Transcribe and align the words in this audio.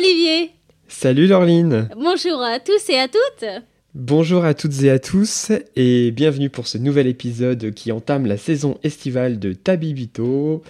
Olivier. 0.00 0.52
Salut 0.88 1.26
Laureline. 1.26 1.90
Bonjour 1.94 2.40
à 2.40 2.58
tous 2.58 2.88
et 2.88 2.98
à 2.98 3.06
toutes. 3.06 3.48
Bonjour 3.94 4.46
à 4.46 4.54
toutes 4.54 4.82
et 4.82 4.88
à 4.88 4.98
tous 4.98 5.52
et 5.76 6.10
bienvenue 6.10 6.48
pour 6.48 6.68
ce 6.68 6.78
nouvel 6.78 7.06
épisode 7.06 7.72
qui 7.74 7.92
entame 7.92 8.24
la 8.24 8.38
saison 8.38 8.78
estivale 8.82 9.38
de 9.38 9.52
Tabibito. 9.52 10.62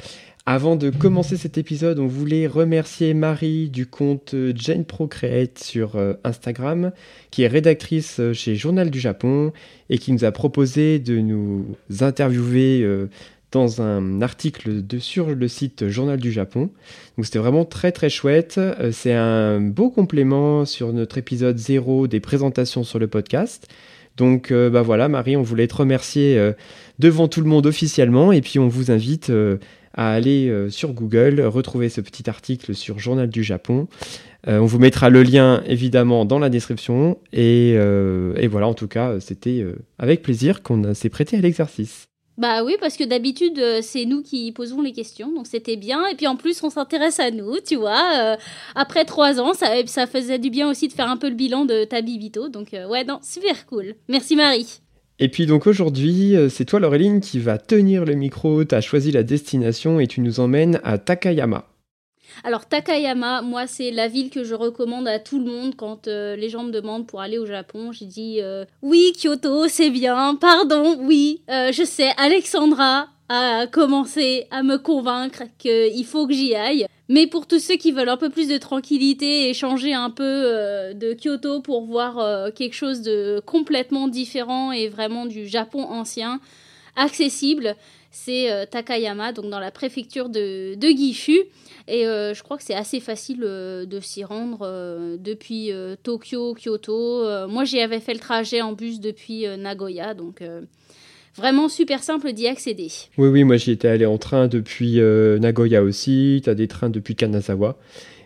Avant 0.47 0.75
de 0.75 0.91
commencer 0.91 1.37
cet 1.37 1.59
épisode, 1.59 2.01
on 2.01 2.09
voulait 2.09 2.49
remercier 2.49 3.15
Marie 3.15 3.69
du 3.69 3.87
compte 3.87 4.35
Jane 4.57 4.85
Procreate 4.85 5.61
sur 5.61 5.95
euh, 5.95 6.15
Instagram, 6.25 6.91
qui 7.31 7.43
est 7.43 7.47
rédactrice 7.47 8.19
euh, 8.19 8.33
chez 8.33 8.57
Journal 8.57 8.91
du 8.91 8.99
Japon 8.99 9.53
et 9.91 9.99
qui 9.99 10.11
nous 10.11 10.25
a 10.25 10.33
proposé 10.33 10.99
de 10.99 11.19
nous 11.19 11.67
interviewer 12.01 12.81
euh, 12.83 13.09
dans 13.53 13.83
un 13.83 14.23
article 14.23 14.87
de, 14.87 14.99
sur 14.99 15.35
le 15.35 15.49
site 15.49 15.89
Journal 15.89 16.19
du 16.19 16.33
Japon. 16.33 16.71
Donc 17.17 17.27
c'était 17.27 17.39
vraiment 17.39 17.65
très 17.65 17.93
très 17.93 18.09
chouette. 18.09 18.57
Euh, 18.59 18.91
C'est 18.93 19.13
un 19.13 19.61
beau 19.61 19.91
complément 19.91 20.65
sur 20.65 20.93
notre 20.93 21.19
épisode 21.19 21.59
0 21.59 22.07
des 22.07 22.21
présentations 22.21 22.85
sur 22.85 22.99
le 22.99 23.09
podcast. 23.09 23.69
Donc 24.17 24.51
euh, 24.51 24.71
bah 24.71 24.83
voilà 24.83 25.09
Marie, 25.09 25.37
on 25.37 25.43
voulait 25.43 25.67
te 25.67 25.77
remercier 25.77 26.39
euh, 26.39 26.53
devant 26.99 27.29
tout 27.29 27.41
le 27.41 27.47
monde 27.47 27.67
officiellement 27.67 28.33
et 28.33 28.41
puis 28.41 28.59
on 28.59 28.69
vous 28.69 28.91
invite 28.91 29.33
à 29.95 30.13
aller 30.13 30.69
sur 30.71 30.93
Google, 30.93 31.41
retrouver 31.41 31.89
ce 31.89 32.01
petit 32.01 32.29
article 32.31 32.75
sur 32.75 32.99
Journal 32.99 33.29
du 33.29 33.43
Japon. 33.43 33.89
On 34.47 34.65
vous 34.67 34.79
mettra 34.79 35.11
le 35.11 35.23
lien 35.23 35.63
évidemment 35.67 36.25
dans 36.25 36.39
la 36.39 36.49
description 36.51 37.19
et, 37.33 37.71
et 37.71 38.47
voilà 38.47 38.69
en 38.69 38.75
tout 38.75 38.89
cas 38.89 39.19
c'était 39.21 39.65
avec 39.99 40.23
plaisir 40.23 40.63
qu'on 40.63 40.93
s'est 40.95 41.09
prêté 41.09 41.39
à 41.39 41.41
l'exercice. 41.41 42.10
Bah 42.41 42.65
oui, 42.65 42.77
parce 42.81 42.97
que 42.97 43.05
d'habitude, 43.05 43.59
euh, 43.59 43.81
c'est 43.83 44.07
nous 44.07 44.23
qui 44.23 44.51
posons 44.53 44.81
les 44.81 44.93
questions, 44.93 45.31
donc 45.31 45.47
c'était 45.47 45.77
bien. 45.77 46.07
Et 46.07 46.15
puis 46.15 46.27
en 46.27 46.37
plus, 46.37 46.63
on 46.63 46.71
s'intéresse 46.71 47.21
à 47.21 47.31
nous, 47.31 47.57
tu 47.61 47.77
vois. 47.77 48.03
euh, 48.19 48.37
après 48.75 49.05
trois 49.05 49.39
ans, 49.43 49.53
ça, 49.53 49.67
ça 49.85 50.07
faisait 50.07 50.39
du 50.39 50.49
bien 50.49 50.71
aussi 50.71 50.89
de 50.89 50.95
faire 50.95 51.11
un 51.11 51.19
peu 51.19 51.29
le 51.29 51.35
bilan 51.35 51.67
de 51.67 51.85
Tabibito. 51.85 52.49
Donc 52.49 52.73
euh, 52.73 52.89
ouais, 52.89 53.05
non, 53.05 53.19
super 53.23 53.67
cool. 53.67 53.95
Merci 54.09 54.37
Marie. 54.37 54.81
Et 55.19 55.29
puis 55.29 55.45
donc 55.45 55.67
aujourd'hui, 55.67 56.35
c'est 56.49 56.65
toi 56.65 56.81
Laureline 56.81 57.21
qui 57.21 57.39
va 57.39 57.59
tenir 57.59 58.07
le 58.07 58.15
micro, 58.15 58.65
tu 58.65 58.75
as 58.75 58.81
choisi 58.81 59.13
la 59.13 59.23
destination 59.23 60.01
et 60.01 60.07
tu 60.07 60.23
nous 60.23 60.41
emmènes 60.41 60.81
à 60.83 60.97
Takayama. 60.97 61.70
Alors 62.45 62.67
Takayama, 62.67 63.43
moi 63.43 63.67
c'est 63.67 63.91
la 63.91 64.09
ville 64.09 64.31
que 64.31 64.45
je 64.45 64.55
recommande 64.55 65.09
à 65.09 65.19
tout 65.19 65.39
le 65.39 65.51
monde 65.51 65.75
quand 65.77 66.09
euh, 66.09 66.37
les 66.37 66.49
gens 66.49 66.65
me 66.65 66.71
demandent 66.71 67.07
pour 67.07 67.21
aller 67.21 67.39
au 67.39 67.47
Japon. 67.47 67.93
J'ai 67.93 68.07
dit 68.07 68.39
euh, 68.41 68.65
oui 68.83 69.13
Kyoto 69.21 69.69
c'est 69.69 69.91
bien, 69.91 70.35
pardon 70.41 70.97
oui, 71.01 71.43
euh, 71.51 71.73
je 71.73 71.85
sais 71.85 72.13
Alexandra 72.17 73.09
a 73.29 73.67
commencé 73.69 74.47
à 74.51 74.63
me 74.63 74.77
convaincre 74.77 75.45
qu'il 75.59 76.05
faut 76.05 76.27
que 76.27 76.33
j'y 76.33 76.55
aille. 76.55 76.87
Mais 77.09 77.27
pour 77.27 77.47
tous 77.47 77.61
ceux 77.61 77.77
qui 77.77 77.93
veulent 77.93 78.09
un 78.09 78.17
peu 78.17 78.31
plus 78.31 78.49
de 78.49 78.57
tranquillité 78.57 79.49
et 79.49 79.55
changer 79.55 79.95
un 79.95 80.11
peu 80.11 80.25
euh, 80.25 80.95
de 80.95 81.15
Kyoto 81.15 81.61
pour 81.61 81.85
voir 81.85 82.53
quelque 82.55 82.75
chose 82.75 83.03
de 83.03 83.41
complètement 83.47 84.09
différent 84.09 84.73
et 84.73 84.89
vraiment 84.89 85.27
du 85.27 85.47
Japon 85.47 85.83
ancien, 85.83 86.41
accessible, 87.01 87.75
c'est 88.11 88.51
euh, 88.51 88.65
Takayama, 88.67 89.33
donc 89.33 89.51
dans 89.51 89.61
la 89.61 89.71
préfecture 89.71 90.29
de, 90.29 90.75
de 90.75 90.89
Gishu. 90.89 91.39
Et 91.89 92.07
euh, 92.07 92.35
je 92.35 92.43
crois 92.43 92.57
que 92.57 92.63
c'est 92.63 92.75
assez 92.75 93.01
facile 93.01 93.43
euh, 93.43 93.87
de 93.87 94.01
s'y 94.01 94.25
rendre 94.25 95.17
depuis 95.19 95.73
Tokyo, 96.03 96.55
Kyoto. 96.55 97.49
Moi, 97.49 97.65
j'y 97.65 97.81
avais 97.81 98.01
fait 98.01 98.15
le 98.15 98.21
trajet 98.21 98.61
en 98.61 98.73
bus 98.73 99.01
depuis 99.01 99.47
Nagoya, 99.59 100.15
donc 100.15 100.43
vraiment 101.37 101.69
super 101.69 102.03
simple 102.03 102.33
d'y 102.33 102.47
accéder. 102.47 102.89
Oui, 103.17 103.29
oui, 103.29 103.45
moi 103.45 103.57
j'y 103.57 103.71
étais 103.71 103.89
allé 103.89 104.07
en 104.07 104.19
train 104.19 104.49
depuis 104.49 105.01
Nagoya 105.01 105.83
aussi, 105.83 106.41
tu 106.43 106.51
as 106.51 106.55
des 106.55 106.69
trains 106.69 106.91
depuis 106.91 107.15
Kanazawa. 107.15 107.79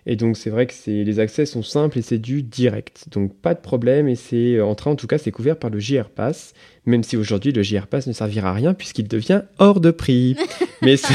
Et 0.06 0.16
donc 0.16 0.36
c'est 0.36 0.50
vrai 0.50 0.66
que 0.66 0.74
les 0.86 1.18
accès 1.18 1.46
sont 1.46 1.62
simples 1.62 1.98
et 1.98 2.02
c'est 2.02 2.18
du 2.18 2.42
direct. 2.42 3.06
Donc 3.12 3.34
pas 3.34 3.54
de 3.54 3.60
problème 3.60 4.08
et 4.08 4.16
c'est 4.16 4.60
en 4.60 4.74
train 4.74 4.90
en 4.90 4.96
tout 4.96 5.06
cas 5.06 5.18
c'est 5.18 5.30
couvert 5.30 5.58
par 5.58 5.70
le 5.70 5.78
JR 5.78 6.10
Pass, 6.10 6.52
même 6.86 7.02
si 7.02 7.16
aujourd'hui 7.16 7.52
le 7.52 7.62
JR 7.62 7.86
Pass 7.86 8.06
ne 8.06 8.12
servira 8.12 8.50
à 8.50 8.52
rien 8.52 8.74
puisqu'il 8.74 9.08
devient 9.08 9.42
hors 9.58 9.80
de 9.80 9.90
prix. 9.90 10.36
mais, 10.82 10.96
ce, 10.96 11.12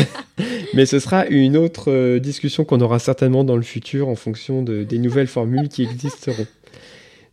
mais 0.74 0.86
ce 0.86 1.00
sera 1.00 1.26
une 1.28 1.58
autre 1.58 1.92
euh, 1.92 2.20
discussion 2.20 2.66
qu'on 2.66 2.82
aura 2.82 3.00
certainement 3.00 3.44
dans 3.44 3.56
le 3.56 3.62
futur 3.62 4.08
en 4.08 4.16
fonction 4.16 4.62
de- 4.64 4.84
des 4.84 4.98
nouvelles 4.98 5.28
formules 5.28 5.70
qui 5.70 5.84
existeront. 5.84 6.48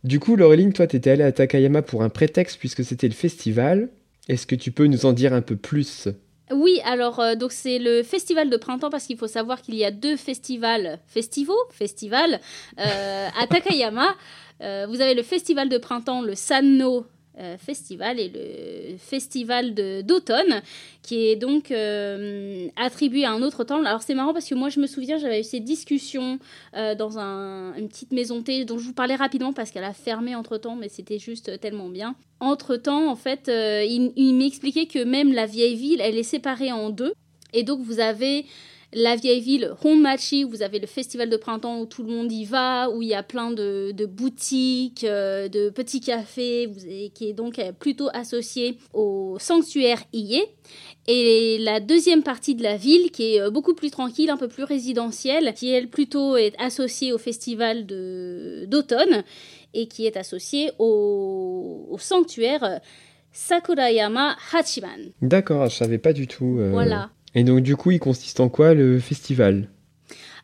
Du 0.03 0.19
coup, 0.19 0.35
Laureline, 0.35 0.73
toi, 0.73 0.87
tu 0.87 0.95
étais 0.95 1.09
allée 1.09 1.23
à 1.23 1.31
Takayama 1.31 1.81
pour 1.81 2.03
un 2.03 2.09
prétexte 2.09 2.57
puisque 2.59 2.83
c'était 2.83 3.07
le 3.07 3.13
festival. 3.13 3.89
Est-ce 4.29 4.45
que 4.45 4.55
tu 4.55 4.71
peux 4.71 4.85
nous 4.85 5.05
en 5.05 5.13
dire 5.13 5.33
un 5.33 5.41
peu 5.41 5.55
plus? 5.55 6.07
Oui, 6.51 6.79
alors 6.85 7.19
euh, 7.19 7.35
donc 7.35 7.51
c'est 7.51 7.77
le 7.77 8.03
festival 8.03 8.49
de 8.49 8.55
printemps 8.55 8.89
parce 8.89 9.05
qu'il 9.05 9.17
faut 9.17 9.27
savoir 9.27 9.61
qu'il 9.61 9.75
y 9.75 9.83
a 9.83 9.91
deux 9.91 10.15
festivals, 10.15 10.99
festivals, 11.07 11.55
festivals 11.71 12.39
euh, 12.79 13.27
à 13.41 13.47
Takayama. 13.47 14.15
Euh, 14.61 14.85
vous 14.89 15.01
avez 15.01 15.13
le 15.13 15.23
festival 15.23 15.67
de 15.67 15.77
printemps, 15.77 16.21
le 16.21 16.35
Sanno 16.35 17.05
Festival 17.57 18.19
et 18.19 18.29
le 18.33 18.97
festival 18.97 19.73
d'automne 20.03 20.61
qui 21.03 21.27
est 21.27 21.35
donc 21.35 21.71
euh, 21.71 22.67
attribué 22.75 23.25
à 23.25 23.31
un 23.31 23.41
autre 23.41 23.63
temps. 23.63 23.83
Alors 23.85 24.01
c'est 24.01 24.15
marrant 24.15 24.33
parce 24.33 24.47
que 24.49 24.55
moi 24.55 24.69
je 24.69 24.79
me 24.79 24.87
souviens 24.87 25.17
j'avais 25.17 25.41
eu 25.41 25.43
ces 25.43 25.59
discussions 25.59 26.39
euh, 26.75 26.95
dans 26.95 27.19
un- 27.19 27.75
une 27.77 27.87
petite 27.87 28.11
maison 28.11 28.41
thé 28.41 28.65
dont 28.65 28.77
je 28.77 28.85
vous 28.85 28.93
parlais 28.93 29.15
rapidement 29.15 29.53
parce 29.53 29.71
qu'elle 29.71 29.83
a 29.83 29.93
fermé 29.93 30.35
entre 30.35 30.57
temps 30.57 30.75
mais 30.75 30.89
c'était 30.89 31.19
juste 31.19 31.59
tellement 31.59 31.89
bien. 31.89 32.15
Entre 32.39 32.75
temps 32.75 33.09
en 33.09 33.15
fait 33.15 33.47
euh, 33.49 33.83
il, 33.87 34.11
il 34.15 34.33
m'expliquait 34.35 34.87
que 34.87 35.03
même 35.03 35.31
la 35.33 35.45
vieille 35.45 35.75
ville 35.75 36.01
elle 36.01 36.17
est 36.17 36.23
séparée 36.23 36.71
en 36.71 36.89
deux 36.89 37.13
et 37.53 37.63
donc 37.63 37.79
vous 37.81 37.99
avez 37.99 38.45
la 38.93 39.15
vieille 39.17 39.41
ville 39.41 39.73
Honmachi, 39.83 40.45
où 40.45 40.49
vous 40.49 40.61
avez 40.63 40.79
le 40.79 40.87
festival 40.87 41.29
de 41.29 41.35
printemps 41.37 41.81
où 41.81 41.85
tout 41.85 42.03
le 42.03 42.09
monde 42.11 42.31
y 42.31 42.45
va, 42.45 42.89
où 42.89 43.01
il 43.01 43.09
y 43.09 43.13
a 43.13 43.21
plein 43.21 43.51
de, 43.51 43.91
de 43.91 44.05
boutiques, 44.05 45.03
euh, 45.03 45.49
de 45.49 45.69
petits 45.69 45.99
cafés, 45.99 46.67
vous 46.67 46.83
avez- 46.85 47.09
qui 47.13 47.27
est 47.29 47.33
donc 47.33 47.59
euh, 47.59 47.71
plutôt 47.73 48.07
associé 48.13 48.77
au 48.93 49.37
sanctuaire 49.39 50.01
Ié. 50.13 50.41
Et 51.09 51.57
la 51.59 51.79
deuxième 51.79 52.23
partie 52.23 52.55
de 52.55 52.63
la 52.63 52.77
ville, 52.77 53.11
qui 53.11 53.35
est 53.35 53.41
euh, 53.41 53.49
beaucoup 53.49 53.73
plus 53.75 53.91
tranquille, 53.91 54.29
un 54.29 54.37
peu 54.37 54.47
plus 54.47 54.63
résidentielle, 54.63 55.53
qui 55.53 55.69
elle 55.69 55.89
plutôt 55.89 56.37
est 56.37 56.53
associée 56.57 57.11
au 57.11 57.17
festival 57.17 57.85
de- 57.85 58.65
d'automne 58.67 59.23
et 59.73 59.87
qui 59.87 60.05
est 60.05 60.15
associée 60.17 60.71
au, 60.79 61.87
au 61.91 61.97
sanctuaire 61.97 62.79
Sakurayama 63.33 64.35
Hachiman. 64.53 65.11
D'accord, 65.21 65.69
je 65.69 65.75
savais 65.75 65.97
pas 65.99 66.13
du 66.13 66.25
tout. 66.27 66.57
euh, 66.59 66.71
Voilà. 66.71 67.11
Et 67.37 67.43
donc 67.43 67.59
du 67.59 67.75
coup, 67.75 67.91
il 67.91 67.99
consiste 67.99 68.39
en 68.39 68.49
quoi 68.49 68.73
le 68.73 68.97
festival? 68.97 69.69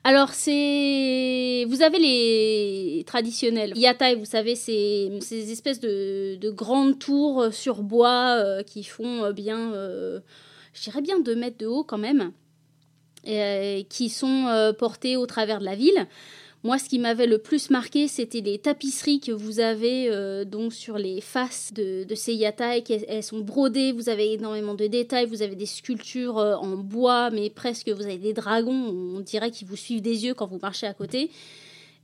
Alors, 0.04 0.30
c'est. 0.30 1.66
Vous 1.68 1.81
avez 1.81 1.98
les 1.98 3.04
traditionnels. 3.07 3.75
Yatai, 3.75 4.13
vous 4.13 4.25
savez, 4.25 4.54
c'est 4.54 5.10
ces 5.22 5.51
espèces 5.51 5.80
de, 5.80 6.36
de 6.36 6.51
grandes 6.51 7.00
tours 7.00 7.48
sur 7.51 7.81
bois 7.81 8.36
euh, 8.38 8.62
qui 8.62 8.84
font 8.84 9.24
euh, 9.24 9.31
bien. 9.34 9.74
euh, 9.74 10.19
je 10.75 10.84
dirais 10.84 11.01
bien 11.01 11.19
2 11.19 11.36
mètres 11.36 11.57
de 11.57 11.66
haut 11.66 11.84
quand 11.84 11.98
même. 11.98 12.31
qui 13.89 14.10
sont 14.10 14.74
portées 14.78 15.18
au 15.18 15.25
travers 15.25 15.60
de 15.62 15.66
la 15.66 15.75
ville. 15.75 16.07
Moi, 16.65 16.77
ce 16.77 16.88
qui 16.88 16.98
m'avait 16.98 17.27
le 17.27 17.39
plus 17.39 17.69
marqué, 17.69 18.07
c'était 18.07 18.39
les 18.39 18.57
tapisseries 18.57 19.19
que 19.19 19.33
vous 19.33 19.60
avez 19.60 20.10
euh, 20.10 20.45
donc 20.45 20.74
sur 20.74 20.98
les 20.98 21.19
faces 21.19 21.74
de, 21.74 22.06
de 22.06 22.15
ces 22.15 22.33
yatai. 22.33 22.81
Elles 23.10 23.21
sont 23.21 23.39
brodées, 23.39 23.92
vous 23.92 24.07
avez 24.07 24.31
énormément 24.31 24.74
de 24.74 24.88
détails, 24.88 25.25
vous 25.25 25.42
avez 25.42 25.57
des 25.57 25.65
sculptures 25.65 26.38
euh, 26.38 26.56
en 26.56 26.77
bois, 26.77 27.31
mais 27.31 27.50
presque 27.50 27.89
vous 27.89 28.04
avez 28.04 28.18
des 28.18 28.31
dragons, 28.31 28.71
on 28.71 29.19
dirait 29.19 29.51
qu'ils 29.51 29.68
vous 29.68 29.75
suivent 29.75 30.01
des 30.01 30.24
yeux 30.24 30.33
quand 30.33 30.45
vous 30.48 30.60
marchez 30.62 30.88
à 30.88 30.94
côté. 30.94 31.31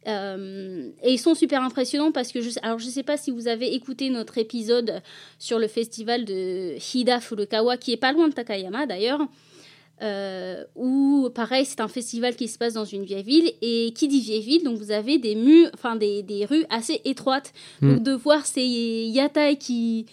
Euh, 0.07 0.89
et 1.03 1.13
ils 1.13 1.19
sont 1.19 1.35
super 1.35 1.61
impressionnants 1.63 2.11
parce 2.11 2.33
que 2.33 2.41
je, 2.41 2.51
alors 2.61 2.79
je 2.79 2.87
sais 2.87 3.03
pas 3.03 3.15
si 3.15 3.31
vous 3.31 3.47
avez 3.47 3.73
écouté 3.73 4.09
notre 4.09 4.37
épisode 4.37 5.01
sur 5.39 5.59
le 5.59 5.67
festival 5.67 6.23
de 6.23 6.75
Hida 6.93 7.19
Furukawa 7.19 7.77
qui 7.77 7.91
est 7.91 7.97
pas 7.97 8.13
loin 8.13 8.29
de 8.29 8.33
Takayama 8.33 8.85
d'ailleurs 8.85 9.19
euh, 10.01 10.63
où 10.75 11.29
pareil 11.33 11.65
c'est 11.65 11.81
un 11.81 11.87
festival 11.87 12.35
qui 12.35 12.47
se 12.47 12.57
passe 12.57 12.73
dans 12.73 12.85
une 12.85 13.03
vieille 13.03 13.23
ville 13.23 13.51
et 13.61 13.91
qui 13.93 14.07
dit 14.07 14.21
vieille 14.21 14.41
ville 14.41 14.63
donc 14.63 14.77
vous 14.77 14.91
avez 14.91 15.17
des 15.17 15.35
murs 15.35 15.69
enfin 15.73 15.95
des, 15.95 16.23
des 16.23 16.45
rues 16.45 16.65
assez 16.69 17.01
étroites 17.05 17.53
Mm. 17.81 17.93
donc 17.95 18.03
de 18.03 18.11
voir 18.11 18.45
ces 18.45 18.61
yatai 18.61 19.57
qui 19.57 20.05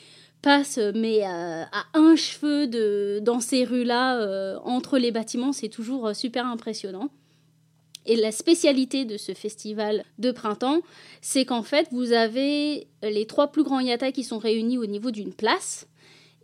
passe, 0.43 0.79
mais 0.94 1.23
à, 1.23 1.69
un 1.94 2.15
cheveu 2.15 2.67
de, 2.67 3.21
dans 3.23 3.41
ces 3.41 3.65
rues-là, 3.65 4.61
entre 4.65 4.99
les 4.99 5.11
bâtiments, 5.11 5.53
c'est 5.53 5.69
toujours 5.69 6.15
super 6.15 6.47
impressionnant. 6.47 7.11
Et 8.05 8.15
la 8.15 8.31
spécialité 8.31 9.05
de 9.05 9.17
ce 9.17 9.35
festival 9.35 10.05
de 10.19 10.31
printemps, 10.31 10.81
c'est 11.21 11.44
qu'en 11.44 11.65
fait, 11.65 11.89
vous 11.91 12.12
avez 12.12 12.87
les 13.03 13.27
trois 13.27 13.49
plus 13.49 13.65
grands 13.65 13.81
yatai 13.81 14.12
qui 14.12 14.23
sont 14.23 14.39
réunis 14.39 14.79
au 14.79 14.87
niveau 14.87 15.11
d'une 15.11 15.35
place. 15.35 15.89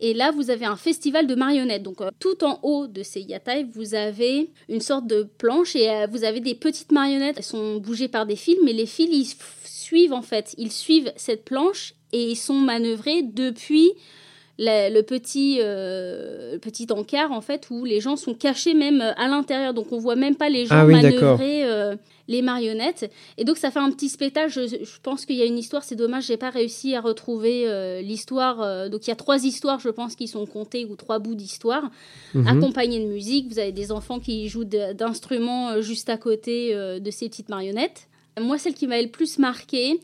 Et 0.05 0.13
là, 0.13 0.31
vous 0.31 0.49
avez 0.49 0.65
un 0.65 0.75
festival 0.75 1.27
de 1.27 1.33
marionnettes. 1.33 1.81
Donc, 1.81 2.01
euh, 2.01 2.11
tout 2.19 2.43
en 2.43 2.59
haut 2.61 2.87
de 2.87 3.03
ces 3.03 3.21
yatai, 3.21 3.65
vous 3.73 3.95
avez 3.95 4.49
une 4.67 4.81
sorte 4.81 5.07
de 5.07 5.23
planche 5.37 5.77
et 5.77 5.89
euh, 5.89 6.07
vous 6.11 6.25
avez 6.25 6.41
des 6.41 6.55
petites 6.55 6.91
marionnettes. 6.91 7.37
Elles 7.37 7.43
sont 7.43 7.77
bougées 7.77 8.09
par 8.09 8.25
des 8.25 8.35
fils, 8.35 8.57
mais 8.65 8.73
les 8.73 8.85
fils, 8.85 9.07
ils 9.09 9.33
suivent 9.63 10.11
en 10.11 10.21
fait. 10.21 10.55
Ils 10.57 10.73
suivent 10.73 11.13
cette 11.15 11.45
planche 11.45 11.93
et 12.11 12.31
ils 12.31 12.35
sont 12.35 12.55
manœuvrés 12.55 13.23
depuis 13.23 13.93
le, 14.59 15.01
petit, 15.01 15.57
euh, 15.61 16.57
petit 16.59 16.87
encart 16.91 17.31
en 17.31 17.41
fait 17.41 17.69
où 17.71 17.85
les 17.85 17.99
gens 17.99 18.15
sont 18.15 18.33
cachés 18.33 18.73
même 18.73 19.01
euh, 19.01 19.13
à 19.15 19.27
l'intérieur. 19.27 19.73
Donc 19.73 19.91
on 19.91 19.97
voit 19.97 20.15
même 20.15 20.35
pas 20.35 20.49
les 20.49 20.65
gens 20.65 20.75
ah 20.75 20.85
manœuvrer 20.85 21.63
euh, 21.65 21.95
les 22.27 22.41
marionnettes. 22.41 23.11
Et 23.37 23.45
donc 23.45 23.57
ça 23.57 23.71
fait 23.71 23.79
un 23.79 23.89
petit 23.91 24.09
spectacle. 24.09 24.51
Je, 24.51 24.99
pense 25.01 25.25
qu'il 25.25 25.35
y 25.35 25.41
a 25.41 25.45
une 25.45 25.57
histoire 25.57 25.83
c'est 25.83 25.95
dommage 25.95 26.25
j'ai 26.25 26.37
pas 26.37 26.51
réussi 26.51 26.95
à 26.95 27.01
retrouver 27.01 28.01
l'histoire 28.01 28.89
donc 28.89 29.05
il 29.05 29.09
y 29.09 29.13
a 29.13 29.15
trois 29.15 29.43
histoires 29.43 29.79
je 29.79 29.89
pense 29.89 30.15
qui 30.15 30.27
sont 30.27 30.45
comptées 30.45 30.85
ou 30.85 30.95
trois 30.95 31.19
bouts 31.19 31.35
d'histoire. 31.35 31.89
Mhm. 32.33 32.47
accompagnés 32.47 32.99
de 32.99 33.11
musique 33.11 33.51
vous 33.51 33.59
avez 33.59 33.71
des 33.71 33.91
enfants 33.91 34.19
qui 34.19 34.47
jouent 34.47 34.63
d'instruments 34.63 35.81
juste 35.81 36.09
à 36.09 36.17
côté 36.17 36.73
de 36.73 37.11
ces 37.11 37.27
petites 37.27 37.49
marionnettes 37.49 38.07
moi 38.39 38.57
celle 38.57 38.73
qui 38.73 38.87
m'a 38.87 39.01
le 39.01 39.09
plus 39.09 39.39
marqué 39.39 39.99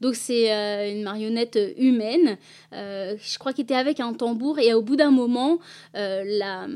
donc 0.00 0.16
c'est 0.16 0.52
euh, 0.52 0.92
une 0.92 1.02
marionnette 1.02 1.58
humaine, 1.78 2.36
euh, 2.74 3.14
je 3.22 3.38
crois 3.38 3.54
qu'elle 3.54 3.64
était 3.64 3.74
avec 3.74 4.00
un 4.00 4.12
tambour 4.12 4.58
et 4.58 4.74
au 4.74 4.82
bout 4.82 4.96
d'un 4.96 5.10
moment, 5.10 5.58
euh, 5.96 6.22
la, 6.26 6.66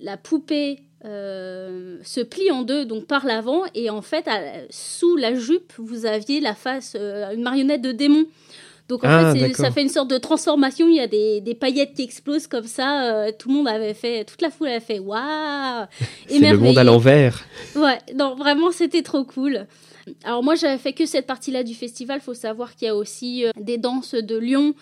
la 0.00 0.16
poupée 0.16 0.80
se 1.02 2.20
plie 2.22 2.50
en 2.50 2.62
deux, 2.62 2.84
donc 2.84 3.06
par 3.06 3.24
l'avant, 3.24 3.62
et 3.74 3.88
en 3.88 4.02
fait, 4.02 4.28
sous 4.68 5.16
la 5.16 5.34
jupe, 5.34 5.72
vous 5.78 6.04
aviez 6.04 6.40
la 6.40 6.54
face, 6.54 6.94
une 6.94 7.42
marionnette 7.42 7.80
de 7.80 7.92
démon. 7.92 8.26
Donc 8.88 9.04
en 9.04 9.08
ah, 9.08 9.32
fait, 9.32 9.54
ça 9.54 9.70
fait 9.70 9.82
une 9.82 9.88
sorte 9.88 10.10
de 10.10 10.18
transformation. 10.18 10.88
Il 10.88 10.96
y 10.96 11.00
a 11.00 11.06
des, 11.06 11.40
des 11.40 11.54
paillettes 11.54 11.94
qui 11.94 12.02
explosent 12.02 12.48
comme 12.48 12.66
ça. 12.66 13.28
tout 13.38 13.48
le 13.48 13.54
monde 13.54 13.68
avait 13.68 13.94
fait, 13.94 14.24
toute 14.24 14.42
la 14.42 14.50
foule 14.50 14.68
avait 14.68 14.80
fait 14.80 14.98
waouh 14.98 15.86
C'est 16.26 16.38
le 16.40 16.58
monde 16.58 16.76
à 16.76 16.84
l'envers. 16.84 17.44
Ouais, 17.76 17.98
non, 18.14 18.34
vraiment, 18.34 18.72
c'était 18.72 19.02
trop 19.02 19.24
cool. 19.24 19.66
Alors 20.24 20.42
moi, 20.42 20.54
j'avais 20.54 20.78
fait 20.78 20.92
que 20.92 21.06
cette 21.06 21.26
partie-là 21.26 21.62
du 21.62 21.74
festival. 21.74 22.20
Il 22.20 22.24
faut 22.24 22.34
savoir 22.34 22.74
qu'il 22.74 22.86
y 22.86 22.88
a 22.88 22.96
aussi 22.96 23.46
euh, 23.46 23.50
des 23.60 23.78
danses 23.78 24.14
de 24.14 24.36
Lyon. 24.36 24.74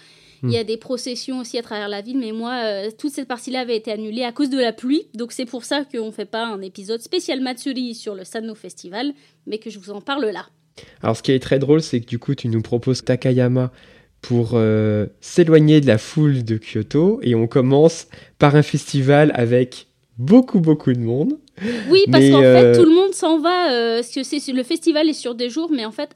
Il 0.43 0.51
y 0.51 0.57
a 0.57 0.63
hmm. 0.63 0.67
des 0.67 0.77
processions 0.77 1.41
aussi 1.41 1.59
à 1.59 1.63
travers 1.63 1.89
la 1.89 2.01
ville, 2.01 2.19
mais 2.19 2.31
moi, 2.31 2.61
euh, 2.63 2.91
toute 2.97 3.13
cette 3.13 3.27
partie-là 3.27 3.61
avait 3.61 3.77
été 3.77 3.91
annulée 3.91 4.23
à 4.23 4.31
cause 4.31 4.51
de 4.51 4.59
la 4.59 4.73
pluie. 4.73 5.09
Donc 5.15 5.33
c'est 5.33 5.47
pour 5.47 5.65
ça 5.65 5.85
qu'on 5.85 6.07
ne 6.07 6.11
fait 6.13 6.27
pas 6.27 6.47
un 6.47 6.61
épisode 6.61 7.01
spécial 7.01 7.41
Matsuri 7.41 7.95
sur 7.95 8.15
le 8.15 8.25
Sano 8.25 8.55
Festival, 8.55 9.15
mais 9.47 9.59
que 9.59 9.69
je 9.69 9.81
vous 9.81 9.91
en 9.91 10.01
parle 10.01 10.27
là. 10.27 10.47
Alors 11.03 11.17
ce 11.17 11.23
qui 11.25 11.33
est 11.33 11.41
très 11.41 11.59
drôle, 11.59 11.83
c'est 11.83 12.01
que 12.01 12.07
du 12.07 12.21
coup, 12.21 12.37
tu 12.37 12.49
nous 12.49 12.63
proposes 12.63 13.05
Takayama 13.05 13.73
pour 14.21 14.51
euh, 14.55 15.07
s'éloigner 15.21 15.81
de 15.81 15.87
la 15.87 15.99
foule 15.99 16.45
de 16.45 16.57
Kyoto, 16.57 17.21
et 17.23 17.35
on 17.35 17.47
commence 17.47 18.07
par 18.39 18.55
un 18.57 18.63
festival 18.63 19.33
avec 19.35 19.88
beaucoup, 20.19 20.61
beaucoup 20.61 20.93
de 20.93 20.99
monde. 20.99 21.39
Oui, 21.89 22.05
parce 22.11 22.29
qu'en 22.29 22.41
fait, 22.41 22.65
euh, 22.65 22.75
tout 22.75 22.85
le 22.85 22.95
monde 22.95 23.15
s'en 23.15 23.39
va. 23.39 23.73
Euh, 23.73 23.97
parce 23.97 24.13
que 24.13 24.23
c'est, 24.23 24.53
le 24.53 24.63
festival 24.63 25.09
est 25.09 25.15
sur 25.15 25.35
des 25.35 25.49
jours, 25.49 25.71
mais 25.73 25.85
en 25.85 25.93
fait, 25.93 26.11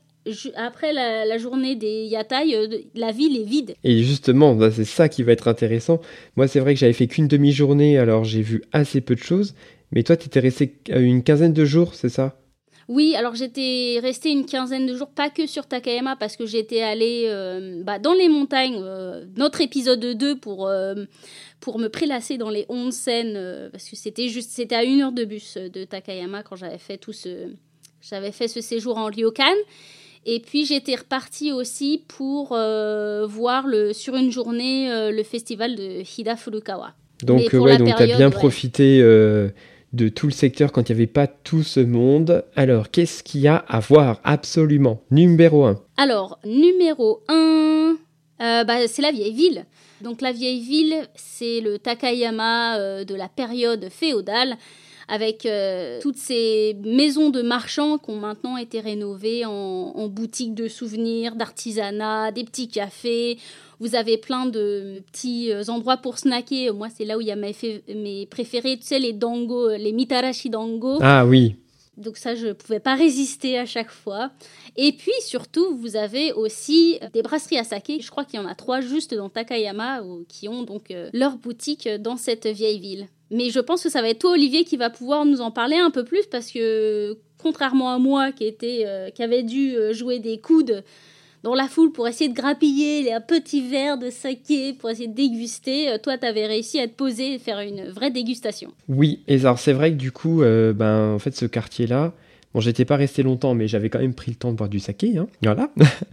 après 0.56 0.92
la, 0.92 1.38
journée 1.38 1.76
des 1.76 2.04
yatai, 2.04 2.54
euh, 2.54 2.68
la 2.94 3.12
ville 3.12 3.40
est 3.40 3.44
vide. 3.44 3.74
Et 3.84 4.02
justement, 4.02 4.54
bah, 4.54 4.70
c'est 4.70 4.84
ça 4.84 5.08
qui 5.08 5.22
va 5.22 5.32
être 5.32 5.48
intéressant. 5.48 6.00
Moi, 6.36 6.48
c'est 6.48 6.60
vrai 6.60 6.74
que 6.74 6.80
j'avais 6.80 6.92
fait 6.92 7.06
qu'une 7.06 7.28
demi-journée, 7.28 7.98
alors 7.98 8.24
j'ai 8.24 8.42
vu 8.42 8.62
assez 8.72 9.00
peu 9.00 9.14
de 9.14 9.20
choses. 9.20 9.54
Mais 9.92 10.02
toi, 10.02 10.16
tu 10.16 10.26
étais 10.26 10.40
resté 10.40 10.78
une 10.88 11.22
quinzaine 11.22 11.52
de 11.52 11.64
jours, 11.64 11.94
c'est 11.94 12.08
ça? 12.08 12.41
Oui, 12.88 13.14
alors 13.16 13.34
j'étais 13.34 13.98
restée 14.02 14.30
une 14.30 14.44
quinzaine 14.44 14.86
de 14.86 14.94
jours, 14.94 15.08
pas 15.08 15.30
que 15.30 15.46
sur 15.46 15.66
Takayama, 15.66 16.16
parce 16.16 16.36
que 16.36 16.46
j'étais 16.46 16.82
allée 16.82 17.28
bah, 17.84 17.98
dans 17.98 18.14
les 18.14 18.28
montagnes, 18.28 18.82
notre 19.36 19.60
épisode 19.60 20.00
2 20.00 20.38
pour 20.38 20.68
pour 21.62 21.78
me 21.78 21.88
prélasser 21.88 22.36
dans 22.36 22.50
les 22.50 22.66
onsen 22.68 23.34
euh, 23.36 23.70
parce 23.70 23.88
que 23.88 23.96
c'était 23.96 24.28
juste 24.28 24.50
c'était 24.50 24.74
à 24.74 24.84
une 24.84 25.00
heure 25.00 25.12
de 25.12 25.24
bus 25.24 25.56
euh, 25.56 25.68
de 25.70 25.84
Takayama 25.84 26.42
quand 26.42 26.56
j'avais 26.56 26.76
fait 26.76 26.98
tout 26.98 27.12
ce 27.12 27.48
j'avais 28.02 28.32
fait 28.32 28.48
ce 28.48 28.60
séjour 28.60 28.98
en 28.98 29.06
Ryokan 29.06 29.44
et 30.26 30.40
puis 30.40 30.66
j'étais 30.66 30.96
repartie 30.96 31.52
aussi 31.52 32.04
pour 32.08 32.52
euh, 32.52 33.26
voir 33.26 33.66
le 33.66 33.92
sur 33.92 34.16
une 34.16 34.30
journée 34.30 34.88
le 35.10 35.22
festival 35.22 35.74
de 35.74 36.02
Hida 36.18 36.36
Furukawa. 36.36 36.94
Donc 37.22 37.52
ouais, 37.52 37.76
donc 37.76 37.94
tu 37.96 38.02
as 38.02 38.16
bien 38.16 38.30
profité 38.30 39.00
de 39.92 40.08
tout 40.08 40.26
le 40.26 40.32
secteur 40.32 40.72
quand 40.72 40.88
il 40.88 40.92
n'y 40.92 41.00
avait 41.00 41.06
pas 41.06 41.26
tout 41.26 41.62
ce 41.62 41.80
monde. 41.80 42.44
Alors, 42.56 42.90
qu'est-ce 42.90 43.22
qu'il 43.22 43.40
y 43.42 43.48
a 43.48 43.56
à 43.56 43.80
voir 43.80 44.20
absolument? 44.24 45.02
Numéro 45.10 45.64
1. 45.64 45.80
Alors, 45.96 46.38
numéro 46.44 47.22
1, 47.28 47.96
bah, 48.38 48.86
c'est 48.88 49.02
la 49.02 49.12
vieille 49.12 49.34
ville. 49.34 49.66
Donc 50.02 50.20
la 50.20 50.32
vieille 50.32 50.60
ville, 50.60 50.96
c'est 51.14 51.60
le 51.60 51.78
Takayama 51.78 52.76
euh, 52.78 53.04
de 53.04 53.14
la 53.14 53.28
période 53.28 53.88
féodale, 53.88 54.56
avec 55.08 55.46
euh, 55.46 56.00
toutes 56.00 56.16
ces 56.16 56.76
maisons 56.84 57.30
de 57.30 57.42
marchands 57.42 57.98
qui 57.98 58.10
ont 58.10 58.16
maintenant 58.16 58.56
été 58.56 58.80
rénovées 58.80 59.44
en, 59.44 60.08
boutiques 60.08 60.54
de 60.54 60.68
souvenirs, 60.68 61.36
d'artisanat, 61.36 62.32
des 62.32 62.44
petits 62.44 62.68
cafés. 62.68 63.38
Vous 63.80 63.94
avez 63.94 64.16
plein 64.16 64.46
de 64.46 65.02
petits 65.10 65.50
euh, 65.50 65.64
endroits 65.68 65.96
pour 65.96 66.18
snacker. 66.18 66.72
Moi, 66.72 66.88
c'est 66.94 67.04
là 67.04 67.18
où 67.18 67.20
il 67.20 67.26
y 67.26 67.32
a 67.32 67.36
mes, 67.36 67.54
mes 67.88 68.26
préférés, 68.26 68.76
tu 68.76 68.84
sais, 68.84 68.98
les 68.98 69.12
dango, 69.12 69.70
les 69.70 69.92
mitarashi 69.92 70.50
dango. 70.50 70.98
Ah 71.00 71.26
oui. 71.26 71.56
Donc 71.96 72.16
ça, 72.16 72.34
je 72.34 72.48
ne 72.48 72.52
pouvais 72.52 72.80
pas 72.80 72.94
résister 72.94 73.58
à 73.58 73.66
chaque 73.66 73.90
fois. 73.90 74.30
Et 74.76 74.92
puis 74.92 75.12
surtout, 75.20 75.76
vous 75.76 75.96
avez 75.96 76.32
aussi 76.32 76.98
des 77.12 77.22
brasseries 77.22 77.58
à 77.58 77.64
saké. 77.64 78.00
Je 78.00 78.10
crois 78.10 78.24
qu'il 78.24 78.40
y 78.40 78.42
en 78.42 78.46
a 78.46 78.54
trois 78.54 78.80
juste 78.80 79.14
dans 79.14 79.28
Takayama 79.28 80.00
qui 80.28 80.48
ont 80.48 80.62
donc 80.62 80.90
euh, 80.90 81.10
leur 81.12 81.36
boutique 81.36 81.88
dans 82.00 82.16
cette 82.16 82.46
vieille 82.46 82.80
ville. 82.80 83.08
Mais 83.32 83.50
je 83.50 83.60
pense 83.60 83.82
que 83.82 83.88
ça 83.88 84.02
va 84.02 84.10
être 84.10 84.20
toi, 84.20 84.32
Olivier, 84.32 84.64
qui 84.64 84.76
va 84.76 84.90
pouvoir 84.90 85.24
nous 85.24 85.40
en 85.40 85.50
parler 85.50 85.76
un 85.76 85.90
peu 85.90 86.04
plus 86.04 86.26
parce 86.30 86.50
que 86.50 87.16
contrairement 87.38 87.92
à 87.92 87.98
moi 87.98 88.30
qui, 88.32 88.44
était, 88.44 88.84
euh, 88.86 89.10
qui 89.10 89.22
avait 89.22 89.42
dû 89.42 89.74
euh, 89.74 89.92
jouer 89.92 90.20
des 90.20 90.38
coudes 90.38 90.84
dans 91.42 91.54
la 91.54 91.66
foule 91.66 91.90
pour 91.90 92.06
essayer 92.06 92.30
de 92.30 92.36
grappiller 92.36 93.12
un 93.12 93.20
petit 93.20 93.68
verre 93.68 93.98
de 93.98 94.10
saké 94.10 94.74
pour 94.74 94.90
essayer 94.90 95.08
de 95.08 95.14
déguster. 95.14 95.88
Euh, 95.88 95.98
toi, 95.98 96.16
tu 96.16 96.26
avais 96.26 96.46
réussi 96.46 96.78
à 96.78 96.86
te 96.86 96.92
poser 96.94 97.34
et 97.34 97.38
faire 97.38 97.58
une 97.60 97.88
vraie 97.88 98.10
dégustation. 98.10 98.72
Oui, 98.88 99.20
et 99.26 99.40
alors 99.40 99.58
c'est 99.58 99.72
vrai 99.72 99.90
que 99.90 99.96
du 99.96 100.12
coup, 100.12 100.42
ben, 100.42 101.14
en 101.14 101.18
fait, 101.18 101.34
ce 101.34 101.46
quartier-là, 101.46 102.12
Bon, 102.54 102.60
j'étais 102.60 102.84
pas 102.84 102.96
resté 102.96 103.22
longtemps, 103.22 103.54
mais 103.54 103.66
j'avais 103.66 103.88
quand 103.88 103.98
même 103.98 104.12
pris 104.12 104.30
le 104.30 104.36
temps 104.36 104.52
de 104.52 104.56
boire 104.56 104.68
du 104.68 104.78
saké, 104.78 105.16
hein, 105.16 105.26
voilà. 105.42 105.70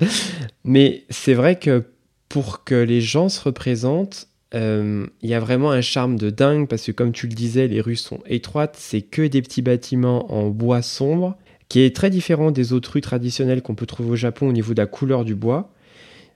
mais 0.63 1.03
c'est 1.09 1.33
vrai 1.33 1.59
que 1.59 1.83
pour 2.29 2.63
que 2.63 2.75
les 2.75 3.01
gens 3.01 3.27
se 3.27 3.41
représentent, 3.41 4.28
il 4.53 5.09
y 5.21 5.33
a 5.33 5.39
vraiment 5.39 5.71
un 5.71 5.81
charme 5.81 6.17
de 6.17 6.29
dingue 6.29 6.67
parce 6.67 6.85
que 6.85 6.91
comme 6.91 7.11
tu 7.11 7.27
le 7.27 7.33
disais, 7.33 7.67
les 7.67 7.81
rues 7.81 7.95
sont 7.95 8.19
étroites, 8.25 8.75
c'est 8.77 9.01
que 9.01 9.21
des 9.27 9.41
petits 9.41 9.61
bâtiments 9.61 10.33
en 10.33 10.49
bois 10.49 10.81
sombre 10.81 11.37
qui 11.69 11.81
est 11.81 11.95
très 11.95 12.09
différent 12.09 12.51
des 12.51 12.73
autres 12.73 12.93
rues 12.93 13.01
traditionnelles 13.01 13.61
qu'on 13.61 13.75
peut 13.75 13.85
trouver 13.85 14.09
au 14.09 14.15
Japon 14.15 14.49
au 14.49 14.51
niveau 14.51 14.73
de 14.73 14.81
la 14.81 14.87
couleur 14.87 15.23
du 15.23 15.35
bois. 15.35 15.71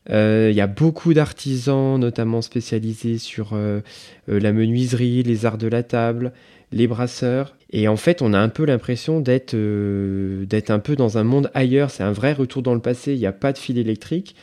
Euh, 0.10 0.50
il 0.52 0.56
y 0.56 0.62
a 0.62 0.68
beaucoup 0.68 1.14
d'artisans, 1.14 2.00
notamment 2.00 2.42
spécialisés 2.42 3.18
sur 3.18 3.52
euh, 3.54 3.82
euh, 4.30 4.40
la 4.40 4.52
menuiserie, 4.52 5.24
les 5.24 5.46
arts 5.46 5.58
de 5.58 5.68
la 5.68 5.82
table, 5.82 6.34
les 6.72 6.88
brasseurs. 6.88 7.56
Et 7.72 7.88
en 7.88 7.96
fait, 7.96 8.22
on 8.22 8.34
a 8.34 8.40
un 8.40 8.50
peu 8.50 8.66
l'impression 8.66 9.22
d'être 9.22 9.56
d'être 9.56 10.70
un 10.70 10.80
peu 10.80 10.96
dans 10.96 11.18
un 11.18 11.24
monde 11.24 11.50
ailleurs. 11.54 11.90
C'est 11.90 12.04
un 12.04 12.12
vrai 12.12 12.34
retour 12.34 12.62
dans 12.62 12.76
le 12.76 12.82
passé. 12.82 13.14
Il 13.14 13.20
n'y 13.20 13.26
a 13.26 13.32
pas 13.32 13.54
de 13.54 13.58
fil 13.58 13.78
électrique. 13.78 14.36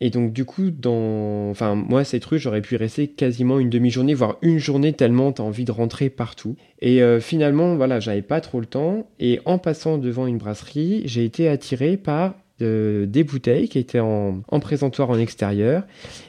Et 0.00 0.10
donc 0.10 0.32
du 0.32 0.44
coup, 0.44 0.70
dans... 0.70 1.50
enfin, 1.50 1.74
moi, 1.74 2.04
cette 2.04 2.24
rue, 2.24 2.38
j'aurais 2.38 2.60
pu 2.60 2.76
rester 2.76 3.08
quasiment 3.08 3.58
une 3.58 3.70
demi-journée, 3.70 4.14
voire 4.14 4.36
une 4.42 4.58
journée, 4.58 4.92
tellement 4.92 5.32
tu 5.32 5.40
as 5.40 5.44
envie 5.44 5.64
de 5.64 5.72
rentrer 5.72 6.10
partout. 6.10 6.56
Et 6.80 7.02
euh, 7.02 7.20
finalement, 7.20 7.76
voilà, 7.76 8.00
j'avais 8.00 8.22
pas 8.22 8.40
trop 8.40 8.60
le 8.60 8.66
temps. 8.66 9.08
Et 9.18 9.40
en 9.44 9.58
passant 9.58 9.98
devant 9.98 10.26
une 10.26 10.38
brasserie, 10.38 11.02
j'ai 11.06 11.24
été 11.24 11.48
attiré 11.48 11.96
par 11.96 12.34
euh, 12.62 13.06
des 13.06 13.24
bouteilles 13.24 13.68
qui 13.68 13.78
étaient 13.78 14.00
en, 14.00 14.42
présentoir 14.60 15.10
en 15.10 15.18
extérieur 15.18 15.84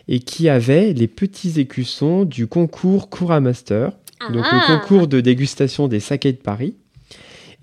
et 0.08 0.20
qui 0.20 0.50
avaient 0.50 0.94
les 0.94 1.08
petits 1.08 1.60
écussons 1.60 2.24
du 2.24 2.48
concours 2.48 3.10
Kura 3.10 3.40
Master, 3.40 3.92
donc 4.34 4.46
le 4.52 4.60
ah. 4.62 4.80
concours 4.80 5.08
de 5.08 5.22
dégustation 5.22 5.88
des 5.88 6.00
sakés 6.00 6.34
de 6.34 6.38
Paris. 6.38 6.76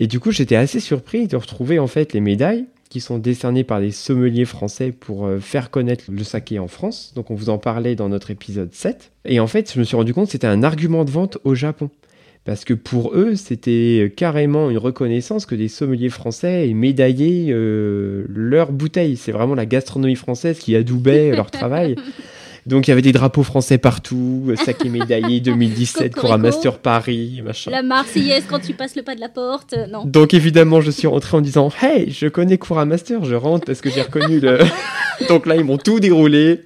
Et 0.01 0.07
du 0.07 0.19
coup, 0.21 0.33
j'étais 0.33 0.57
assez 0.57 0.81
surpris 0.81 1.29
de 1.29 1.37
retrouver 1.37 1.79
en 1.79 1.87
fait 1.87 2.13
les 2.13 2.21
médailles 2.21 2.67
qui 2.95 3.01
sont 3.01 3.19
décernés 3.19 3.65
par 3.65 3.81
des 3.81 3.91
sommeliers 3.91 4.45
français 4.45 4.93
pour 4.93 5.27
euh, 5.27 5.41
faire 5.41 5.73
connaître 5.73 6.05
le 6.13 6.23
saké 6.23 6.61
en 6.61 6.69
France. 6.69 7.11
Donc 7.17 7.33
on 7.33 7.35
vous 7.35 7.51
en 7.51 7.59
parlait 7.59 7.97
dans 7.97 8.09
notre 8.09 8.31
épisode 8.31 8.73
7. 8.73 9.11
Et 9.25 9.41
en 9.41 9.49
fait, 9.49 9.73
je 9.75 9.81
me 9.81 9.85
suis 9.85 9.97
rendu 9.97 10.15
compte 10.15 10.27
que 10.27 10.31
c'était 10.31 10.47
un 10.47 10.63
argument 10.63 11.05
de 11.05 11.11
vente 11.11 11.39
au 11.43 11.57
Japon. 11.57 11.91
Parce 12.45 12.65
que 12.65 12.73
pour 12.73 13.17
eux, 13.17 13.35
c'était 13.35 14.15
carrément 14.17 14.71
une 14.71 14.79
reconnaissance 14.79 15.45
que 15.45 15.57
des 15.57 15.67
sommeliers 15.67 16.09
français 16.09 16.69
aient 16.69 16.73
médaillé 16.73 17.49
euh, 17.51 18.27
leurs 18.29 18.71
bouteilles. 18.71 19.17
C'est 19.17 19.33
vraiment 19.33 19.57
la 19.57 19.67
gastronomie 19.67 20.15
française 20.15 20.61
qui 20.61 20.77
adoubait 20.77 21.35
leur 21.35 21.51
travail. 21.51 21.97
Donc 22.67 22.87
il 22.87 22.91
y 22.91 22.93
avait 22.93 23.03
des 23.03 23.13
drapeaux 23.13 23.43
français 23.43 23.79
partout, 23.79 24.53
saké 24.65 24.89
médaillé 24.89 25.41
2017 25.41 26.15
pour 26.15 26.33
un 26.33 26.39
Master 26.39 26.79
Paris, 26.79 27.43
machin. 27.45 27.71
La 27.71 27.83
Marseillaise 27.83 28.45
quand 28.49 28.61
tu 28.61 28.73
passes 28.73 28.97
le 28.97 29.03
pas 29.03 29.15
de 29.15 29.21
la 29.21 29.29
porte, 29.29 29.75
non. 29.91 30.05
Donc 30.05 30.33
évidemment, 30.33 30.81
je 30.81 30.91
suis 30.91 31.07
rentré 31.07 31.37
en 31.37 31.41
disant 31.41 31.71
Hey, 31.83 32.11
je 32.11 32.27
connais 32.27 32.57
Koura 32.57 32.87
Master, 32.87 33.25
je 33.25 33.35
rentre 33.35 33.67
parce 33.67 33.81
que 33.81 33.91
j'ai 33.91 34.03
reconnu 34.03 34.41
le. 34.41 34.59
Donc 35.29 35.47
là, 35.47 35.57
ils 35.57 35.65
m'ont 35.65 35.79
tout 35.79 36.01
déroulé. 36.01 36.63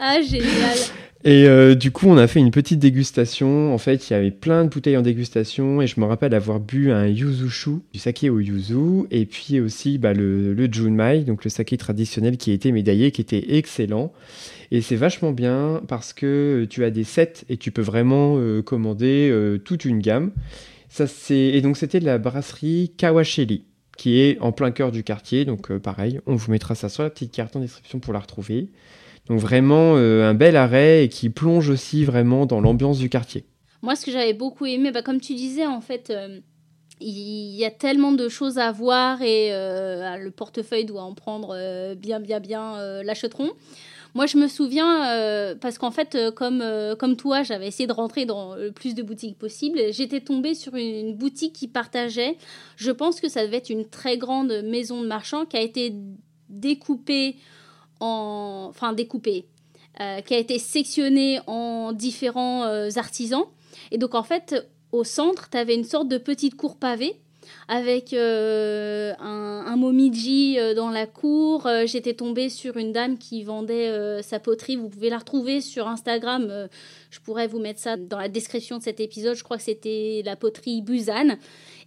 ah, 0.00 0.20
génial. 0.20 0.76
Et 1.24 1.46
euh, 1.48 1.74
du 1.74 1.90
coup, 1.90 2.06
on 2.08 2.16
a 2.18 2.28
fait 2.28 2.38
une 2.38 2.52
petite 2.52 2.78
dégustation. 2.78 3.74
En 3.74 3.78
fait, 3.78 4.08
il 4.08 4.12
y 4.12 4.16
avait 4.16 4.30
plein 4.30 4.64
de 4.64 4.68
bouteilles 4.68 4.96
en 4.96 5.02
dégustation 5.02 5.82
et 5.82 5.88
je 5.88 5.98
me 5.98 6.04
rappelle 6.04 6.34
avoir 6.34 6.60
bu 6.60 6.92
un 6.92 7.06
yuzu 7.06 7.48
du 7.92 7.98
saké 7.98 8.30
au 8.30 8.38
yuzu, 8.38 9.06
et 9.10 9.26
puis 9.26 9.58
aussi 9.58 9.98
bah, 9.98 10.12
le, 10.12 10.54
le 10.54 10.68
junmai, 10.70 11.20
donc 11.20 11.42
le 11.42 11.50
saké 11.50 11.76
traditionnel 11.76 12.36
qui 12.36 12.52
était 12.52 12.70
médaillé, 12.70 13.10
qui 13.10 13.22
était 13.22 13.56
excellent. 13.56 14.12
Et 14.70 14.80
c'est 14.80 14.96
vachement 14.96 15.32
bien 15.32 15.82
parce 15.88 16.12
que 16.12 16.66
tu 16.68 16.84
as 16.84 16.90
des 16.90 17.04
sets 17.04 17.44
et 17.48 17.56
tu 17.56 17.70
peux 17.70 17.82
vraiment 17.82 18.36
euh, 18.36 18.62
commander 18.62 19.28
euh, 19.30 19.58
toute 19.58 19.84
une 19.84 20.00
gamme. 20.00 20.32
Ça, 20.88 21.04
et 21.30 21.60
donc, 21.60 21.76
c'était 21.76 22.00
la 22.00 22.18
brasserie 22.18 22.92
Kawasheli 22.96 23.64
qui 23.96 24.20
est 24.20 24.38
en 24.40 24.52
plein 24.52 24.72
cœur 24.72 24.92
du 24.92 25.02
quartier. 25.02 25.44
Donc, 25.46 25.74
pareil, 25.78 26.20
on 26.26 26.36
vous 26.36 26.50
mettra 26.50 26.74
ça 26.74 26.88
sur 26.88 27.02
la 27.02 27.10
petite 27.10 27.32
carte 27.32 27.56
en 27.56 27.60
description 27.60 27.98
pour 27.98 28.12
la 28.12 28.20
retrouver. 28.20 28.68
Donc 29.28 29.40
vraiment 29.40 29.94
euh, 29.96 30.28
un 30.28 30.34
bel 30.34 30.56
arrêt 30.56 31.04
et 31.04 31.08
qui 31.08 31.30
plonge 31.30 31.68
aussi 31.68 32.04
vraiment 32.04 32.46
dans 32.46 32.60
l'ambiance 32.60 32.98
du 32.98 33.08
quartier. 33.08 33.44
Moi, 33.82 33.96
ce 33.96 34.06
que 34.06 34.12
j'avais 34.12 34.34
beaucoup 34.34 34.66
aimé, 34.66 34.90
bah, 34.92 35.02
comme 35.02 35.20
tu 35.20 35.34
disais, 35.34 35.66
en 35.66 35.80
fait, 35.80 36.10
euh, 36.10 36.40
il 37.00 37.54
y 37.56 37.64
a 37.64 37.70
tellement 37.70 38.12
de 38.12 38.28
choses 38.28 38.58
à 38.58 38.72
voir 38.72 39.20
et 39.22 39.52
euh, 39.52 40.16
le 40.16 40.30
portefeuille 40.30 40.84
doit 40.84 41.02
en 41.02 41.14
prendre 41.14 41.94
bien, 41.94 42.20
bien, 42.20 42.40
bien 42.40 43.02
l'acheteront. 43.02 43.50
Moi, 44.16 44.24
je 44.24 44.38
me 44.38 44.48
souviens, 44.48 45.54
parce 45.60 45.76
qu'en 45.76 45.90
fait, 45.90 46.16
comme, 46.34 46.64
comme 46.98 47.16
toi, 47.16 47.42
j'avais 47.42 47.66
essayé 47.68 47.86
de 47.86 47.92
rentrer 47.92 48.24
dans 48.24 48.54
le 48.54 48.72
plus 48.72 48.94
de 48.94 49.02
boutiques 49.02 49.36
possible. 49.36 49.78
J'étais 49.92 50.20
tombée 50.20 50.54
sur 50.54 50.74
une, 50.74 51.14
boutique 51.14 51.52
qui 51.52 51.68
partageait, 51.68 52.38
je 52.76 52.90
pense 52.90 53.20
que 53.20 53.28
ça 53.28 53.44
devait 53.44 53.58
être 53.58 53.68
une 53.68 53.86
très 53.86 54.16
grande 54.16 54.62
maison 54.64 55.02
de 55.02 55.06
marchand 55.06 55.44
qui 55.44 55.58
a 55.58 55.60
été 55.60 55.92
découpée 56.48 57.36
en, 58.00 58.68
enfin 58.70 58.94
découpé, 58.94 59.48
euh, 60.00 60.22
qui 60.22 60.32
a 60.32 60.38
été 60.38 60.58
sectionné 60.58 61.40
en 61.46 61.92
différents 61.92 62.64
euh, 62.64 62.88
artisans. 62.96 63.44
Et 63.90 63.98
donc 63.98 64.14
en 64.14 64.22
fait, 64.22 64.66
au 64.92 65.04
centre, 65.04 65.50
tu 65.50 65.58
avais 65.58 65.74
une 65.74 65.84
sorte 65.84 66.08
de 66.08 66.16
petite 66.16 66.56
cour 66.56 66.78
pavée 66.78 67.20
avec 67.68 68.12
euh, 68.12 69.12
un, 69.18 69.64
un, 69.66 69.76
momiji 69.76 70.56
dans 70.74 70.90
la 70.90 71.06
cour. 71.06 71.68
J'étais 71.86 72.14
tombée 72.14 72.48
sur 72.48 72.76
une 72.76 72.92
dame 72.92 73.18
qui 73.18 73.42
vendait 73.42 74.22
sa 74.22 74.38
poterie. 74.38 74.76
Vous 74.76 74.88
pouvez 74.88 75.10
la 75.10 75.18
retrouver 75.18 75.60
sur 75.60 75.88
Instagram. 75.88 76.68
Je 77.10 77.20
pourrais 77.20 77.46
vous 77.46 77.58
mettre 77.58 77.80
ça 77.80 77.96
dans 77.96 78.18
la 78.18 78.28
description 78.28 78.78
de 78.78 78.82
cet 78.82 79.00
épisode. 79.00 79.36
Je 79.36 79.44
crois 79.44 79.56
que 79.56 79.62
c'était 79.62 80.22
la 80.24 80.36
poterie 80.36 80.82
Busan. 80.82 81.36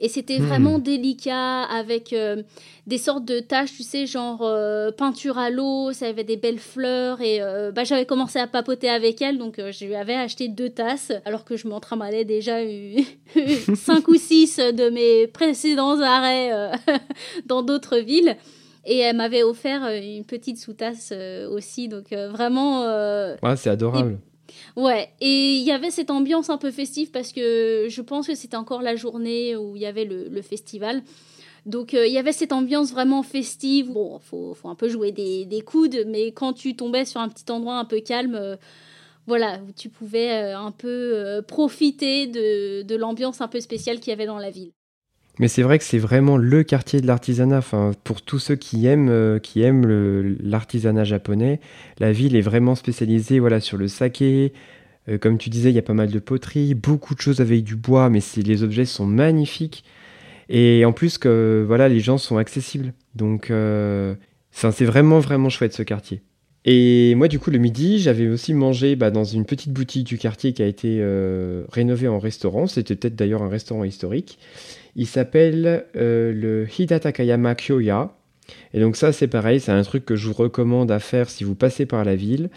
Et 0.02 0.08
c'était 0.08 0.40
hmm. 0.40 0.46
vraiment 0.46 0.80
délicat 0.80 1.64
avec 1.64 2.14
euh, 2.14 2.42
des 2.88 2.98
sortes 2.98 3.26
de 3.26 3.40
tâches, 3.40 3.74
tu 3.76 3.84
sais, 3.84 4.06
genre 4.06 4.40
euh, 4.44 4.92
peinture 4.92 5.38
à 5.38 5.50
l'eau, 5.50 5.92
ça 5.92 6.08
avait 6.08 6.24
des 6.24 6.38
belles 6.38 6.60
fleurs. 6.60 7.20
Et 7.22 7.42
euh, 7.42 7.72
bah, 7.72 7.84
j'avais 7.84 8.06
commencé 8.06 8.40
à 8.40 8.48
papoter 8.48 8.90
avec 8.90 9.22
elle, 9.22 9.38
donc 9.38 9.56
je 9.58 9.86
lui 9.86 9.96
avais 9.96 10.16
acheté 10.16 10.48
deux 10.48 10.70
tasses, 10.70 11.12
alors 11.26 11.44
que 11.44 11.58
je 11.58 11.68
m'entramalais 11.68 12.24
déjà 12.24 12.60
cinq 13.76 14.08
ou 14.08 14.16
six 14.16 14.58
de 14.58 14.90
mes 14.90 15.28
précédents 15.28 16.00
arrêts 16.00 16.72
dans 17.46 17.62
d'autres 17.62 17.98
villes. 17.98 18.38
Et 18.86 19.00
elle 19.00 19.18
m'avait 19.18 19.44
offert 19.44 19.86
une 20.02 20.24
petite 20.24 20.58
sous-tasse 20.58 21.14
aussi, 21.52 21.90
donc 21.90 22.14
vraiment. 22.14 22.86
ouais, 23.44 23.56
c'est 23.58 23.70
adorable. 23.70 24.20
Ouais, 24.76 25.10
et 25.20 25.56
il 25.58 25.64
y 25.64 25.72
avait 25.72 25.92
cette 25.92 26.10
ambiance 26.12 26.50
un 26.50 26.58
peu 26.58 26.72
festive 26.72 27.12
parce 27.12 27.32
que 27.32 27.88
je 27.90 28.02
pense 28.02 28.28
que 28.28 28.36
c'était 28.36 28.58
encore 28.58 28.82
la 28.82 28.96
journée 28.96 29.56
où 29.56 29.76
il 29.76 29.82
y 29.82 29.86
avait 29.86 30.06
le, 30.06 30.42
festival. 30.42 31.04
Donc 31.66 31.94
euh, 31.94 32.08
il 32.08 32.14
y 32.14 32.18
avait 32.18 32.32
cette 32.32 32.52
ambiance 32.52 32.92
vraiment 32.92 33.24
festive. 33.24 33.92
Bon, 33.92 34.20
faut, 34.20 34.54
faut 34.54 34.70
un 34.70 34.76
peu 34.76 34.90
jouer 34.90 35.12
des, 35.12 35.46
des, 35.46 35.62
coudes, 35.62 36.04
mais 36.08 36.32
quand 36.32 36.54
tu 36.54 36.76
tombais 36.76 37.06
sur 37.06 37.22
un 37.22 37.30
petit 37.30 37.52
endroit 37.52 37.78
un 37.78 37.86
peu 37.86 38.00
calme, 38.00 38.36
euh, 38.36 38.56
voilà, 39.28 39.60
tu 39.78 39.90
pouvais 39.90 40.32
euh, 40.54 40.60
un 40.60 40.72
peu 40.72 41.42
profiter 41.48 42.28
de, 42.28 42.84
de 42.84 42.96
l'ambiance 42.96 43.42
un 43.42 43.48
peu 43.48 43.60
spéciale 43.62 44.00
qu'il 44.00 44.10
y 44.12 44.14
avait 44.14 44.26
dans 44.26 44.40
la 44.40 44.52
ville. 44.52 44.72
Mais 45.40 45.48
c'est 45.48 45.62
vrai 45.62 45.80
que 45.80 45.86
c'est 45.86 46.00
vraiment 46.00 46.36
le 46.36 46.64
quartier 46.64 47.00
de 47.00 47.08
l'artisanat. 47.08 47.60
Enfin, 47.60 47.92
pour 48.04 48.22
tous 48.22 48.40
ceux 48.40 48.56
qui 48.56 48.86
aiment, 48.86 49.10
euh, 49.10 49.40
qui 49.40 49.62
aiment 49.62 49.88
l'artisanat 50.42 51.06
japonais, 51.06 51.62
la 51.98 52.12
ville 52.12 52.36
est 52.36 52.42
vraiment 52.42 52.76
spécialisée 52.76 53.40
voilà, 53.40 53.62
sur 53.62 53.78
le 53.78 53.88
saké. 53.88 54.52
Euh, 55.08 55.18
comme 55.18 55.38
tu 55.38 55.50
disais, 55.50 55.70
il 55.70 55.76
y 55.76 55.80
a 55.80 55.84
pas 55.84 55.94
mal 55.94 56.12
de 56.12 56.20
poteries, 56.20 56.74
beaucoup 56.74 57.16
de 57.16 57.22
choses 57.22 57.40
avec 57.40 57.64
du 57.64 57.78
bois, 57.78 58.10
mais 58.10 58.20
les 58.36 58.64
objets 58.64 58.84
sont 58.84 59.06
magnifiques. 59.06 59.86
Et 60.50 60.84
en 60.84 60.92
plus, 60.92 61.18
que 61.18 61.64
voilà, 61.66 61.88
les 61.88 62.02
gens 62.02 62.18
sont 62.18 62.38
accessibles. 62.38 62.94
Donc, 63.16 63.50
euh, 63.50 64.16
c'est 64.52 64.86
vraiment, 64.86 65.20
vraiment 65.20 65.50
chouette 65.50 65.74
ce 65.74 65.84
quartier. 65.84 66.22
Et 66.66 67.16
moi, 67.16 67.30
du 67.30 67.40
coup, 67.40 67.50
le 67.50 67.60
midi, 67.60 68.00
j'avais 68.00 68.28
aussi 68.28 68.54
mangé 68.54 68.98
bah, 68.98 69.10
dans 69.10 69.24
une 69.24 69.46
petite 69.46 69.72
boutique 69.72 70.06
du 70.06 70.18
quartier 70.18 70.52
qui 70.52 70.62
a 70.62 70.66
été 70.66 71.02
rénovée 71.72 72.10
en 72.10 72.20
restaurant. 72.20 72.68
C'était 72.68 72.98
peut-être 72.98 73.16
d'ailleurs 73.16 73.42
un 73.42 73.48
restaurant 73.48 73.86
historique. 73.86 74.38
Il 74.96 75.08
s'appelle 75.08 75.86
euh, 75.96 76.34
le 76.34 76.68
Hidatakayama 76.78 77.56
Kyoya. 77.56 78.14
Et 78.74 78.80
donc 78.80 78.96
ça, 78.96 79.12
c'est 79.12 79.28
pareil, 79.28 79.60
c'est 79.60 79.72
un 79.72 79.84
truc 79.84 80.06
que 80.06 80.16
je 80.16 80.28
vous 80.28 80.34
recommande 80.34 80.92
à 80.92 81.00
faire 81.00 81.30
si 81.30 81.44
vous 81.44 81.56
passez 81.56 81.86
par 81.86 82.04
la 82.04 82.16
ville. 82.16 82.50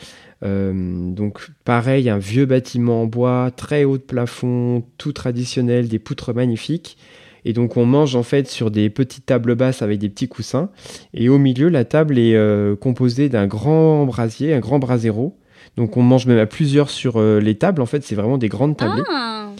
Euh, 0.42 0.72
donc 0.74 1.50
pareil, 1.64 2.08
un 2.08 2.18
vieux 2.18 2.46
bâtiment 2.46 3.02
en 3.02 3.06
bois, 3.06 3.50
très 3.54 3.84
haut 3.84 3.98
de 3.98 4.02
plafond, 4.02 4.84
tout 4.96 5.12
traditionnel, 5.12 5.88
des 5.88 5.98
poutres 5.98 6.34
magnifiques. 6.34 6.96
Et 7.44 7.52
donc 7.52 7.76
on 7.76 7.84
mange 7.84 8.16
en 8.16 8.22
fait 8.22 8.48
sur 8.48 8.70
des 8.70 8.88
petites 8.88 9.26
tables 9.26 9.54
basses 9.54 9.82
avec 9.82 9.98
des 9.98 10.08
petits 10.08 10.28
coussins. 10.28 10.70
Et 11.12 11.28
au 11.28 11.38
milieu, 11.38 11.68
la 11.68 11.84
table 11.84 12.18
est 12.18 12.34
euh, 12.34 12.74
composée 12.74 13.28
d'un 13.28 13.46
grand 13.46 14.06
brasier, 14.06 14.54
un 14.54 14.60
grand 14.60 14.78
brasero. 14.78 15.36
Donc 15.76 15.96
on 15.96 16.02
mange 16.02 16.26
même 16.26 16.38
à 16.38 16.46
plusieurs 16.46 16.88
sur 16.90 17.20
les 17.20 17.54
tables. 17.56 17.82
En 17.82 17.86
fait, 17.86 18.02
c'est 18.02 18.14
vraiment 18.14 18.38
des 18.38 18.48
grandes 18.48 18.76
tables. 18.76 19.04
Ah. 19.08 19.51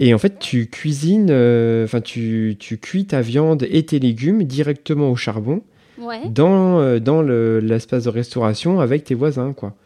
Et 0.00 0.12
en 0.12 0.18
fait, 0.18 0.38
tu 0.38 0.66
cuisines, 0.66 1.28
euh, 1.30 1.84
enfin, 1.84 2.00
tu, 2.00 2.56
tu, 2.58 2.78
cuis 2.78 3.06
ta 3.06 3.20
viande 3.20 3.66
et 3.70 3.84
tes 3.84 3.98
légumes 3.98 4.42
directement 4.42 5.10
au 5.10 5.16
charbon 5.16 5.62
dans, 6.30 6.80
euh, 6.80 6.98
dans 6.98 7.22
l'espace 7.22 8.04
de 8.04 8.10
restauration 8.10 8.80
avec 8.80 9.04
tes 9.04 9.14
voisins, 9.14 9.52
quoi. 9.52 9.76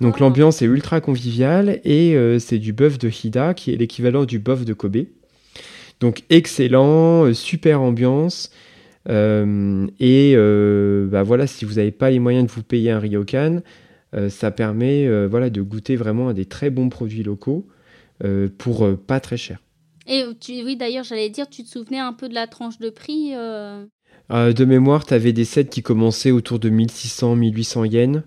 Donc 0.00 0.18
l'ambiance 0.18 0.62
est 0.62 0.64
ultra 0.64 1.00
conviviale 1.00 1.80
et 1.84 2.16
euh, 2.16 2.40
c'est 2.40 2.58
du 2.58 2.72
bœuf 2.72 2.98
de 2.98 3.08
Hida 3.08 3.54
qui 3.54 3.72
est 3.72 3.76
l'équivalent 3.76 4.24
du 4.24 4.40
bœuf 4.40 4.64
de 4.64 4.72
Kobe. 4.72 5.04
Donc 6.00 6.22
excellent, 6.28 7.32
super 7.34 7.80
ambiance. 7.80 8.50
et 9.06 10.34
bah 10.34 11.22
voilà, 11.22 11.46
si 11.46 11.64
vous 11.64 11.74
n'avez 11.74 11.92
pas 11.92 12.10
les 12.10 12.18
moyens 12.18 12.46
de 12.46 12.50
vous 12.50 12.62
payer 12.62 12.90
un 12.90 12.98
ryokan, 12.98 13.60
ça 14.28 14.50
permet 14.50 15.26
voilà, 15.26 15.50
de 15.50 15.60
goûter 15.60 15.94
vraiment 15.94 16.28
à 16.28 16.34
des 16.34 16.46
très 16.46 16.70
bons 16.70 16.88
produits 16.88 17.22
locaux. 17.22 17.68
Euh, 18.24 18.48
pour 18.58 18.84
euh, 18.84 18.96
pas 18.96 19.18
très 19.18 19.36
cher. 19.36 19.58
Et 20.06 20.24
tu, 20.40 20.62
oui, 20.64 20.76
d'ailleurs, 20.76 21.04
j'allais 21.04 21.30
dire, 21.30 21.48
tu 21.48 21.62
te 21.64 21.68
souvenais 21.68 21.98
un 21.98 22.12
peu 22.12 22.28
de 22.28 22.34
la 22.34 22.46
tranche 22.46 22.78
de 22.78 22.90
prix 22.90 23.32
euh? 23.34 23.84
De 24.28 24.64
mémoire, 24.64 25.06
tu 25.06 25.14
avais 25.14 25.32
des 25.32 25.44
sets 25.44 25.66
qui 25.66 25.82
commençaient 25.82 26.30
autour 26.30 26.58
de 26.58 26.68
1600, 26.68 27.36
1800 27.36 27.84
yens. 27.84 28.22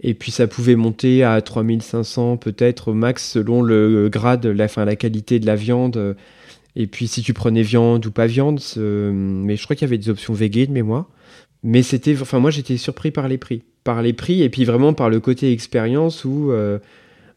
Et 0.00 0.14
puis 0.14 0.32
ça 0.32 0.46
pouvait 0.46 0.76
monter 0.76 1.22
à 1.22 1.40
3500 1.40 2.38
peut-être 2.38 2.88
au 2.88 2.94
max 2.94 3.30
selon 3.30 3.62
le 3.62 4.08
grade, 4.08 4.46
la, 4.46 4.66
fin, 4.66 4.84
la 4.84 4.96
qualité 4.96 5.38
de 5.38 5.46
la 5.46 5.56
viande. 5.56 6.16
Et 6.74 6.86
puis 6.86 7.06
si 7.06 7.22
tu 7.22 7.34
prenais 7.34 7.62
viande 7.62 8.04
ou 8.06 8.10
pas 8.10 8.26
viande, 8.26 8.60
mais 8.76 9.56
je 9.56 9.64
crois 9.64 9.76
qu'il 9.76 9.86
y 9.86 9.88
avait 9.90 9.98
des 9.98 10.08
options 10.08 10.32
végé 10.32 10.66
de 10.66 10.72
mémoire. 10.72 11.08
Mais 11.62 11.82
c'était, 11.82 12.18
enfin 12.18 12.38
moi 12.38 12.50
j'étais 12.50 12.78
surpris 12.78 13.10
par 13.10 13.28
les 13.28 13.36
prix, 13.36 13.62
par 13.84 14.00
les 14.00 14.14
prix 14.14 14.42
et 14.42 14.48
puis 14.48 14.64
vraiment 14.64 14.94
par 14.94 15.10
le 15.10 15.20
côté 15.20 15.52
expérience 15.52 16.24
où 16.24 16.50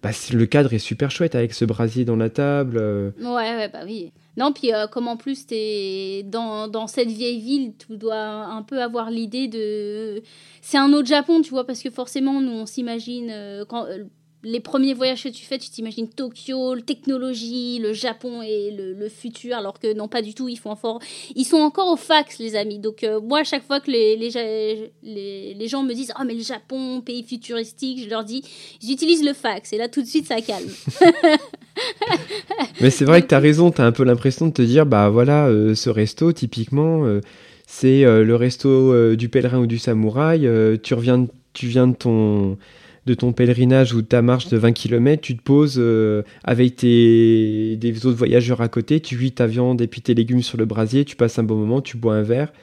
bah, 0.04 0.10
le 0.34 0.46
cadre 0.46 0.74
est 0.74 0.80
super 0.80 1.10
chouette 1.12 1.34
avec 1.34 1.54
ce 1.54 1.64
brasier 1.64 2.04
dans 2.04 2.18
la 2.18 2.30
table. 2.30 2.78
Euh. 2.78 3.12
Ouais, 3.22 3.56
ouais, 3.56 3.70
bah 3.70 3.80
oui. 3.86 4.12
Non, 4.36 4.52
puis 4.52 4.74
euh, 4.74 4.86
comme 4.86 5.08
en 5.08 5.16
plus 5.16 5.46
es 5.52 6.24
dans, 6.24 6.68
dans, 6.68 6.88
cette 6.88 7.08
vieille 7.08 7.40
ville, 7.40 7.74
tu 7.78 7.96
dois 7.96 8.18
un 8.18 8.64
peu 8.64 8.82
avoir 8.82 9.10
l'idée 9.10 9.48
de... 9.48 10.22
C'est 10.62 10.78
un 10.78 10.92
autre 10.92 11.08
Japon, 11.08 11.42
tu 11.42 11.52
vois, 11.52 11.66
parce 11.66 11.82
que 11.82 11.90
forcément, 11.90 12.42
nous, 12.42 12.52
on 12.52 12.66
s'imagine... 12.66 13.30
Euh, 13.32 13.64
quand 13.64 13.86
les 14.44 14.60
premiers 14.60 14.94
voyages 14.94 15.24
que 15.24 15.30
tu 15.30 15.46
fais, 15.46 15.58
tu 15.58 15.70
t'imagines 15.70 16.10
Tokyo, 16.10 16.76
la 16.76 16.82
technologie, 16.82 17.80
le 17.80 17.94
Japon 17.94 18.42
et 18.42 18.72
le, 18.72 19.08
futur, 19.10 19.56
alors 19.56 19.80
que 19.80 19.94
non, 19.94 20.08
pas 20.08 20.22
du 20.22 20.34
tout. 20.34 20.50
Ils, 20.50 20.58
font 20.58 20.76
ils 21.36 21.46
sont 21.46 21.58
encore 21.58 21.92
au 21.92 21.96
fax, 21.96 22.40
les 22.40 22.56
amis. 22.56 22.80
Donc, 22.80 23.04
euh, 23.04 23.22
moi, 23.22 23.40
à 23.40 23.44
chaque 23.44 23.66
fois 23.66 23.80
que 23.80 23.90
les, 23.90 24.18
les, 24.18 25.54
les, 25.54 25.68
gens 25.68 25.84
me 25.84 25.94
disent 25.94 26.12
Ah, 26.16 26.24
mais 26.26 26.34
le 26.34 26.42
Japon, 26.42 27.02
pays 27.02 27.24
futuristique, 27.24 28.04
je 28.04 28.10
leur 28.10 28.24
dis 28.24 28.44
J'utilise 28.82 29.24
le 29.24 29.34
fax. 29.34 29.72
Et 29.72 29.78
là, 29.78 29.88
tout 29.88 30.02
de 30.02 30.08
suite, 30.08 30.28
ça 30.28 30.42
calme. 30.42 30.70
mais 32.82 32.90
c'est 32.90 33.06
vrai 33.06 33.22
que 33.22 33.28
tu 33.28 33.36
as 33.36 33.40
raison. 33.40 33.72
Tu 33.72 33.82
as 33.82 33.86
un 33.86 33.92
peu 33.92 34.04
l'impression 34.04 34.48
de 34.48 34.54
te 34.54 34.62
dire 34.62 34.86
Bah 34.86 35.10
voilà, 35.10 35.48
euh, 35.48 35.74
ce 35.76 35.90
resto, 35.90 36.34
typiquement, 36.34 37.06
euh, 37.06 37.22
c'est 37.66 38.04
le 38.04 38.36
resto 38.36 39.16
du 39.16 39.30
pèlerin 39.30 39.60
ou 39.60 39.66
du 39.66 39.80
samouraï. 39.80 40.48
tu, 40.84 40.94
reviens, 40.94 41.26
tu 41.54 41.68
viens 41.68 41.88
de 41.88 41.96
ton 41.96 42.58
de 43.06 43.14
ton 43.14 43.34
pèlerinage 43.34 43.94
ou 43.94 44.02
de 44.02 44.08
ta 44.08 44.22
marche 44.22 44.48
de 44.48 44.58
20 44.58 44.72
km, 44.74 45.22
tu 45.22 45.36
te 45.36 45.42
poses 45.42 45.76
euh, 45.78 46.24
avec 46.44 46.78
tes, 46.78 47.76
des 47.76 48.06
autres 48.06 48.18
voyageurs 48.18 48.62
à 48.62 48.70
côté, 48.70 49.00
tu 49.00 49.18
cuis 49.18 49.32
ta 49.32 49.48
viande 49.48 49.82
et 49.82 49.88
puis 49.88 50.02
tes 50.02 50.14
légumes 50.14 50.42
sur 50.42 50.58
le 50.58 50.66
brasier, 50.66 51.06
tu 51.06 51.16
passes 51.16 51.38
un 51.40 51.44
bon 51.44 51.56
moment, 51.56 51.82
tu 51.82 51.98
bois 51.98 52.16
un 52.16 52.24
verre. 52.24 52.54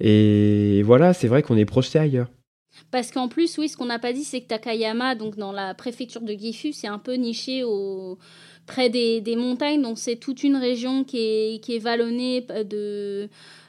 Et 0.00 0.82
voilà, 0.84 1.14
c'est 1.14 1.28
vrai 1.28 1.42
qu'on 1.42 1.56
est 1.56 1.64
projeté 1.64 1.98
ailleurs. 1.98 2.28
Parce 2.90 3.10
qu'en 3.10 3.28
plus, 3.28 3.58
oui, 3.58 3.68
ce 3.68 3.76
qu'on 3.76 3.86
n'a 3.86 3.98
pas 3.98 4.12
dit, 4.12 4.24
c'est 4.24 4.40
que 4.40 4.48
Takayama, 4.48 5.14
donc 5.14 5.36
dans 5.36 5.52
la 5.52 5.74
préfecture 5.74 6.20
de 6.20 6.32
Gifu, 6.32 6.72
c'est 6.72 6.86
un 6.86 6.98
peu 6.98 7.14
niché 7.14 7.64
au... 7.64 8.18
près 8.66 8.90
des, 8.90 9.20
des 9.20 9.36
montagnes. 9.36 9.82
Donc 9.82 9.98
c'est 9.98 10.16
toute 10.16 10.42
une 10.42 10.56
région 10.56 11.04
qui 11.04 11.18
est, 11.18 11.62
qui 11.62 11.76
est 11.76 11.78
vallonnée 11.78 12.42
de, 12.42 13.28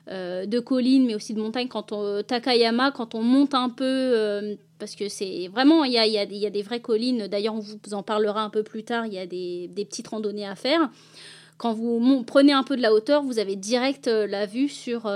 euh, 0.09 0.45
de 0.45 0.59
collines, 0.59 1.05
mais 1.05 1.15
aussi 1.15 1.33
de 1.33 1.41
montagnes. 1.41 1.67
Quand 1.67 1.91
on, 1.91 2.21
Takayama, 2.23 2.91
quand 2.91 3.15
on 3.15 3.21
monte 3.21 3.53
un 3.53 3.69
peu, 3.69 3.83
euh, 3.85 4.55
parce 4.79 4.95
que 4.95 5.09
c'est 5.09 5.47
vraiment, 5.47 5.83
il 5.83 5.93
y 5.93 5.97
a, 5.97 6.05
y, 6.05 6.11
y 6.11 6.45
a, 6.45 6.49
des 6.49 6.61
vraies 6.61 6.79
collines. 6.79 7.27
D'ailleurs, 7.27 7.55
on 7.55 7.59
vous 7.59 7.93
en 7.93 8.03
parlera 8.03 8.43
un 8.43 8.49
peu 8.49 8.63
plus 8.63 8.83
tard. 8.83 9.05
Il 9.05 9.13
y 9.13 9.19
a 9.19 9.25
des, 9.25 9.67
des, 9.67 9.85
petites 9.85 10.07
randonnées 10.07 10.47
à 10.47 10.55
faire. 10.55 10.89
Quand 11.57 11.73
vous 11.73 12.23
prenez 12.23 12.53
un 12.53 12.63
peu 12.63 12.77
de 12.77 12.83
la 12.83 12.93
hauteur, 12.93 13.23
vous 13.23 13.39
avez 13.39 13.55
direct 13.55 14.07
euh, 14.07 14.27
la 14.27 14.45
vue 14.45 14.69
sur 14.69 15.09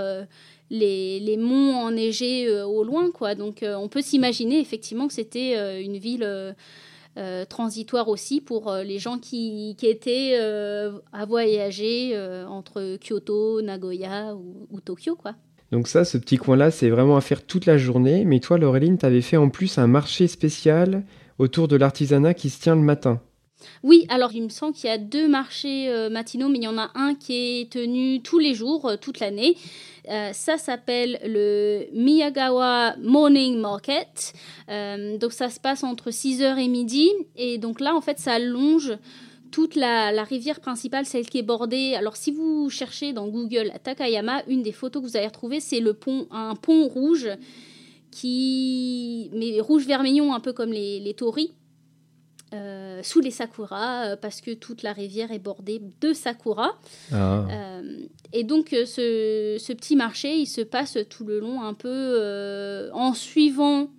les, 0.72 1.38
monts 1.38 1.76
enneigés 1.76 2.48
euh, 2.48 2.66
au 2.66 2.84
loin. 2.84 3.12
Quoi. 3.12 3.36
Donc 3.36 3.62
euh, 3.62 3.76
on 3.76 3.90
peut 3.90 4.02
s'imaginer 4.02 4.60
effectivement 4.60 5.08
que 5.08 5.14
c'était 5.14 5.56
euh, 5.58 5.82
une 5.82 5.98
ville 5.98 6.56
transitoire 7.50 8.08
aussi 8.08 8.40
pour 8.40 8.74
les 8.74 8.98
gens 8.98 9.18
qui, 9.18 9.76
étaient 9.84 10.34
à 10.34 11.26
voyager 11.26 12.18
entre 12.48 12.98
Kyoto, 13.06 13.62
Nagoya 13.62 14.34
ou, 14.34 14.80
Tokyo. 14.80 15.16
Quoi. 15.16 15.36
Donc 15.74 15.90
ça, 15.90 16.06
ce 16.06 16.18
petit 16.18 16.38
coin-là, 16.38 16.72
c'est 16.72 16.90
vraiment 16.90 17.18
à 17.18 17.22
faire 17.22 17.46
toute 17.46 17.66
la 17.66 17.78
journée. 17.78 18.24
Mais 18.24 18.40
toi, 18.40 18.58
Laureline, 18.58 18.98
tu 18.98 19.06
avais 19.06 19.20
fait 19.20 19.36
en 19.36 19.50
plus 19.50 19.78
un 19.78 19.88
marché 19.88 20.30
spécial 20.30 21.04
autour 21.38 21.68
de 21.68 21.76
l'artisanat 21.76 22.34
qui 22.34 22.50
se 22.50 22.62
tient 22.62 22.76
le 22.76 22.82
matin. 22.82 23.20
Oui, 23.84 24.06
alors 24.10 24.34
il 24.34 24.44
me 24.44 24.50
semble 24.50 24.74
qu'il 24.74 24.90
y 24.90 24.94
a 24.94 24.98
deux 24.98 25.28
marchés 25.28 25.90
euh, 25.90 26.10
matinaux, 26.10 26.50
mais 26.50 26.58
il 26.58 26.64
y 26.64 26.68
en 26.68 26.78
a 26.78 26.92
un 26.96 27.16
qui 27.16 27.34
est 27.62 27.72
tenu 27.72 28.22
tous 28.22 28.40
les 28.40 28.54
jours, 28.54 28.88
euh, 28.88 28.96
toute 28.98 29.20
l'année. 29.20 29.58
Euh, 30.10 30.32
ça 30.34 30.58
s'appelle 30.58 31.20
le 31.26 31.86
Miyagawa 31.94 32.96
Morning 33.02 33.58
Market. 33.60 34.34
Donc 34.68 35.34
ça 35.34 35.50
se 35.50 35.60
passe 35.60 35.84
entre 35.84 36.10
6h 36.10 36.58
et 36.58 36.68
midi. 36.68 37.10
Et 37.36 37.58
donc 37.58 37.80
là, 37.80 37.96
en 37.96 38.02
fait, 38.02 38.20
ça 38.20 38.40
longe 38.40 38.98
toute 39.52 39.76
la, 39.76 40.24
rivière 40.24 40.60
principale, 40.60 41.06
celle 41.06 41.30
qui 41.30 41.38
est 41.38 41.44
bordée. 41.44 41.94
Alors 41.96 42.16
si 42.16 42.32
vous 42.32 42.70
cherchez 42.70 43.14
dans 43.14 43.28
Google 43.28 43.74
Takayama, 43.84 44.44
une 44.48 44.64
des 44.64 44.72
photos 44.72 45.04
que 45.04 45.08
vous 45.08 45.18
allez 45.18 45.28
retrouver, 45.28 45.60
c'est 45.60 45.82
le 45.82 45.94
pont, 45.94 46.28
un 46.32 46.56
pont 46.56 46.88
rouge 46.88 47.30
qui, 48.10 49.30
mais 49.34 49.60
rouge 49.60 49.86
vermillon, 49.86 50.34
un 50.34 50.40
peu 50.40 50.54
comme 50.54 50.72
les, 50.72 51.00
les 51.00 51.14
torii 51.14 51.54
euh, 52.54 53.02
sous 53.02 53.22
les 53.22 53.32
sakuras, 53.32 54.08
euh, 54.08 54.16
parce 54.18 54.42
que 54.42 54.52
toute 54.52 54.84
la 54.84 54.92
rivière 54.92 55.32
est 55.32 55.40
bordée 55.40 55.82
de 56.02 56.12
sakuras. 56.12 56.74
Ah. 57.14 57.46
Euh, 57.50 57.82
et 58.34 58.44
donc, 58.44 58.70
ce, 58.72 59.56
ce, 59.58 59.74
petit 59.74 59.96
marché, 59.96 60.36
il 60.36 60.48
se 60.48 60.60
passe 60.60 60.98
tout 61.10 61.24
le 61.24 61.40
long 61.40 61.62
un 61.62 61.74
peu 61.74 62.90
en 62.94 63.14
suivant 63.14 63.90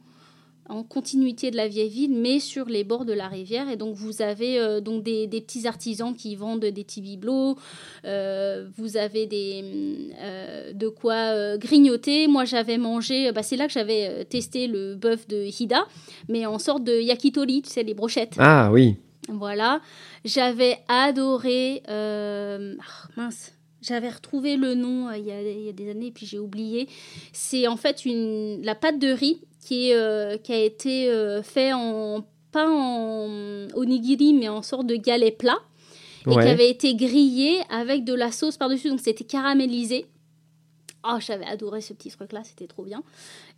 en 0.69 0.83
continuité 0.83 1.51
de 1.51 1.57
la 1.57 1.69
vieille 1.69 1.89
ville, 1.89 2.15
mais 2.15 2.39
sur 2.39 2.67
les 2.67 2.85
bords 2.85 3.05
de 3.05 3.13
la 3.13 3.29
rivière. 3.29 3.69
Et 3.69 3.77
donc, 3.77 3.95
vous 3.95 4.23
avez 4.23 4.59
euh, 4.59 4.81
donc 4.81 5.03
des, 5.03 5.27
des, 5.27 5.41
petits 5.41 5.67
artisans 5.67 6.15
qui 6.15 6.37
vendent 6.37 6.65
des 6.65 6.85
petits 6.85 7.01
bibelots. 7.01 7.57
Euh, 8.05 8.69
vous 8.77 8.97
avez 8.97 9.27
des, 9.27 10.11
euh, 10.21 10.73
de 10.73 10.89
quoi 10.89 11.15
euh, 11.15 11.59
grignoter. 11.59 12.29
Moi, 12.29 12.45
j'avais 12.45 12.79
mangé, 12.79 13.33
bah, 13.33 13.43
c'est 13.43 13.57
là 13.57 13.67
que 13.67 13.73
j'avais 13.73 14.25
testé 14.25 14.67
le 14.67 14.95
bœuf 14.95 15.27
de 15.27 15.45
Hida, 15.61 15.85
mais 16.29 16.47
en 16.47 16.59
sorte 16.59 16.85
de 16.85 17.01
yakitori, 17.01 17.63
tu 17.63 17.71
sais, 17.71 17.83
les 17.83 17.95
brochettes. 17.95 18.37
Ah 18.39 18.71
oui. 18.73 18.97
Voilà. 19.29 19.81
J'avais 20.25 20.79
adoré. 20.89 21.83
Ah, 21.89 22.59
mince. 23.17 23.53
J'avais 23.83 24.11
retrouvé 24.11 24.57
le 24.57 24.75
nom 24.75 25.11
il 25.11 25.27
y, 25.27 25.33
a, 25.33 25.43
il, 25.43 25.65
y 25.65 25.69
a, 25.69 25.73
des 25.73 25.91
années 25.91 26.07
et 26.07 26.11
puis 26.13 26.25
j'ai 26.25 26.39
oublié. 26.39 26.89
C'est 27.33 27.67
en 27.67 27.77
fait 27.77 28.05
une, 28.05 28.63
la 28.63 28.77
pâte 28.77 29.01
de 29.01 29.09
riz 29.09 29.41
qui, 29.63 29.91
est, 29.91 29.95
euh, 29.95 30.37
qui 30.37 30.53
a 30.53 30.59
été 30.59 31.09
euh, 31.09 31.43
fait 31.43 31.73
en 31.73 32.25
pas 32.51 32.69
en 32.69 33.69
onigiri 33.75 34.35
mais 34.35 34.49
en 34.49 34.61
sorte 34.61 34.87
de 34.87 34.97
galet 34.97 35.31
plat 35.31 35.59
et 36.27 36.31
ouais. 36.31 36.43
qui 36.43 36.49
avait 36.51 36.69
été 36.69 36.95
grillé 36.95 37.61
avec 37.71 38.05
de 38.05 38.13
la 38.13 38.31
sauce 38.31 38.59
par-dessus 38.59 38.91
donc 38.91 39.01
c'était 39.01 39.25
caramélisé. 39.25 40.07
Oh, 41.05 41.17
j'avais 41.19 41.47
adoré 41.47 41.81
ce 41.81 41.93
petit 41.95 42.11
truc-là, 42.11 42.43
c'était 42.45 42.69
trop 42.69 42.85
bien. 42.85 43.03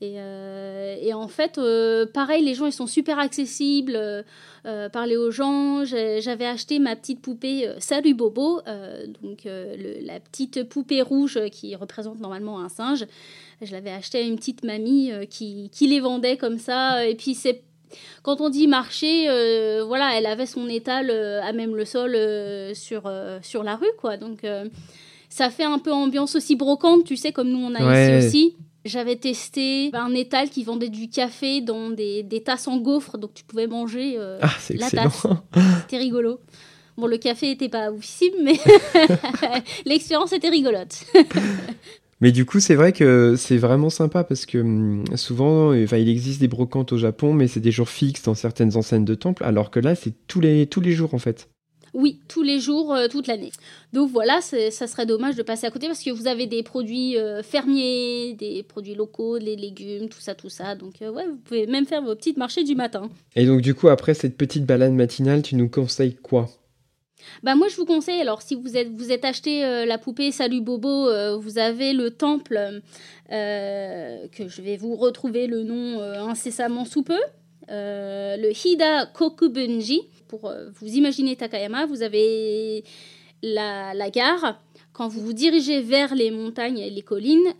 Et, 0.01 0.15
euh, 0.17 0.97
et 0.99 1.13
en 1.13 1.29
fait, 1.29 1.59
euh, 1.59 2.07
pareil, 2.07 2.43
les 2.43 2.55
gens, 2.55 2.65
ils 2.65 2.73
sont 2.73 2.87
super 2.87 3.19
accessibles. 3.19 3.97
Euh, 3.97 4.89
parler 4.89 5.19
aux 5.19 5.31
gens. 5.31 5.85
J'avais 5.85 6.47
acheté 6.47 6.79
ma 6.79 6.97
petite 6.97 7.21
poupée 7.21 7.71
Salut 7.81 8.15
Bobo, 8.15 8.63
donc 9.23 9.43
la 9.45 10.21
petite 10.21 10.65
poupée 10.65 11.03
rouge 11.03 11.39
qui 11.51 11.77
représente 11.77 12.19
normalement 12.19 12.61
un 12.61 12.71
singe. 12.71 13.05
Je 13.61 13.73
l'avais 13.73 13.91
acheté 13.91 14.19
à 14.19 14.23
une 14.23 14.37
petite 14.37 14.65
mamie 14.65 15.13
qui, 15.29 15.69
qui 15.71 15.87
les 15.87 16.01
vendait 16.01 16.39
comme 16.39 16.59
ça. 16.59 17.07
Et 17.07 17.15
puis, 17.15 17.35
c'est 17.35 17.63
quand 18.23 18.41
on 18.41 18.49
dit 18.49 18.67
marché, 18.67 19.27
voilà, 19.87 20.17
elle 20.17 20.27
avait 20.27 20.47
son 20.47 20.67
étal 20.67 21.11
à 21.11 21.53
même 21.53 21.77
le 21.77 21.85
sol 21.85 22.17
sur, 22.75 23.13
sur 23.43 23.63
la 23.63 23.77
rue, 23.77 23.93
quoi. 23.99 24.17
Donc, 24.17 24.47
ça 25.35 25.51
fait 25.51 25.65
un 25.65 25.81
peu 25.81 25.93
ambiance 25.93 26.37
aussi 26.37 26.55
brocante, 26.55 27.05
tu 27.05 27.17
sais, 27.17 27.33
comme 27.33 27.49
nous 27.49 27.59
on 27.59 27.75
a 27.75 27.85
ouais. 27.85 28.19
ici 28.19 28.27
aussi. 28.27 28.57
J'avais 28.85 29.17
testé 29.17 29.91
un 29.93 30.15
étal 30.15 30.49
qui 30.49 30.63
vendait 30.63 30.91
du 30.91 31.09
café 31.09 31.61
dans 31.61 31.91
des, 31.91 32.23
des 32.23 32.41
tasses 32.41 32.69
en 32.69 32.77
gaufre, 32.77 33.19
donc 33.19 33.35
tu 33.35 33.43
pouvais 33.43 33.67
manger 33.67 34.17
ah, 34.41 34.49
la 34.71 34.91
tasse. 34.91 35.27
C'était 35.81 35.99
rigolo. 35.99 36.39
Bon, 36.97 37.09
le 37.09 37.17
café 37.17 37.51
était 37.51 37.69
pas 37.69 37.91
oufissime, 37.91 38.35
mais 38.45 38.61
l'expérience 39.87 40.33
était 40.33 40.51
rigolote. 40.51 41.05
Mais 42.21 42.31
du 42.31 42.47
coup, 42.47 42.61
c'est 42.61 42.77
vrai 42.77 42.93
que 42.93 43.35
c'est 43.37 43.59
vraiment 43.59 43.91
sympa 43.91 44.23
parce 44.23 44.47
que 44.47 44.59
hum, 44.59 45.05
souvent, 45.17 45.75
enfin, 45.75 45.97
il 45.97 46.09
existe 46.09 46.41
des 46.41 46.49
brocantes 46.49 46.93
au 46.93 46.97
Japon, 46.97 47.35
mais 47.35 47.49
c'est 47.49 47.61
des 47.61 47.73
jours 47.73 47.89
fixes 47.89 48.23
dans 48.23 48.35
certaines 48.35 48.77
enseignes 48.77 49.05
de 49.05 49.17
temples, 49.17 49.43
alors 49.43 49.71
que 49.71 49.81
là, 49.81 49.97
c'est 49.97 50.15
tous 50.29 50.41
les, 50.41 50.67
tous 50.67 50.81
les 50.81 50.93
jours 50.93 51.13
en 51.13 51.19
fait. 51.19 51.49
Oui, 51.95 52.21
tous 52.29 52.43
les 52.43 52.59
jours, 52.61 52.93
euh, 52.93 53.09
toute 53.09 53.27
l'année. 53.27 53.53
Donc 53.93 54.11
voilà, 54.11 54.41
ça 54.41 54.87
serait 54.87 55.07
dommage 55.07 55.37
de 55.37 55.43
passer 55.43 55.67
à 55.67 55.71
côté 55.71 55.87
parce 55.87 56.03
que 56.03 56.11
vous 56.11 56.27
avez 56.27 56.47
des 56.47 56.63
produits 56.63 57.17
euh, 57.17 57.43
fermiers, 57.43 58.35
des 58.35 58.63
produits 58.63 58.95
locaux, 58.95 59.39
les 59.39 59.57
légumes, 59.57 60.09
tout 60.09 60.21
ça, 60.21 60.35
tout 60.35 60.51
ça. 60.51 60.75
Donc 60.75 61.01
euh, 61.01 61.11
ouais, 61.11 61.27
vous 61.27 61.37
pouvez 61.37 61.67
même 61.67 61.87
faire 61.87 62.03
vos 62.03 62.15
petites 62.15 62.37
marchés 62.37 62.65
du 62.65 62.75
matin. 62.75 63.09
Et 63.37 63.47
donc 63.47 63.61
du 63.61 63.75
coup, 63.75 63.89
après 63.89 64.15
cette 64.15 64.37
petite 64.37 64.67
balade 64.67 64.93
matinale, 64.93 65.43
tu 65.43 65.55
nous 65.55 65.69
conseilles 65.69 66.17
quoi? 66.17 66.51
Bah 67.43 67.55
moi 67.55 67.69
je 67.69 67.77
vous 67.77 67.85
conseille 67.85 68.21
alors 68.21 68.43
si 68.43 68.55
vous 68.55 68.77
êtes 68.77 68.91
vous 68.91 69.13
êtes 69.13 69.25
acheté 69.25 69.65
euh, 69.65 69.87
la 69.87 69.99
poupée 69.99 70.31
Salut 70.31 70.61
Bobo 70.61 71.09
euh, 71.09 71.37
vous 71.37 71.59
avez 71.59 71.93
le 71.93 72.11
temple 72.11 72.83
euh, 73.33 74.29
que 74.29 74.49
je 74.49 74.63
vais 74.63 74.77
vous 74.77 74.97
retrouver 74.97 75.47
le 75.47 75.63
nom 75.63 76.01
incessamment 76.01 76.85
sous 76.85 77.03
peu 77.03 77.21
le 77.69 78.53
Hida 78.53 79.07
Kokubunji 79.07 80.03
pour 80.29 80.53
vous 80.81 80.89
imaginer 80.89 81.37
Takayama 81.37 81.87
vous 81.87 82.03
avez 82.03 82.85
la, 83.43 84.11
gare. 84.11 84.61
Quand 84.93 85.09
vous 85.09 85.21
vous 85.21 85.33
dirigez 85.33 85.81
vers 85.81 86.15
les 86.15 86.31
montagnes 86.31 86.79
et 86.79 86.91
les 86.91 87.03
collines 87.03 87.55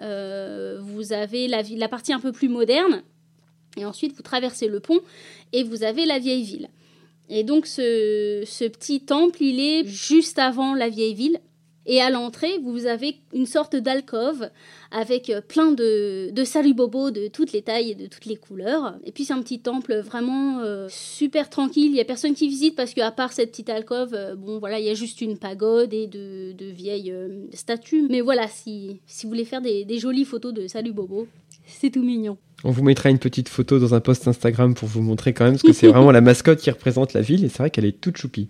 vous 0.81 1.13
avez 1.13 1.49
la, 1.49 1.89
partie 1.89 2.13
un 2.13 2.21
peu 2.21 2.33
plus 2.33 2.49
moderne. 2.49 3.03
Et 3.77 3.85
ensuite 3.85 4.15
vous 4.17 4.23
traversez 4.23 4.69
le 4.69 4.81
pont 4.81 5.01
et 5.53 5.65
vous 5.65 5.83
avez 5.83 6.07
la 6.07 6.19
vieille 6.19 6.45
ville. 6.45 6.69
Et 7.29 7.43
donc 7.43 7.67
ce, 7.67 8.69
petit 8.69 9.01
temple, 9.01 9.43
il 9.43 9.61
est 9.61 9.87
juste 9.87 10.39
avant 10.39 10.75
la 10.75 10.89
vieille 10.89 11.15
ville. 11.15 11.41
Et 11.87 12.01
à 12.01 12.11
l'entrée, 12.11 12.59
vous 12.63 12.87
avez 12.87 13.17
une 13.35 13.47
sorte 13.47 13.77
d'alcôve 13.77 14.49
avec 14.91 15.33
plein 15.49 15.73
de, 15.73 16.31
de 16.31 16.45
salubobos 16.45 17.11
de 17.11 17.29
toutes 17.29 17.53
les 17.53 17.63
tailles 17.63 17.91
et 17.91 17.95
de 17.95 18.07
toutes 18.07 18.27
les 18.27 18.37
couleurs. 18.37 18.95
Et 19.05 19.13
puis 19.13 19.25
c'est 19.25 19.33
un 19.33 19.43
petit 19.43 19.61
temple 19.61 20.01
vraiment 20.01 20.61
euh, 20.61 20.87
super 20.89 21.51
tranquille. 21.51 21.87
Il 21.87 21.93
n'y 21.93 22.01
a 22.01 22.05
personne 22.05 22.35
qui 22.35 22.49
visite 22.49 22.77
parce 22.77 22.95
qu'à 22.95 23.11
part 23.11 23.33
cette 23.33 23.51
petite 23.51 23.71
alcôve, 23.71 24.15
euh, 24.15 24.35
bon 24.35 24.59
voilà, 24.59 24.79
il 24.79 24.87
y 24.87 24.91
a 24.91 24.95
juste 24.95 25.21
une 25.21 25.39
pagode 25.39 25.93
et 25.93 26.07
de, 26.07 26.55
vieilles 26.71 27.13
euh, 27.13 27.47
statues. 27.53 28.07
Mais 28.09 28.21
voilà, 28.21 28.49
si, 28.49 29.01
si 29.07 29.27
vous 29.27 29.31
voulez 29.31 29.45
faire 29.45 29.61
des, 29.61 29.99
jolies 29.99 30.25
photos 30.25 30.53
de 30.53 30.67
salubobos, 30.67 31.29
c'est 31.67 31.91
tout 31.91 32.03
mignon. 32.03 32.37
On 32.65 32.71
vous 32.71 32.83
mettra 32.83 33.11
une 33.11 33.19
petite 33.19 33.49
photo 33.49 33.79
dans 33.79 33.95
un 33.95 34.01
post 34.01 34.27
Instagram 34.27 34.75
pour 34.75 34.89
vous 34.89 35.03
montrer 35.03 35.33
quand 35.35 35.45
même, 35.45 35.55
parce 35.55 35.63
que 35.63 35.73
c'est 35.73 35.89
vraiment 35.89 36.11
la 36.11 36.21
mascotte 36.21 36.61
qui 36.61 36.71
représente 36.71 37.13
la 37.13 37.21
ville, 37.21 37.45
et 37.45 37.49
c'est 37.49 37.59
vrai 37.59 37.71
qu'elle 37.71 37.85
est 37.85 38.01
toute 38.01 38.17
choupie. 38.17 38.49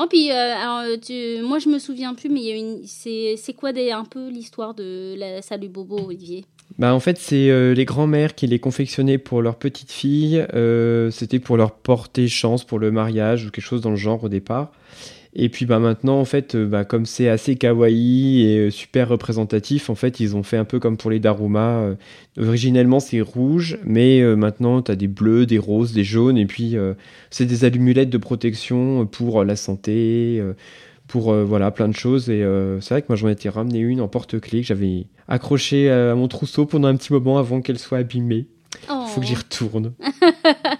Oh, 0.00 0.06
puis, 0.08 0.30
euh, 0.30 0.96
tu, 1.04 1.42
moi 1.42 1.58
je 1.58 1.68
me 1.68 1.80
souviens 1.80 2.14
plus, 2.14 2.28
mais 2.28 2.82
c'est 2.86 3.52
quoi 3.54 3.70
un 3.70 4.04
peu 4.04 4.28
l'histoire 4.28 4.74
de 4.74 5.16
la 5.18 5.42
Salut 5.42 5.68
Bobo, 5.68 5.98
Olivier? 5.98 6.44
Bah, 6.78 6.94
en 6.94 7.00
fait, 7.00 7.18
c'est 7.18 7.50
euh, 7.50 7.74
les 7.74 7.84
grands-mères 7.84 8.36
qui 8.36 8.46
les 8.46 8.60
confectionnaient 8.60 9.18
pour 9.18 9.42
leurs 9.42 9.56
petites 9.56 9.90
filles. 9.90 10.46
Euh, 10.54 11.10
C'était 11.10 11.40
pour 11.40 11.56
leur 11.56 11.72
porter 11.72 12.28
chance 12.28 12.62
pour 12.62 12.78
le 12.78 12.92
mariage 12.92 13.46
ou 13.46 13.50
quelque 13.50 13.64
chose 13.64 13.80
dans 13.80 13.90
le 13.90 13.96
genre 13.96 14.22
au 14.22 14.28
départ. 14.28 14.70
Et 15.34 15.48
puis 15.48 15.66
bah, 15.66 15.78
maintenant, 15.78 16.18
en 16.18 16.24
fait, 16.24 16.56
bah, 16.56 16.84
comme 16.84 17.06
c'est 17.06 17.28
assez 17.28 17.56
kawaii 17.56 18.42
et 18.42 18.70
super 18.70 19.08
représentatif, 19.08 19.90
en 19.90 19.94
fait, 19.94 20.20
ils 20.20 20.36
ont 20.36 20.42
fait 20.42 20.56
un 20.56 20.64
peu 20.64 20.78
comme 20.80 20.96
pour 20.96 21.10
les 21.10 21.20
Daruma. 21.20 21.94
originellement, 22.38 23.00
c'est 23.00 23.20
rouge, 23.20 23.78
mais 23.84 24.22
maintenant, 24.36 24.82
tu 24.82 24.90
as 24.90 24.96
des 24.96 25.08
bleus, 25.08 25.46
des 25.46 25.58
roses, 25.58 25.92
des 25.92 26.04
jaunes, 26.04 26.38
et 26.38 26.46
puis 26.46 26.76
c'est 27.30 27.46
des 27.46 27.64
amulettes 27.64 28.10
de 28.10 28.18
protection 28.18 29.06
pour 29.06 29.44
la 29.44 29.56
santé 29.56 30.42
pour 31.06 31.32
voilà 31.32 31.70
plein 31.70 31.88
de 31.88 31.94
choses 31.94 32.28
et 32.28 32.44
c'est 32.80 32.94
vrai 32.94 33.02
que 33.02 33.06
moi 33.08 33.16
j'en 33.16 33.28
étais 33.28 33.48
ramené 33.48 33.78
une 33.78 34.02
en 34.02 34.08
porte-clés 34.08 34.60
que 34.60 34.66
j'avais 34.66 35.06
accrochée 35.26 35.90
à 35.90 36.14
mon 36.14 36.28
trousseau 36.28 36.66
pendant 36.66 36.88
un 36.88 36.96
petit 36.96 37.12
moment 37.12 37.38
avant 37.38 37.60
qu'elle 37.60 37.78
soit 37.78 37.98
abîmée. 37.98 38.46
Il 38.90 39.08
Faut 39.08 39.20
que 39.20 39.26
j'y 39.26 39.34
oh. 39.34 39.38
retourne. 39.38 39.92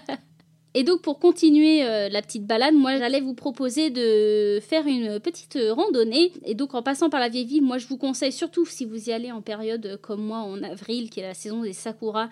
Et 0.75 0.83
donc 0.83 1.01
pour 1.01 1.17
continuer 1.19 1.83
euh, 1.83 2.09
la 2.09 2.21
petite 2.21 2.45
balade, 2.45 2.75
moi 2.75 2.97
j'allais 2.97 3.21
vous 3.21 3.33
proposer 3.33 3.89
de 3.89 4.59
faire 4.61 4.85
une 4.85 5.19
petite 5.19 5.57
randonnée. 5.71 6.31
Et 6.45 6.53
donc 6.53 6.75
en 6.75 6.83
passant 6.83 7.09
par 7.09 7.19
la 7.19 7.27
vieille 7.27 7.45
ville, 7.45 7.63
moi 7.63 7.79
je 7.79 7.87
vous 7.87 7.97
conseille 7.97 8.31
surtout 8.31 8.65
si 8.65 8.85
vous 8.85 9.09
y 9.09 9.11
allez 9.11 9.31
en 9.31 9.41
période 9.41 9.99
comme 10.01 10.23
moi 10.23 10.39
en 10.39 10.61
avril, 10.61 11.09
qui 11.09 11.21
est 11.21 11.23
la 11.23 11.33
saison 11.33 11.63
des 11.63 11.73
sakuras, 11.73 12.29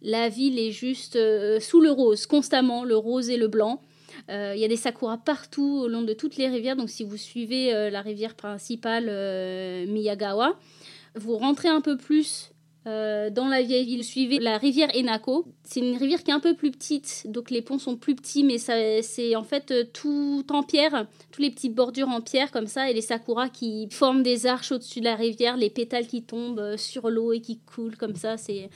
la 0.00 0.28
ville 0.28 0.58
est 0.58 0.70
juste 0.70 1.16
euh, 1.16 1.58
sous 1.58 1.80
le 1.80 1.90
rose, 1.90 2.26
constamment, 2.26 2.84
le 2.84 2.96
rose 2.96 3.30
et 3.30 3.36
le 3.36 3.48
blanc. 3.48 3.80
Euh, 4.30 4.52
il 4.54 4.60
y 4.60 4.64
a 4.64 4.68
des 4.68 4.76
sakuras 4.76 5.18
partout 5.18 5.80
au 5.82 5.88
long 5.88 6.02
de 6.02 6.12
toutes 6.12 6.36
les 6.36 6.48
rivières. 6.48 6.76
Donc 6.76 6.88
si 6.88 7.02
vous 7.02 7.16
suivez 7.16 7.90
la 7.90 8.00
rivière 8.00 8.36
principale 8.36 9.06
Miyagawa, 9.88 10.56
vous 11.16 11.36
rentrez 11.36 11.68
un 11.68 11.80
peu 11.80 11.96
plus 11.96 12.51
euh, 12.88 13.30
dans 13.30 13.46
la 13.46 13.62
vieille 13.62 13.84
ville, 13.84 14.02
suivez 14.02 14.40
la 14.40 14.58
rivière 14.58 14.88
Enako. 14.94 15.46
C'est 15.62 15.80
une 15.80 15.96
rivière 15.96 16.24
qui 16.24 16.32
est 16.32 16.34
un 16.34 16.40
peu 16.40 16.54
plus 16.54 16.72
petite, 16.72 17.26
donc 17.28 17.50
les 17.50 17.62
ponts 17.62 17.78
sont 17.78 17.96
plus 17.96 18.16
petits, 18.16 18.42
mais 18.42 18.58
c'est 18.58 19.36
en 19.36 19.44
fait 19.44 19.70
euh, 19.70 19.84
tout 19.92 20.44
en 20.50 20.64
pierre, 20.64 21.06
tous 21.30 21.42
les 21.42 21.50
petites 21.50 21.74
bordures 21.74 22.08
en 22.08 22.20
pierre 22.20 22.50
comme 22.50 22.66
ça, 22.66 22.90
et 22.90 22.94
les 22.94 23.00
sakuras 23.00 23.50
qui 23.50 23.86
forment 23.90 24.24
des 24.24 24.46
arches 24.46 24.72
au-dessus 24.72 24.98
de 24.98 25.04
la 25.04 25.14
rivière, 25.14 25.56
les 25.56 25.70
pétales 25.70 26.08
qui 26.08 26.24
tombent 26.24 26.58
euh, 26.58 26.76
sur 26.76 27.08
l'eau 27.08 27.32
et 27.32 27.40
qui 27.40 27.58
coulent 27.60 27.96
comme 27.96 28.16
ça, 28.16 28.36
c'est 28.36 28.68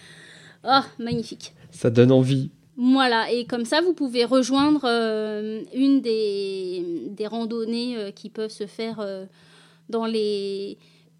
oh, 0.64 0.80
magnifique. 1.00 1.52
Ça 1.72 1.90
donne 1.90 2.12
envie. 2.12 2.50
Voilà, 2.76 3.32
et 3.32 3.44
comme 3.46 3.64
ça, 3.64 3.80
vous 3.80 3.94
pouvez 3.94 4.24
rejoindre 4.24 4.84
une 5.74 6.02
des, 6.02 7.06
des 7.08 7.26
randonnées 7.26 8.12
qui 8.14 8.28
peuvent 8.28 8.50
se 8.50 8.66
faire 8.66 9.02
dans 9.88 10.04
les 10.04 10.76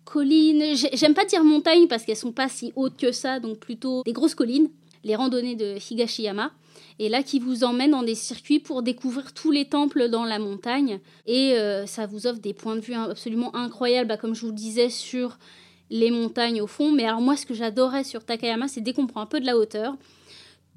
collines. 0.06 0.62
J'aime 0.94 1.12
pas 1.12 1.26
dire 1.26 1.44
montagne 1.44 1.86
parce 1.88 2.04
qu'elles 2.04 2.16
sont 2.16 2.32
pas 2.32 2.48
si 2.48 2.72
hautes 2.76 2.96
que 2.96 3.12
ça, 3.12 3.40
donc 3.40 3.58
plutôt 3.58 4.02
des 4.04 4.14
grosses 4.14 4.34
collines, 4.34 4.70
les 5.04 5.14
randonnées 5.14 5.56
de 5.56 5.76
Higashiyama. 5.90 6.52
Et 6.98 7.10
là, 7.10 7.22
qui 7.22 7.40
vous 7.40 7.64
emmène 7.64 7.90
dans 7.90 8.02
des 8.02 8.14
circuits 8.14 8.58
pour 8.58 8.82
découvrir 8.82 9.34
tous 9.34 9.50
les 9.50 9.66
temples 9.66 10.08
dans 10.08 10.24
la 10.24 10.38
montagne. 10.38 11.00
Et 11.26 11.52
euh, 11.52 11.84
ça 11.84 12.06
vous 12.06 12.26
offre 12.26 12.40
des 12.40 12.54
points 12.54 12.76
de 12.76 12.80
vue 12.80 12.94
absolument 12.94 13.54
incroyables, 13.54 14.08
bah, 14.08 14.16
comme 14.16 14.34
je 14.34 14.40
vous 14.40 14.48
le 14.48 14.54
disais, 14.54 14.88
sur 14.88 15.38
les 15.90 16.10
montagnes 16.10 16.62
au 16.62 16.66
fond. 16.66 16.92
Mais 16.92 17.04
alors 17.04 17.20
moi, 17.20 17.36
ce 17.36 17.44
que 17.44 17.52
j'adorais 17.52 18.04
sur 18.04 18.24
Takayama, 18.24 18.68
c'est 18.68 18.80
dès 18.80 18.94
qu'on 18.94 19.06
prend 19.06 19.20
un 19.20 19.26
peu 19.26 19.40
de 19.40 19.46
la 19.46 19.58
hauteur, 19.58 19.94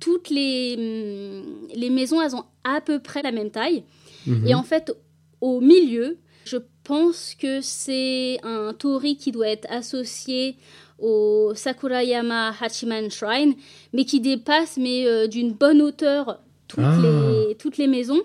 toutes 0.01 0.29
les, 0.29 0.75
hum, 0.77 1.67
les 1.73 1.89
maisons, 1.89 2.21
elles 2.21 2.35
ont 2.35 2.45
à 2.65 2.81
peu 2.81 2.99
près 2.99 3.21
la 3.21 3.31
même 3.31 3.51
taille. 3.51 3.83
Mhm. 4.27 4.47
Et 4.47 4.55
en 4.55 4.63
fait, 4.63 4.91
au 5.39 5.61
milieu, 5.61 6.17
je 6.43 6.57
pense 6.89 7.35
que 7.35 7.61
c'est 7.61 8.39
un 8.41 8.73
tori 8.73 9.15
qui 9.15 9.31
doit 9.31 9.47
être 9.47 9.67
associé 9.69 10.55
au 10.97 11.51
Sakurayama 11.53 12.51
Hachiman 12.59 13.11
Shrine, 13.11 13.53
mais 13.93 14.05
qui 14.05 14.19
dépasse 14.19 14.77
mais 14.77 15.05
euh, 15.05 15.27
d'une 15.27 15.53
bonne 15.53 15.83
hauteur 15.83 16.39
toutes, 16.67 16.83
ah. 16.83 16.97
les, 16.99 17.55
toutes 17.57 17.77
les 17.77 17.85
maisons. 17.85 18.21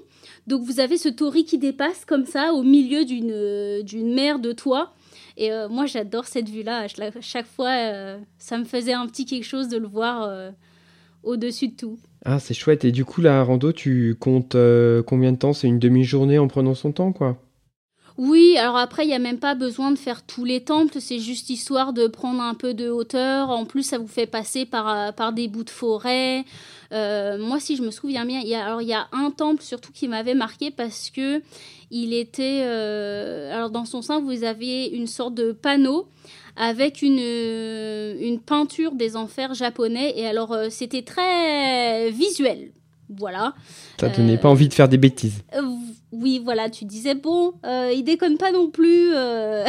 Donc 0.46 0.62
vous 0.62 0.80
avez 0.80 0.96
ce 0.96 1.10
tori 1.10 1.44
qui 1.44 1.58
dépasse 1.58 2.06
comme 2.06 2.24
ça 2.24 2.54
au 2.54 2.62
milieu 2.62 3.04
d'une 3.04 3.82
d'une 3.82 4.14
mer 4.14 4.38
de 4.38 4.52
toit. 4.52 4.94
Et 5.36 5.52
euh, 5.52 5.68
moi 5.68 5.84
j'adore 5.84 6.24
cette 6.24 6.48
vue-là. 6.48 6.86
Chaque 7.20 7.46
fois, 7.46 7.68
euh, 7.68 8.18
ça 8.38 8.56
me 8.56 8.64
faisait 8.64 8.94
un 8.94 9.06
petit 9.06 9.26
quelque 9.26 9.44
chose 9.44 9.68
de 9.68 9.76
le 9.76 9.86
voir 9.86 10.52
au-dessus 11.22 11.68
de 11.68 11.76
tout. 11.76 11.98
Ah, 12.24 12.38
c'est 12.38 12.54
chouette. 12.54 12.86
Et 12.86 12.92
du 12.92 13.04
coup, 13.04 13.20
la 13.20 13.44
rando, 13.44 13.72
tu 13.72 14.16
comptes 14.18 14.56
combien 15.06 15.32
de 15.32 15.36
temps? 15.36 15.52
C'est 15.52 15.68
une 15.68 15.78
demi-journée 15.78 16.38
en 16.38 16.48
prenant 16.48 16.74
son 16.74 16.92
temps, 16.92 17.12
quoi? 17.12 17.38
Oui, 18.16 18.56
alors 18.58 18.76
après, 18.76 19.04
il 19.04 19.08
n'y 19.08 19.14
a 19.14 19.18
même 19.18 19.40
pas 19.40 19.56
besoin 19.56 19.90
de 19.90 19.98
faire 19.98 20.22
tous 20.24 20.44
les 20.44 20.62
temples, 20.62 21.00
c'est 21.00 21.18
juste 21.18 21.50
histoire 21.50 21.92
de 21.92 22.06
prendre 22.06 22.40
un 22.40 22.54
peu 22.54 22.72
de 22.72 22.88
hauteur. 22.88 23.50
En 23.50 23.64
plus, 23.64 23.82
ça 23.82 23.98
vous 23.98 24.06
fait 24.06 24.26
passer 24.26 24.66
par, 24.66 24.88
euh, 24.88 25.32
des 25.32 25.48
bouts 25.48 25.64
de 25.64 25.70
forêt. 25.70 26.44
Euh, 26.92 27.38
moi, 27.38 27.58
si 27.58 27.74
je 27.76 27.82
me 27.82 27.90
souviens 27.90 28.24
bien, 28.24 28.38
il 28.38 28.46
y 28.46 28.54
a, 28.54 28.64
alors 28.64 28.82
il 28.82 28.92
un 28.92 29.30
temple 29.32 29.62
surtout 29.62 29.90
qui 29.92 30.06
m'avait 30.06 30.34
marqué 30.34 30.70
parce 30.70 31.10
que 31.10 31.42
il 31.90 32.14
était. 32.14 32.62
Euh, 32.64 33.52
alors, 33.52 33.70
dans 33.70 33.84
son 33.84 34.00
sein, 34.00 34.20
vous 34.20 34.44
avez 34.44 34.86
une 34.86 35.08
sorte 35.08 35.34
de 35.34 35.50
panneau 35.50 36.06
avec 36.56 37.02
une 37.02 38.40
peinture 38.46 38.92
des 38.92 39.16
enfers 39.16 39.54
japonais. 39.54 40.14
Et 40.16 40.26
alors, 40.26 40.56
c'était 40.70 41.02
très 41.02 42.10
visuel. 42.10 42.70
Voilà. 43.18 43.54
Ça 43.98 44.08
donnait 44.08 44.38
pas 44.38 44.48
envie 44.48 44.68
de 44.68 44.74
faire 44.74 44.88
des 44.88 44.98
bêtises. 44.98 45.42
Oui, 46.16 46.40
voilà, 46.42 46.70
tu 46.70 46.84
disais, 46.84 47.14
bon, 47.14 47.54
euh, 47.66 47.90
il 47.92 48.04
déconne 48.04 48.38
pas 48.38 48.52
non 48.52 48.70
plus 48.70 49.12
euh, 49.14 49.64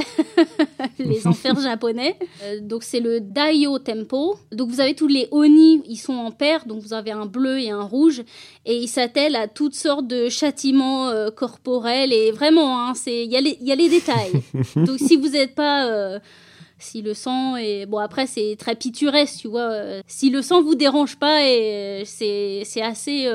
les 0.99 1.25
enfers 1.27 1.59
japonais. 1.59 2.17
Euh, 2.43 2.59
donc 2.61 2.83
c'est 2.83 2.99
le 2.99 3.19
Daio 3.19 3.79
Tempo. 3.79 4.37
Donc 4.51 4.69
vous 4.69 4.79
avez 4.79 4.93
tous 4.93 5.07
les 5.07 5.27
Oni, 5.31 5.81
ils 5.87 5.97
sont 5.97 6.13
en 6.13 6.31
paire, 6.31 6.65
donc 6.67 6.81
vous 6.81 6.93
avez 6.93 7.11
un 7.11 7.25
bleu 7.25 7.59
et 7.59 7.71
un 7.71 7.81
rouge. 7.81 8.23
Et 8.65 8.77
ils 8.77 8.87
s'attellent 8.87 9.35
à 9.35 9.47
toutes 9.47 9.75
sortes 9.75 10.07
de 10.07 10.29
châtiments 10.29 11.11
corporels. 11.35 12.13
Et 12.13 12.31
vraiment, 12.31 12.89
hein, 12.89 12.93
il 13.07 13.33
y, 13.33 13.65
y, 13.65 13.71
a 13.71 13.75
les 13.75 13.89
détails. 13.89 14.43
donc 14.75 14.99
si 14.99 15.15
vous 15.15 15.29
n'êtes 15.29 15.55
pas 15.55 16.19
si 16.77 17.01
le 17.01 17.13
sang 17.13 17.55
est 17.55 17.85
bon 17.85 17.99
après 17.99 18.27
c'est 18.27 18.57
très 18.59 18.75
pittoresque 18.75 19.39
tu 19.39 19.47
vois 19.47 19.71
si 20.07 20.29
le 20.29 20.41
sang 20.41 20.61
vous 20.61 20.75
dérange 20.75 21.17
pas 21.17 21.45
et 21.45 22.03
c'est 22.05 22.81
assez 22.81 23.27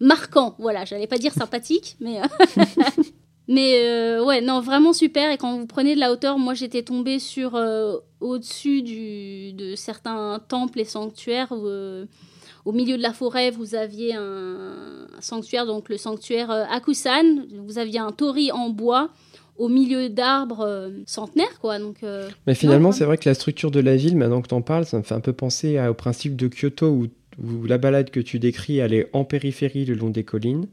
marquant. 0.00 0.54
Voilà, 0.58 0.84
j'allais 0.84 1.06
pas 1.06 1.18
dire 1.18 1.32
sympathique, 1.32 1.96
mais. 2.00 2.20
Euh, 2.20 2.24
mais 3.48 3.84
euh, 3.84 4.24
ouais, 4.24 4.40
non, 4.40 4.60
vraiment 4.60 4.92
super. 4.92 5.30
Et 5.30 5.38
quand 5.38 5.58
vous 5.58 5.66
prenez 5.66 5.94
de 5.94 6.00
la 6.00 6.12
hauteur, 6.12 6.38
moi 6.38 6.54
j'étais 6.54 6.82
tombée 6.82 7.18
sur 7.18 7.54
euh, 7.54 7.96
au-dessus 8.20 8.82
de 8.82 9.74
certains 9.74 10.40
temples 10.48 10.80
et 10.80 10.84
sanctuaires. 10.84 11.52
au 11.52 12.72
milieu 12.72 12.96
de 12.96 13.02
la 13.02 13.12
forêt, 13.12 13.50
vous 13.50 13.74
aviez 13.74 14.14
un, 14.14 15.06
sanctuaire, 15.20 15.66
donc 15.66 15.88
le 15.88 15.96
sanctuaire 15.96 16.50
Akusan. 16.50 17.46
Vous 17.66 17.78
aviez 17.78 17.98
un 17.98 18.12
tori 18.12 18.52
en 18.52 18.70
bois 18.70 19.10
au 19.58 19.68
milieu 19.68 20.08
d'arbres 20.08 20.90
centenaires, 21.04 21.60
quoi. 21.60 21.78
Donc, 21.78 21.98
Mais 22.46 22.54
finalement, 22.54 22.92
c'est 22.92 23.04
vrai 23.04 23.18
que 23.18 23.28
la 23.28 23.34
structure 23.34 23.70
de 23.70 23.80
la 23.80 23.96
ville, 23.96 24.16
maintenant 24.16 24.40
que 24.40 24.48
tu 24.48 24.54
en 24.54 24.62
parles, 24.62 24.86
ça 24.86 24.96
me 24.96 25.02
fait 25.02 25.14
un 25.14 25.20
peu 25.20 25.32
penser 25.32 25.78
au 25.86 25.94
principe 25.94 26.36
de 26.36 26.48
Kyoto 26.48 26.88
où 26.88 27.08
où 27.42 27.64
la 27.66 27.78
balade 27.78 28.10
que 28.10 28.20
tu 28.20 28.38
décris, 28.38 28.78
elle 28.78 28.92
est 28.92 29.08
en 29.12 29.24
périphérie 29.24 29.84
le 29.84 29.94
long 29.94 30.10
des 30.10 30.24
collines. 30.24 30.66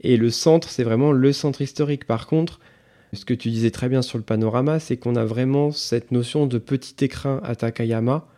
Et 0.00 0.16
le 0.16 0.30
centre, 0.30 0.68
c'est 0.68 0.84
vraiment 0.84 1.12
le 1.12 1.32
centre 1.32 1.62
historique. 1.62 2.06
Par 2.06 2.26
contre, 2.26 2.60
ce 3.12 3.24
que 3.24 3.34
tu 3.34 3.50
disais 3.50 3.70
très 3.70 3.88
bien 3.88 4.02
sur 4.02 4.18
le 4.18 4.24
panorama, 4.24 4.78
c'est 4.78 4.98
qu'on 4.98 5.16
a 5.16 5.24
vraiment 5.24 5.70
cette 5.72 6.12
notion 6.12 6.46
de 6.46 6.58
petit 6.58 7.02
écrin 7.04 7.40
à 7.44 7.56
Takayama, 7.56 8.28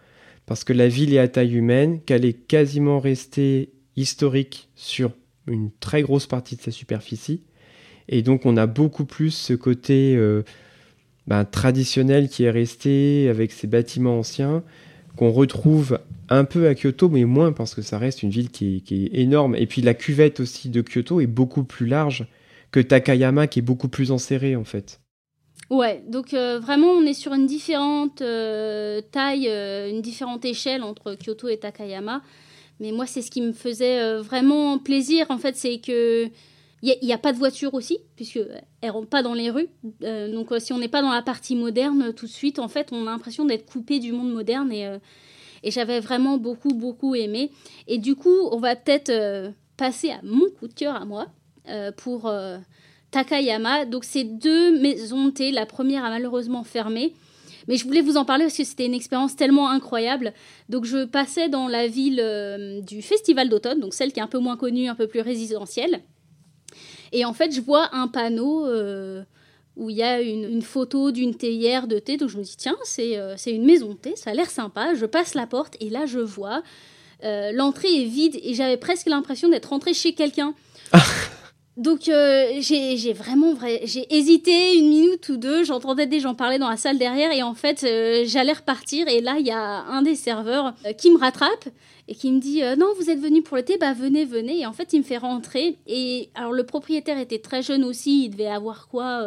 parce 0.47 0.65
que 0.65 0.73
la 0.73 0.89
ville 0.89 1.13
est 1.15 1.19
à 1.19 1.29
taille 1.29 1.55
humaine, 1.55 2.01
qu'elle 2.03 2.25
est 2.25 2.47
quasiment 2.47 3.01
restée 3.01 3.73
historique 3.97 4.69
sur 4.77 5.11
une 5.47 5.71
très 5.81 6.03
grosse 6.03 6.27
partie 6.27 6.57
de 6.57 6.63
sa 6.63 6.71
superficie. 6.71 7.43
Et 8.09 8.23
donc 8.23 8.47
on 8.47 8.57
a 8.57 8.67
beaucoup 8.67 9.05
plus 9.05 9.31
ce 9.31 9.53
côté 9.53 10.15
euh, 10.17 10.43
ben, 11.27 11.45
traditionnel 11.45 12.29
qui 12.29 12.45
est 12.45 12.51
resté 12.51 13.29
avec 13.29 13.53
ses 13.53 13.67
bâtiments 13.67 14.19
anciens, 14.19 14.63
qu'on 15.17 15.31
retrouve 15.31 15.99
un 16.31 16.45
peu 16.45 16.69
à 16.69 16.75
Kyoto, 16.75 17.09
mais 17.09 17.25
moins 17.25 17.53
parce 17.53 17.75
que 17.75 17.83
ça 17.83 17.99
reste 17.99 18.23
une 18.23 18.31
ville 18.31 18.51
qui 18.51 18.83
est, 18.91 19.19
énorme. 19.19 19.57
Et 19.57 19.67
puis 19.67 19.83
la 19.83 19.95
cuvette 19.95 20.41
aussi 20.41 20.71
de 20.71 20.83
Kyoto 20.83 21.21
est 21.21 21.27
beaucoup 21.27 21.65
plus 21.65 21.87
large 21.87 22.27
que 22.71 22.81
Takayama, 22.81 23.47
qui 23.47 23.59
est 23.59 23.63
beaucoup 23.63 23.89
plus 23.89 24.11
enserrée 24.11 24.57
en 24.57 24.65
fait. 24.65 25.01
Ouais, 25.71 26.03
donc 26.09 26.33
euh, 26.33 26.59
vraiment 26.59 26.93
on 26.93 27.05
est 27.05 27.15
sur 27.15 27.35
une 27.35 27.47
différente 27.47 28.23
euh, 28.23 29.03
taille, 29.13 29.49
une 29.91 30.01
différente 30.01 30.47
échelle 30.47 30.83
entre 30.83 31.15
Kyoto 31.15 31.49
et 31.49 31.59
Takayama. 31.59 32.23
Mais 32.81 32.93
moi 32.93 33.07
c'est 33.07 33.21
ce 33.21 33.31
qui 33.31 33.43
me 33.43 33.53
faisait 33.53 34.19
vraiment 34.21 34.79
plaisir 34.79 35.27
en 35.31 35.37
fait, 35.37 35.57
c'est 35.57 35.79
que 35.79 36.31
il 36.83 36.97
n'y 37.03 37.13
a, 37.13 37.19
pas 37.19 37.33
de 37.33 37.39
voiture 37.39 37.75
aussi, 37.75 37.99
puisque 38.15 38.41
elles 38.81 38.91
rentrent 38.91 39.09
pas 39.09 39.23
dans 39.23 39.35
les 39.35 39.51
rues. 39.51 39.69
donc 40.01 40.53
si 40.59 40.73
on 40.73 40.79
n'est 40.79 40.89
pas 40.89 41.03
dans 41.03 41.13
la 41.13 41.23
partie 41.23 41.57
moderne 41.57 42.13
tout 42.15 42.27
de 42.27 42.31
suite, 42.31 42.59
en 42.59 42.69
fait 42.69 42.89
on 42.93 43.07
a 43.07 43.11
l'impression 43.11 43.45
d'être 43.45 43.67
coupé 43.67 43.99
du 43.99 44.13
monde 44.13 44.33
moderne 44.33 44.71
et 44.73 44.99
et 45.63 45.71
j'avais 45.71 46.01
vraiment 46.01 46.39
beaucoup, 46.39 46.75
beaucoup 46.75 47.15
aimé. 47.15 47.51
Et 47.87 47.99
du 47.99 48.15
coup, 48.15 48.49
on 48.51 48.59
va 48.59 48.77
peut-être 48.77 49.11
euh, 49.11 49.51
passer 49.77 50.11
à 50.11 50.21
mon 50.23 50.49
coup 50.59 50.69
de 50.69 50.75
cœur 50.75 50.95
à 50.95 51.05
moi 51.05 51.27
euh, 51.69 51.93
pour 51.93 52.27
euh, 52.27 52.59
Takayama. 53.11 53.85
Donc, 53.85 54.05
c'est 54.05 54.25
deux 54.25 54.79
maisons 54.79 55.27
de 55.27 55.31
thé. 55.31 55.51
La 55.51 55.67
première 55.67 56.05
a 56.05 56.11
malheureusement 56.11 56.65
fermé. 56.65 57.15
Mais 57.67 57.77
je 57.77 57.85
voulais 57.85 58.01
vous 58.01 58.17
en 58.17 58.25
parler 58.25 58.45
parce 58.45 58.57
que 58.57 58.65
c'était 58.65 58.87
une 58.87 58.95
expérience 58.95 59.37
tellement 59.37 59.69
incroyable. 59.69 60.33
Donc 60.71 60.87
je 60.87 61.05
passais 61.05 61.51
dans 61.51 61.69
la 61.69 61.87
ville 61.87 62.83
du 62.87 63.03
Festival 63.03 63.51
d'automne, 63.51 63.79
donc 63.79 63.93
celle 63.93 64.11
qui 64.11 64.21
est 64.21 64.23
un 64.23 64.27
peu 64.27 64.39
moins 64.39 64.57
connue, 64.57 64.89
un 64.89 64.95
peu 64.95 65.07
plus 65.07 65.21
résidentielle. 65.21 66.01
Et 67.13 67.25
en 67.25 67.33
fait, 67.33 67.55
je 67.55 67.61
vois 67.61 67.95
un 67.95 68.09
panneau 68.09 68.67
euh, 68.67 69.23
où 69.77 69.91
il 69.91 69.97
y 69.97 70.03
a 70.03 70.21
une, 70.21 70.45
une 70.45 70.63
photo 70.63 71.11
d'une 71.11 71.35
théière 71.35 71.87
de 71.87 71.99
thé. 71.99 72.17
Donc 72.17 72.29
je 72.29 72.39
me 72.39 72.43
dis, 72.43 72.57
tiens, 72.57 72.77
c'est 72.85 73.17
euh, 73.17 73.35
c'est 73.37 73.53
une 73.53 73.65
maison 73.65 73.91
de 73.91 73.99
thé, 73.99 74.17
ça 74.17 74.31
a 74.31 74.35
l'air 74.35 74.51
sympa. 74.51 74.95
Je 74.95 75.07
passe 75.07 75.35
la 75.35 75.47
porte 75.47 75.77
et 75.81 75.91
là, 75.91 76.07
je 76.07 76.21
vois, 76.21 76.63
euh, 77.25 77.53
l'entrée 77.53 78.03
est 78.03 78.07
vide 78.07 78.39
et 78.43 78.55
j'avais 78.55 78.77
presque 78.77 79.07
l'impression 79.07 79.49
d'être 79.49 79.71
rentrée 79.71 79.95
chez 79.95 80.13
quelqu'un. 80.15 80.55
Donc 81.79 82.09
euh, 82.09 82.55
j'ai 82.59 82.97
j'ai 82.97 83.13
vraiment 83.13 83.55
vrai, 83.55 83.83
j'ai 83.85 84.05
hésité 84.13 84.77
une 84.77 84.89
minute 84.89 85.29
ou 85.29 85.37
deux, 85.37 85.63
j'entendais 85.63 86.09
des 86.09 86.19
gens 86.19 86.35
parler 86.35 86.59
dans 86.59 86.69
la 86.69 86.77
salle 86.77 86.99
derrière 86.99 87.31
et 87.31 87.45
en 87.45 87.55
fait 87.55 87.85
euh, 87.85 88.25
j'allais 88.27 88.55
repartir 88.55 89.07
et 89.07 89.21
là 89.21 89.37
il 89.39 89.47
y 89.47 89.53
a 89.53 89.85
un 89.85 90.03
des 90.03 90.17
serveurs 90.17 90.75
euh, 90.85 90.93
qui 90.93 91.13
me 91.13 91.19
rattrape 91.19 91.69
et 92.11 92.15
qui 92.15 92.33
me 92.33 92.41
dit 92.41 92.63
euh, 92.63 92.75
non 92.75 92.87
vous 92.99 93.11
êtes 93.11 93.21
venu 93.21 93.43
pour 93.43 93.57
le 93.57 93.63
thé 93.63 93.77
bah 93.79 93.93
venez 93.93 94.25
venez 94.25 94.61
et 94.61 94.67
en 94.67 94.73
fait 94.73 94.93
il 94.95 94.99
me 95.01 95.05
fait 95.05 95.19
rentrer 95.19 95.77
et 95.87 96.31
alors 96.35 96.53
le 96.53 96.65
propriétaire 96.65 97.19
était 97.19 97.39
très 97.39 97.63
jeune 97.63 97.85
aussi 97.85 98.25
il 98.25 98.31
devait 98.31 98.47
avoir 98.47 98.89
quoi 98.89 99.23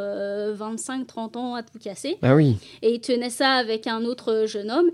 25 0.53 1.05
30 1.07 1.37
ans 1.37 1.55
à 1.55 1.63
tout 1.63 1.77
casser 1.79 2.17
Ah 2.21 2.35
oui. 2.35 2.55
et 2.81 2.93
il 2.93 2.99
tenait 3.01 3.29
ça 3.29 3.51
avec 3.53 3.87
un 3.87 4.03
autre 4.05 4.45
jeune 4.47 4.71
homme. 4.71 4.89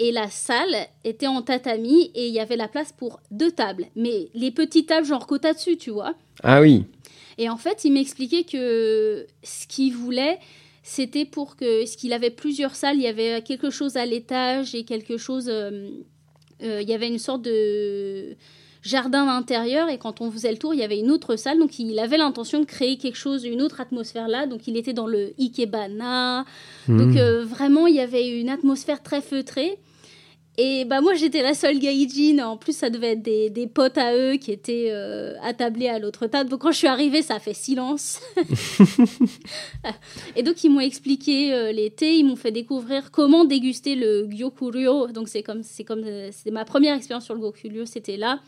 Et 0.00 0.12
la 0.12 0.30
salle 0.30 0.76
était 1.02 1.26
en 1.26 1.42
tatami 1.42 2.12
et 2.14 2.28
il 2.28 2.32
y 2.32 2.38
avait 2.38 2.54
la 2.56 2.68
place 2.68 2.92
pour 2.92 3.18
deux 3.32 3.50
tables. 3.50 3.86
Mais 3.96 4.28
les 4.32 4.52
petites 4.52 4.86
tables, 4.88 5.04
genre 5.04 5.26
côte 5.26 5.42
dessus, 5.42 5.76
tu 5.76 5.90
vois. 5.90 6.14
Ah 6.44 6.60
oui. 6.60 6.84
Et 7.36 7.48
en 7.48 7.56
fait, 7.56 7.84
il 7.84 7.92
m'expliquait 7.92 8.44
que 8.44 9.26
ce 9.42 9.66
qu'il 9.66 9.92
voulait, 9.94 10.38
c'était 10.84 11.24
pour 11.24 11.56
que. 11.56 11.84
Ce 11.84 11.96
qu'il 11.96 12.12
avait 12.12 12.30
plusieurs 12.30 12.76
salles, 12.76 12.94
il 12.98 13.02
y 13.02 13.08
avait 13.08 13.42
quelque 13.42 13.70
chose 13.70 13.96
à 13.96 14.06
l'étage 14.06 14.72
et 14.76 14.84
quelque 14.84 15.16
chose. 15.16 15.48
euh, 15.48 15.70
euh, 15.72 15.90
il 16.60 16.88
y 16.88 16.92
avait 16.94 17.08
une 17.08 17.18
sorte 17.18 17.42
de 17.42 18.36
jardin 18.82 19.26
intérieur 19.28 19.88
et 19.88 19.98
quand 19.98 20.20
on 20.20 20.30
faisait 20.30 20.50
le 20.52 20.58
tour, 20.58 20.72
il 20.72 20.80
y 20.80 20.84
avait 20.84 20.98
une 20.98 21.10
autre 21.10 21.36
salle. 21.36 21.58
Donc 21.58 21.78
il 21.78 21.98
avait 21.98 22.16
l'intention 22.16 22.60
de 22.60 22.64
créer 22.64 22.96
quelque 22.96 23.16
chose, 23.16 23.44
une 23.44 23.60
autre 23.62 23.80
atmosphère 23.80 24.28
là. 24.28 24.46
Donc 24.46 24.66
il 24.68 24.76
était 24.76 24.92
dans 24.92 25.06
le 25.06 25.32
Ikebana. 25.38 26.44
Donc 26.88 27.14
Hmm. 27.14 27.16
euh, 27.18 27.44
vraiment, 27.44 27.86
il 27.86 27.96
y 27.96 28.00
avait 28.00 28.28
une 28.40 28.48
atmosphère 28.48 29.02
très 29.02 29.20
feutrée. 29.20 29.78
Et 30.60 30.84
bah 30.84 31.00
moi 31.00 31.14
j'étais 31.14 31.40
la 31.40 31.54
seule 31.54 31.78
gaijin, 31.78 32.44
en 32.44 32.56
plus 32.56 32.76
ça 32.76 32.90
devait 32.90 33.12
être 33.12 33.22
des, 33.22 33.48
des 33.48 33.68
potes 33.68 33.96
à 33.96 34.16
eux 34.16 34.38
qui 34.38 34.50
étaient 34.50 34.88
euh, 34.90 35.34
attablés 35.40 35.86
à 35.86 36.00
l'autre 36.00 36.26
table. 36.26 36.50
Donc 36.50 36.62
quand 36.62 36.72
je 36.72 36.78
suis 36.78 36.88
arrivée 36.88 37.22
ça 37.22 37.36
a 37.36 37.38
fait 37.38 37.54
silence. 37.54 38.20
et 40.36 40.42
donc 40.42 40.64
ils 40.64 40.68
m'ont 40.68 40.80
expliqué 40.80 41.54
euh, 41.54 41.70
les 41.70 41.90
thés, 41.90 42.16
ils 42.16 42.24
m'ont 42.24 42.34
fait 42.34 42.50
découvrir 42.50 43.12
comment 43.12 43.44
déguster 43.44 43.94
le 43.94 44.26
gyokuryo. 44.28 45.12
Donc 45.12 45.28
c'est 45.28 45.44
comme 45.44 45.62
c'est 45.62 45.84
comme 45.84 46.02
euh, 46.04 46.30
c'est 46.32 46.50
ma 46.50 46.64
première 46.64 46.96
expérience 46.96 47.24
sur 47.24 47.36
le 47.36 47.40
gyokuryo, 47.40 47.86
c'était 47.86 48.16
là 48.16 48.40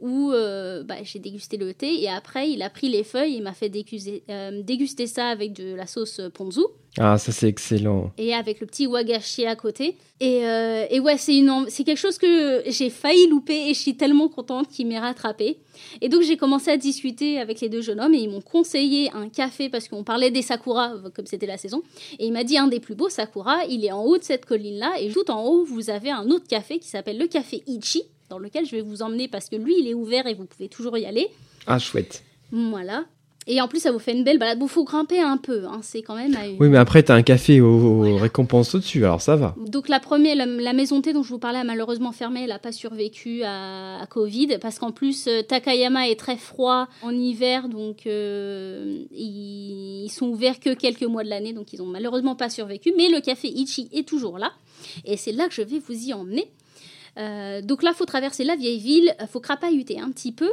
où 0.00 0.32
euh, 0.32 0.82
bah, 0.84 0.94
j'ai 1.02 1.18
dégusté 1.18 1.58
le 1.58 1.74
thé 1.74 2.02
et 2.02 2.08
après 2.08 2.50
il 2.50 2.62
a 2.62 2.70
pris 2.70 2.88
les 2.88 3.04
feuilles, 3.04 3.34
il 3.34 3.42
m'a 3.42 3.52
fait 3.52 3.68
déguster, 3.68 4.22
déguster 4.62 5.06
ça 5.06 5.28
avec 5.28 5.52
de 5.52 5.74
la 5.74 5.86
sauce 5.86 6.22
ponzu 6.32 6.62
Ah, 7.00 7.16
ça 7.16 7.30
c'est 7.32 7.48
excellent. 7.48 8.10
et 8.18 8.34
avec 8.34 8.60
le 8.60 8.66
petit 8.66 8.86
wagashi 8.86 9.46
à 9.46 9.54
côté. 9.56 9.96
Et, 10.20 10.44
euh, 10.48 10.84
et 10.90 10.98
ouais, 10.98 11.16
c'est 11.16 11.36
une, 11.36 11.66
c'est 11.68 11.84
quelque 11.84 11.98
chose 11.98 12.18
que 12.18 12.62
j'ai 12.66 12.90
failli 12.90 13.28
louper 13.28 13.68
et 13.70 13.74
je 13.74 13.78
suis 13.78 13.96
tellement 13.96 14.28
contente 14.28 14.68
qu'il 14.68 14.88
m'ait 14.88 14.98
rattrapé. 14.98 15.58
Et 16.00 16.08
donc 16.08 16.22
j'ai 16.22 16.36
commencé 16.36 16.72
à 16.72 16.76
discuter 16.76 17.38
avec 17.38 17.60
les 17.60 17.68
deux 17.68 17.82
jeunes 17.82 18.00
hommes 18.00 18.14
et 18.14 18.18
ils 18.18 18.28
m'ont 18.28 18.40
conseillé 18.40 19.10
un 19.14 19.28
café 19.28 19.68
parce 19.68 19.86
qu'on 19.86 20.02
parlait 20.02 20.32
des 20.32 20.42
sakura 20.42 20.94
comme 21.14 21.26
c'était 21.26 21.46
la 21.46 21.56
saison. 21.56 21.82
Et 22.18 22.26
il 22.26 22.32
m'a 22.32 22.42
dit 22.42 22.58
un 22.58 22.66
des 22.66 22.80
plus 22.80 22.96
beaux 22.96 23.08
sakura, 23.08 23.64
il 23.68 23.84
est 23.84 23.92
en 23.92 24.02
haut 24.02 24.18
de 24.18 24.24
cette 24.24 24.44
colline 24.44 24.78
là 24.78 24.92
et 25.00 25.08
tout 25.10 25.30
en 25.30 25.44
haut 25.44 25.64
vous 25.64 25.90
avez 25.90 26.10
un 26.10 26.28
autre 26.30 26.48
café 26.48 26.80
qui 26.80 26.88
s'appelle 26.88 27.18
le 27.18 27.28
café 27.28 27.62
Ichi 27.68 28.02
dans 28.28 28.38
lequel 28.40 28.66
je 28.66 28.72
vais 28.72 28.82
vous 28.82 29.02
emmener 29.02 29.28
parce 29.28 29.48
que 29.48 29.56
lui 29.56 29.76
il 29.78 29.86
est 29.86 29.94
ouvert 29.94 30.26
et 30.26 30.34
vous 30.34 30.46
pouvez 30.46 30.68
toujours 30.68 30.98
y 30.98 31.06
aller. 31.06 31.28
Ah, 31.68 31.78
chouette. 31.78 32.24
Voilà. 32.50 33.04
Et 33.48 33.60
en 33.60 33.66
plus 33.66 33.80
ça 33.80 33.90
vous 33.90 33.98
fait 33.98 34.12
une 34.12 34.22
belle 34.22 34.38
balade. 34.38 34.58
Bon, 34.58 34.68
faut 34.68 34.84
grimper 34.84 35.20
un 35.20 35.38
peu, 35.38 35.64
hein, 35.64 35.80
c'est 35.82 36.02
quand 36.02 36.14
même 36.14 36.36
à 36.36 36.46
une... 36.46 36.56
Oui, 36.60 36.68
mais 36.68 36.78
après, 36.78 37.02
t'as 37.02 37.14
un 37.14 37.22
café 37.22 37.60
aux, 37.60 38.16
récompenses 38.16 38.74
au-dessus, 38.74 39.04
alors 39.04 39.20
ça 39.20 39.36
va. 39.36 39.54
Donc 39.66 39.88
la 39.88 39.98
première, 39.98 40.36
la, 40.36 40.46
la 40.46 40.72
maison 40.72 41.00
thé 41.00 41.12
dont 41.12 41.22
je 41.22 41.30
vous 41.30 41.38
parlais 41.38 41.58
a 41.58 41.64
malheureusement 41.64 42.12
fermé, 42.12 42.42
elle 42.42 42.50
n'a 42.50 42.58
pas 42.58 42.72
survécu 42.72 43.42
à, 43.42 44.00
à 44.00 44.06
Covid 44.06 44.58
parce 44.60 44.78
qu'en 44.78 44.92
plus 44.92 45.26
euh, 45.26 45.42
Takayama 45.42 46.08
est 46.08 46.18
très 46.18 46.36
froid 46.36 46.88
en 47.02 47.10
hiver, 47.10 47.68
donc 47.68 48.06
euh, 48.06 49.02
ils, 49.12 50.04
ils 50.04 50.10
sont 50.10 50.26
ouverts 50.26 50.60
que 50.60 50.74
quelques 50.74 51.02
mois 51.02 51.24
de 51.24 51.30
l'année, 51.30 51.52
donc 51.52 51.72
ils 51.72 51.82
ont 51.82 51.86
malheureusement 51.86 52.36
pas 52.36 52.50
survécu. 52.50 52.92
Mais 52.96 53.08
le 53.08 53.20
café 53.20 53.48
Ichi 53.48 53.88
est 53.92 54.06
toujours 54.06 54.38
là 54.38 54.52
et 55.04 55.16
c'est 55.16 55.32
là 55.32 55.48
que 55.48 55.54
je 55.54 55.62
vais 55.62 55.78
vous 55.78 55.94
y 55.94 56.12
emmener. 56.12 56.50
Euh, 57.16 57.62
donc 57.62 57.82
là, 57.82 57.92
faut 57.94 58.04
traverser 58.04 58.44
la 58.44 58.56
vieille 58.56 58.78
ville, 58.78 59.14
euh, 59.20 59.26
faut 59.26 59.40
crapahuter 59.40 59.98
un 60.00 60.10
petit 60.10 60.32
peu, 60.32 60.50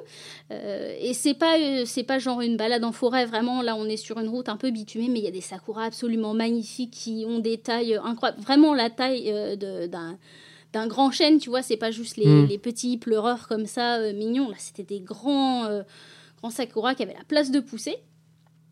euh, 0.51 0.95
et 0.99 1.13
c'est 1.13 1.33
pas 1.33 1.57
euh, 1.59 1.83
c'est 1.85 2.03
pas 2.03 2.17
genre 2.19 2.41
une 2.41 2.57
balade 2.57 2.83
en 2.83 2.91
forêt 2.91 3.25
vraiment. 3.25 3.61
Là, 3.61 3.75
on 3.75 3.85
est 3.85 3.97
sur 3.97 4.19
une 4.19 4.29
route 4.29 4.49
un 4.49 4.57
peu 4.57 4.71
bitumée, 4.71 5.09
mais 5.09 5.19
il 5.19 5.25
y 5.25 5.27
a 5.27 5.31
des 5.31 5.41
sakuras 5.41 5.85
absolument 5.85 6.33
magnifiques 6.33 6.91
qui 6.91 7.25
ont 7.27 7.39
des 7.39 7.57
tailles 7.57 7.99
incroyables, 8.03 8.41
vraiment 8.41 8.73
la 8.73 8.89
taille 8.89 9.57
d'un 9.57 10.17
d'un 10.73 10.87
grand 10.87 11.11
chêne, 11.11 11.39
tu 11.39 11.49
vois. 11.49 11.61
C'est 11.61 11.77
pas 11.77 11.91
juste 11.91 12.17
les, 12.17 12.25
Mm. 12.25 12.47
les 12.47 12.57
petits 12.57 12.97
pleureurs 12.97 13.47
comme 13.47 13.65
ça 13.65 13.99
mignons. 14.13 14.49
Là, 14.49 14.55
c'était 14.57 14.83
des 14.83 14.99
grands 14.99 15.67
grands 16.39 16.49
sakuras 16.49 16.95
qui 16.95 17.03
avaient 17.03 17.13
la 17.13 17.23
place 17.27 17.51
de 17.51 17.59
pousser. 17.59 17.95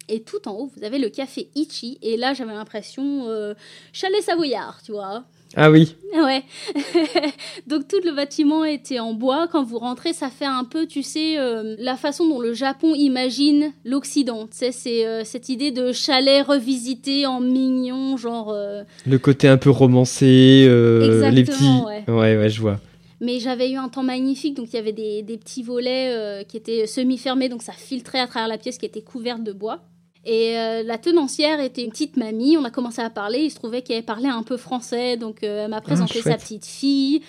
Et 0.10 0.22
tout 0.22 0.48
en 0.48 0.52
haut, 0.52 0.72
vous 0.76 0.84
avez 0.84 1.00
le 1.00 1.10
café 1.10 1.50
Ichi. 1.56 1.98
Et 2.02 2.18
là, 2.18 2.34
j'avais 2.34 2.54
l'impression 2.54 3.28
euh, 3.30 3.54
chalet 3.94 4.22
savoyard, 4.22 4.82
tu 4.84 4.92
vois. 4.92 5.24
Ah 5.56 5.70
oui. 5.72 5.96
Ouais. 6.16 6.44
Donc 7.68 7.88
tout 7.88 8.00
le 8.04 8.16
bâtiment 8.16 8.64
était 8.66 9.00
en 9.00 9.14
bois. 9.14 9.48
Quand 9.52 9.64
vous 9.64 9.80
rentrez, 9.80 10.14
ça 10.14 10.30
fait 10.30 10.46
un 10.46 10.64
peu, 10.64 10.86
tu 10.88 11.04
sais, 11.04 11.38
euh, 11.38 11.76
la 11.80 11.96
façon 11.96 12.28
dont 12.28 12.40
le 12.40 12.54
Japon 12.54 12.94
imagine 12.96 13.72
l'Occident. 13.86 14.48
Tu 14.48 14.58
sais, 14.58 14.72
c'est 14.72 15.06
euh, 15.06 15.24
cette 15.24 15.50
idée 15.50 15.72
de 15.72 15.92
chalet 15.92 16.46
revisité 16.46 17.26
en 17.26 17.40
mignon, 17.40 18.18
genre. 18.18 18.52
euh, 18.52 18.84
Le 19.08 19.18
côté 19.20 19.48
un 19.48 19.58
peu 19.58 19.70
romancé, 19.70 20.26
les 20.68 21.44
petits. 21.44 21.52
Exactement, 21.54 21.86
ouais. 21.86 22.04
ouais, 22.08 22.38
ouais, 22.38 22.50
je 22.50 22.62
vois. 22.62 22.80
Mais 23.22 23.40
j'avais 23.40 23.72
eu 23.72 23.76
un 23.78 23.88
temps 23.88 24.04
magnifique, 24.04 24.56
donc 24.56 24.68
il 24.74 24.76
y 24.76 24.80
avait 24.80 24.92
des, 24.92 25.22
des 25.22 25.38
petits 25.38 25.64
volets 25.64 26.14
euh, 26.14 26.44
qui 26.44 26.58
étaient 26.58 26.86
semi-fermés, 26.88 27.48
donc 27.48 27.62
ça 27.62 27.72
filtrait 27.72 28.20
à 28.20 28.28
travers 28.28 28.50
la 28.50 28.58
pièce 28.58 28.78
qui 28.78 28.86
était 28.86 29.02
couverte 29.02 29.44
de 29.44 29.54
bois. 29.54 29.80
Et 30.26 30.58
euh, 30.58 30.84
la 30.84 30.98
tenancière 30.98 31.60
était 31.60 31.84
une 31.84 31.90
petite 31.92 32.16
mamie, 32.16 32.56
on 32.58 32.64
a 32.64 32.70
commencé 32.72 33.02
à 33.02 33.10
parler, 33.10 33.40
il 33.44 33.52
se 33.52 33.56
trouvait 33.56 33.82
qu'elle 33.82 34.04
parlait 34.04 34.30
un 34.30 34.44
peu 34.44 34.56
français, 34.58 35.18
donc 35.18 35.44
euh, 35.44 35.66
elle 35.66 35.70
m'a 35.70 35.82
présenté 35.82 36.22
sa 36.22 36.38
petite 36.38 36.66
fille. 36.66 37.22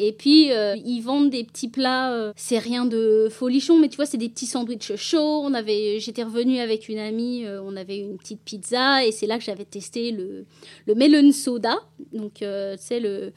Et 0.00 0.12
puis, 0.12 0.52
euh, 0.52 0.76
ils 0.76 1.00
vendent 1.00 1.28
des 1.28 1.42
petits 1.44 1.66
plats, 1.68 2.12
euh, 2.14 2.32
c'est 2.36 2.58
rien 2.60 2.86
de 2.86 3.28
folichon, 3.30 3.78
mais 3.80 3.88
tu 3.88 3.96
vois, 3.96 4.06
c'est 4.06 4.16
des 4.16 4.28
petits 4.28 4.46
sandwichs 4.46 4.94
chauds. 4.96 5.40
On 5.44 5.52
avait, 5.54 5.98
J'étais 5.98 6.22
revenue 6.22 6.60
avec 6.60 6.88
une 6.88 6.98
amie, 6.98 7.44
euh, 7.44 7.60
on 7.62 7.74
avait 7.76 7.98
une 7.98 8.16
petite 8.16 8.40
pizza, 8.44 9.04
et 9.04 9.10
c'est 9.10 9.26
là 9.26 9.38
que 9.38 9.44
j'avais 9.44 9.64
testé 9.64 10.12
le, 10.12 10.46
le 10.86 10.94
melon 10.94 11.32
soda. 11.32 11.76
Donc, 12.12 12.34
tu 12.34 12.44
sais, 12.78 13.00
le, 13.00 13.32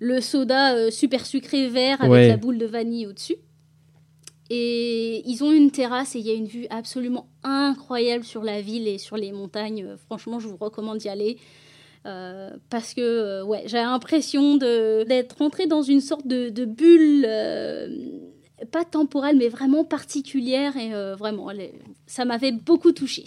le 0.00 0.20
soda 0.22 0.90
super 0.90 1.24
sucré 1.26 1.68
vert 1.68 1.98
avec 2.00 2.10
Ouais. 2.10 2.28
la 2.28 2.36
boule 2.38 2.56
de 2.58 2.66
vanille 2.66 3.06
au-dessus. 3.06 3.36
Et 4.50 5.22
ils 5.28 5.42
ont 5.42 5.52
une 5.52 5.70
terrasse 5.70 6.14
et 6.14 6.20
il 6.20 6.26
y 6.26 6.30
a 6.30 6.34
une 6.34 6.46
vue 6.46 6.66
absolument 6.70 7.28
incroyable 7.42 8.24
sur 8.24 8.42
la 8.42 8.60
ville 8.60 8.86
et 8.86 8.98
sur 8.98 9.16
les 9.16 9.32
montagnes. 9.32 9.84
Euh, 9.84 9.96
Franchement, 9.96 10.38
je 10.38 10.48
vous 10.48 10.56
recommande 10.56 10.98
d'y 10.98 11.08
aller. 11.08 11.38
Euh, 12.06 12.50
parce 12.70 12.94
que 12.94 13.00
euh, 13.00 13.44
ouais, 13.44 13.64
j'ai 13.66 13.78
l'impression 13.78 14.56
d'être 14.56 15.38
rentrée 15.38 15.66
dans 15.66 15.82
une 15.82 16.00
sorte 16.00 16.26
de, 16.26 16.50
de 16.50 16.64
bulle, 16.64 17.24
euh, 17.26 17.88
pas 18.70 18.84
temporelle, 18.84 19.36
mais 19.36 19.48
vraiment 19.48 19.84
particulière. 19.84 20.76
Et 20.76 20.90
vraiment, 21.16 21.50
elle 21.50 21.70
ça 22.06 22.24
m'avait 22.24 22.52
beaucoup 22.52 22.92
touchée. 22.92 23.24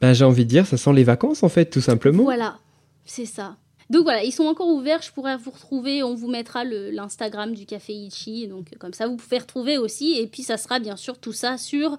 Bah, 0.00 0.12
j'ai 0.12 0.24
envie 0.24 0.44
de 0.44 0.50
dire, 0.50 0.66
ça 0.66 0.76
sent 0.76 0.92
les 0.92 1.04
vacances 1.04 1.42
en 1.42 1.48
fait, 1.48 1.66
tout 1.66 1.80
simplement. 1.80 2.24
Voilà, 2.24 2.58
c'est 3.04 3.26
ça. 3.26 3.56
Donc 3.90 4.02
voilà, 4.02 4.22
ils 4.22 4.32
sont 4.32 4.44
encore 4.44 4.68
ouverts. 4.68 5.02
Je 5.02 5.12
pourrais 5.12 5.36
vous 5.36 5.50
retrouver. 5.50 6.02
On 6.02 6.14
vous 6.14 6.28
mettra 6.28 6.64
l'Instagram 6.64 7.54
du 7.54 7.66
Café 7.66 7.92
Ichi. 7.92 8.46
Donc 8.48 8.76
comme 8.78 8.92
ça, 8.92 9.06
vous 9.06 9.16
pouvez 9.16 9.38
retrouver 9.38 9.78
aussi. 9.78 10.18
Et 10.18 10.26
puis 10.26 10.42
ça 10.42 10.56
sera 10.56 10.78
bien 10.78 10.96
sûr 10.96 11.18
tout 11.18 11.32
ça 11.32 11.56
sur 11.58 11.96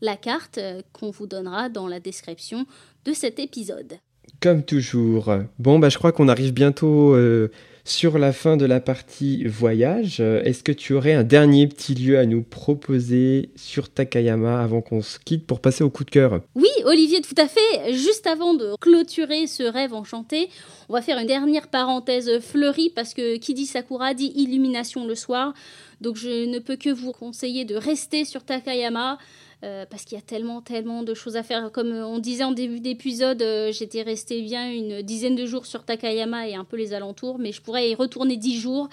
la 0.00 0.16
carte 0.16 0.58
euh, 0.58 0.82
qu'on 0.92 1.10
vous 1.10 1.26
donnera 1.26 1.68
dans 1.68 1.86
la 1.86 2.00
description 2.00 2.66
de 3.04 3.12
cet 3.12 3.38
épisode. 3.38 3.98
Comme 4.40 4.62
toujours. 4.62 5.34
Bon, 5.58 5.78
bah, 5.78 5.88
je 5.88 5.98
crois 5.98 6.12
qu'on 6.12 6.28
arrive 6.28 6.52
bientôt 6.52 7.14
euh, 7.14 7.50
sur 7.90 8.18
la 8.18 8.32
fin 8.32 8.56
de 8.56 8.64
la 8.64 8.80
partie 8.80 9.44
voyage. 9.44 10.18
Euh, 10.20 10.42
Est-ce 10.44 10.62
que 10.62 10.70
tu 10.70 10.94
aurais 10.94 11.12
un 11.12 11.24
dernier 11.24 11.66
petit 11.66 11.94
lieu 11.94 12.18
à 12.18 12.24
nous 12.24 12.42
proposer 12.42 13.50
sur 13.56 13.90
Takayama 13.90 14.62
avant 14.62 14.80
qu'on 14.80 15.02
se 15.02 15.18
quitte 15.18 15.44
pour 15.44 15.60
passer 15.60 15.82
au 15.82 15.90
coup 15.90 16.04
de 16.04 16.10
cœur? 16.10 16.40
Oui, 16.54 16.68
Olivier, 16.84 17.20
tout 17.20 17.34
à 17.36 17.48
fait. 17.48 17.92
Juste 17.92 18.28
avant 18.28 18.54
de 18.54 18.76
clôturer 18.80 19.48
ce 19.48 19.64
rêve 19.64 19.92
enchanté, 19.92 20.50
on 20.88 20.92
va 20.92 21.02
faire 21.02 21.18
une 21.18 21.26
dernière 21.26 21.66
parenthèse 21.66 22.38
fleurie 22.40 22.92
parce 22.94 23.12
que 23.12 23.36
qui 23.38 23.54
dit 23.54 23.66
Sakura 23.66 24.14
dit 24.14 24.32
illumination 24.36 25.06
le 25.06 25.16
soir. 25.16 25.52
Donc 26.00 26.16
je 26.16 26.46
ne 26.46 26.58
peux 26.58 26.76
que 26.76 26.90
vous 26.90 27.12
conseiller 27.12 27.64
de 27.64 27.74
rester 27.74 28.24
sur 28.24 28.44
Takayama. 28.44 29.18
euh, 29.62 29.84
parce 29.90 30.04
qu'il 30.04 30.16
y 30.16 30.18
a 30.18 30.22
tellement, 30.22 30.62
tellement 30.62 31.02
de 31.02 31.12
choses 31.12 31.36
à 31.36 31.42
faire. 31.42 31.70
Comme 31.70 31.92
on 31.92 32.18
disait 32.18 32.44
en 32.44 32.52
début 32.52 32.80
d'épisode, 32.80 33.42
euh, 33.42 33.72
j'étais 33.72 34.02
restée 34.02 34.40
bien 34.40 34.72
une 34.72 35.02
dizaine 35.02 35.36
de 35.36 35.44
jours 35.44 35.66
sur 35.66 35.84
Takayama 35.84 36.48
et 36.48 36.54
un 36.54 36.64
peu 36.64 36.76
les 36.76 36.94
alentours, 36.94 37.38
mais 37.38 37.52
je 37.52 37.60
pourrais 37.60 37.90
y 37.90 37.94
retourner 37.94 38.36
dix 38.38 38.58
jours 38.58 38.88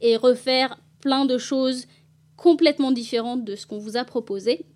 et 0.00 0.16
refaire 0.16 0.78
plein 1.00 1.24
de 1.24 1.38
choses 1.38 1.86
complètement 2.36 2.92
différentes 2.92 3.44
de 3.44 3.56
ce 3.56 3.66
qu'on 3.66 3.78
vous 3.78 3.96
a 3.96 4.04
proposé. 4.04 4.66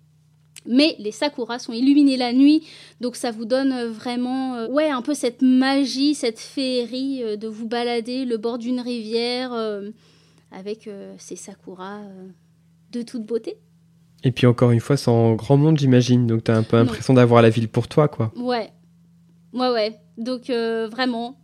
Mais 0.65 0.95
les 0.99 1.11
sakuras 1.11 1.59
sont 1.59 1.73
illuminés 1.73 2.17
la 2.17 2.33
nuit, 2.33 2.67
donc 2.99 3.15
ça 3.15 3.31
vous 3.31 3.45
donne 3.45 3.85
vraiment, 3.85 4.67
ouais, 4.67 4.89
un 4.89 5.01
peu 5.01 5.15
cette 5.15 5.41
magie, 5.41 6.13
cette 6.13 6.39
féerie 6.39 7.37
de 7.37 7.47
vous 7.47 7.67
balader 7.67 8.25
le 8.25 8.37
bord 8.37 8.59
d'une 8.59 8.79
rivière 8.79 9.53
avec 10.51 10.89
ces 11.17 11.35
sakuras 11.35 12.01
de 12.91 13.01
toute 13.01 13.25
beauté. 13.25 13.57
Et 14.23 14.31
puis 14.31 14.45
encore 14.45 14.71
une 14.71 14.79
fois, 14.79 14.95
en 15.07 15.33
grand 15.33 15.57
monde, 15.57 15.79
j'imagine. 15.79 16.27
Donc 16.27 16.43
tu 16.43 16.51
as 16.51 16.55
un 16.55 16.63
peu 16.63 16.77
l'impression 16.77 17.13
d'avoir 17.13 17.41
la 17.41 17.49
ville 17.49 17.67
pour 17.67 17.87
toi, 17.87 18.07
quoi. 18.07 18.31
Ouais. 18.35 18.69
Ouais, 19.53 19.69
ouais. 19.69 19.99
Donc 20.17 20.49
euh, 20.49 20.87
vraiment, 20.87 21.39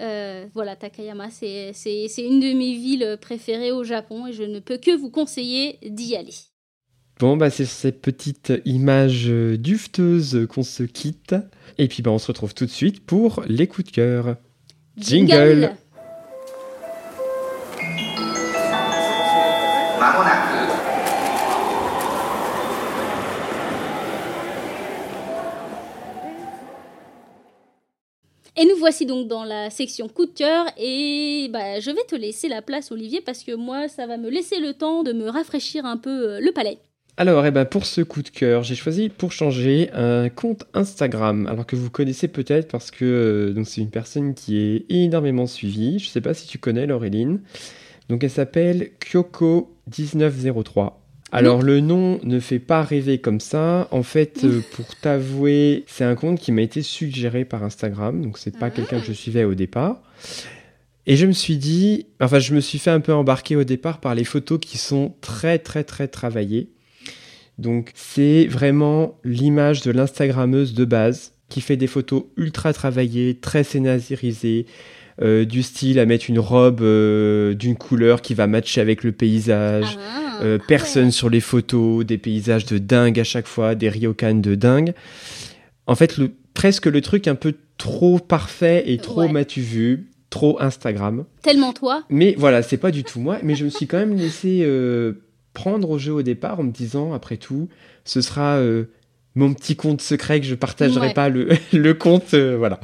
euh, 0.00 0.46
voilà, 0.54 0.76
Takayama, 0.76 1.30
c'est 1.30 1.72
une 2.18 2.40
de 2.40 2.56
mes 2.56 2.74
villes 2.74 3.18
préférées 3.20 3.72
au 3.72 3.84
Japon 3.84 4.26
et 4.26 4.32
je 4.32 4.42
ne 4.42 4.58
peux 4.58 4.78
que 4.78 4.96
vous 4.96 5.10
conseiller 5.10 5.78
d'y 5.88 6.16
aller. 6.16 6.34
Bon, 7.18 7.38
bah, 7.38 7.48
c'est 7.48 7.64
ces 7.64 7.92
petites 7.92 8.52
images 8.66 9.26
euh, 9.28 9.56
dufteuses 9.56 10.46
qu'on 10.50 10.62
se 10.62 10.82
quitte. 10.82 11.34
Et 11.78 11.88
puis, 11.88 12.02
bah, 12.02 12.10
on 12.10 12.18
se 12.18 12.26
retrouve 12.26 12.52
tout 12.52 12.66
de 12.66 12.70
suite 12.70 13.06
pour 13.06 13.42
les 13.48 13.66
coups 13.66 13.86
de 13.86 13.92
cœur. 13.92 14.36
Jingle. 14.98 15.70
Et 28.58 28.64
nous 28.64 28.76
voici 28.78 29.04
donc 29.04 29.28
dans 29.28 29.44
la 29.44 29.68
section 29.68 30.08
coup 30.08 30.24
de 30.24 30.30
cœur 30.30 30.64
et 30.78 31.50
bah, 31.52 31.78
je 31.80 31.90
vais 31.90 32.04
te 32.08 32.14
laisser 32.14 32.48
la 32.48 32.62
place 32.62 32.90
Olivier 32.90 33.20
parce 33.20 33.42
que 33.42 33.54
moi 33.54 33.88
ça 33.88 34.06
va 34.06 34.16
me 34.16 34.30
laisser 34.30 34.60
le 34.60 34.72
temps 34.72 35.02
de 35.02 35.12
me 35.12 35.28
rafraîchir 35.28 35.84
un 35.84 35.98
peu 35.98 36.10
euh, 36.10 36.40
le 36.40 36.52
palais. 36.52 36.78
Alors, 37.18 37.46
eh 37.46 37.50
ben, 37.50 37.64
pour 37.64 37.86
ce 37.86 38.02
coup 38.02 38.22
de 38.22 38.28
cœur, 38.28 38.62
j'ai 38.62 38.74
choisi 38.74 39.08
pour 39.08 39.32
changer 39.32 39.90
un 39.94 40.28
compte 40.28 40.64
Instagram, 40.74 41.46
alors 41.46 41.64
que 41.64 41.74
vous 41.74 41.88
connaissez 41.88 42.28
peut-être 42.28 42.70
parce 42.70 42.90
que 42.90 43.04
euh, 43.04 43.52
donc 43.52 43.66
c'est 43.66 43.80
une 43.80 43.90
personne 43.90 44.34
qui 44.34 44.58
est 44.58 44.84
énormément 44.90 45.46
suivie. 45.46 45.98
Je 45.98 46.06
ne 46.06 46.10
sais 46.10 46.20
pas 46.20 46.34
si 46.34 46.46
tu 46.46 46.58
connais 46.58 46.86
Laureline. 46.86 47.40
Donc 48.08 48.24
elle 48.24 48.30
s'appelle 48.30 48.90
Kyoko1903. 49.00 50.92
Alors 51.32 51.62
le 51.62 51.80
nom 51.80 52.20
ne 52.22 52.38
fait 52.38 52.60
pas 52.60 52.82
rêver 52.82 53.18
comme 53.18 53.40
ça. 53.40 53.88
En 53.90 54.02
fait, 54.02 54.44
euh, 54.44 54.62
pour 54.72 54.94
t'avouer, 54.96 55.84
c'est 55.86 56.04
un 56.04 56.14
compte 56.14 56.38
qui 56.38 56.52
m'a 56.52 56.62
été 56.62 56.82
suggéré 56.82 57.44
par 57.44 57.64
Instagram, 57.64 58.22
donc 58.22 58.38
c'est 58.38 58.56
pas 58.56 58.70
quelqu'un 58.70 59.00
que 59.00 59.06
je 59.06 59.12
suivais 59.12 59.44
au 59.44 59.54
départ. 59.54 60.02
Et 61.06 61.16
je 61.16 61.26
me 61.26 61.32
suis 61.32 61.56
dit, 61.56 62.06
enfin 62.20 62.38
je 62.38 62.54
me 62.54 62.60
suis 62.60 62.78
fait 62.78 62.90
un 62.90 63.00
peu 63.00 63.12
embarquer 63.12 63.56
au 63.56 63.64
départ 63.64 64.00
par 64.00 64.14
les 64.14 64.24
photos 64.24 64.58
qui 64.60 64.78
sont 64.78 65.14
très 65.20 65.58
très 65.58 65.84
très 65.84 66.08
travaillées. 66.08 66.70
Donc 67.58 67.90
c'est 67.94 68.46
vraiment 68.46 69.18
l'image 69.24 69.82
de 69.82 69.90
l'Instagrammeuse 69.90 70.74
de 70.74 70.84
base 70.84 71.32
qui 71.48 71.60
fait 71.60 71.76
des 71.76 71.86
photos 71.86 72.24
ultra 72.36 72.72
travaillées, 72.72 73.38
très 73.38 73.64
scénarisées, 73.64 74.66
euh, 75.22 75.46
du 75.46 75.62
style 75.62 75.98
à 75.98 76.04
mettre 76.04 76.28
une 76.28 76.38
robe 76.38 76.82
euh, 76.82 77.54
d'une 77.54 77.74
couleur 77.74 78.20
qui 78.20 78.34
va 78.34 78.46
matcher 78.46 78.82
avec 78.82 79.02
le 79.02 79.12
paysage. 79.12 79.98
Ah. 79.98 80.42
Euh, 80.42 80.58
personne 80.68 81.10
sur 81.10 81.30
les 81.30 81.40
photos, 81.40 82.04
des 82.04 82.18
paysages 82.18 82.66
de 82.66 82.76
dingue 82.76 83.18
à 83.18 83.24
chaque 83.24 83.46
fois, 83.46 83.74
des 83.74 83.88
ryokan 83.88 84.34
de 84.34 84.54
dingue. 84.54 84.92
En 85.86 85.94
fait, 85.94 86.18
le, 86.18 86.32
presque 86.52 86.84
le 86.84 87.00
truc 87.00 87.28
un 87.28 87.34
peu 87.34 87.54
trop 87.78 88.18
parfait 88.18 88.84
et 88.90 88.98
trop 88.98 89.26
m'as-tu 89.26 89.62
vu, 89.62 90.10
trop 90.28 90.60
Instagram. 90.60 91.24
Tellement 91.40 91.72
toi. 91.72 92.04
Mais 92.10 92.34
voilà, 92.36 92.62
c'est 92.62 92.76
pas 92.76 92.90
du 92.90 93.02
tout 93.02 93.20
moi. 93.20 93.38
Mais 93.42 93.54
je 93.54 93.64
me 93.64 93.70
suis 93.70 93.86
quand 93.86 93.98
même 93.98 94.16
laissé 94.16 94.68
prendre 95.54 95.88
au 95.88 95.98
jeu 95.98 96.12
au 96.12 96.22
départ 96.22 96.60
en 96.60 96.64
me 96.64 96.72
disant, 96.72 97.14
après 97.14 97.38
tout, 97.38 97.70
ce 98.04 98.20
sera 98.20 98.60
mon 99.36 99.54
petit 99.54 99.76
compte 99.76 100.00
secret 100.00 100.40
que 100.40 100.46
je 100.46 100.56
partagerai 100.56 101.14
pas 101.14 101.28
le, 101.28 101.50
le 101.72 101.94
compte. 101.94 102.34
voilà 102.34 102.80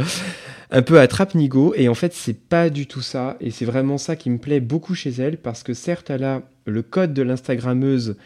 un 0.75 0.81
peu 0.81 0.99
à 0.99 1.07
trappe-nigo. 1.07 1.75
Et 1.77 1.89
en 1.89 1.95
fait, 1.95 2.15
c'est 2.15 2.49
pas 2.49 2.71
du 2.71 2.87
tout 2.87 3.03
ça. 3.03 3.37
Et 3.41 3.51
c'est 3.51 3.67
vraiment 3.67 3.99
ça 3.99 4.17
qui 4.17 4.31
me 4.31 4.39
plaît 4.39 4.61
beaucoup 4.61 4.95
chez 4.95 5.11
elle, 5.11 5.37
parce 5.37 5.63
que 5.63 5.75
certes, 5.75 6.11
elle 6.11 6.25
a 6.25 6.43
le 6.65 6.83
code 6.83 7.13
de 7.13 7.23
l'Instagrammeuse 7.23 8.17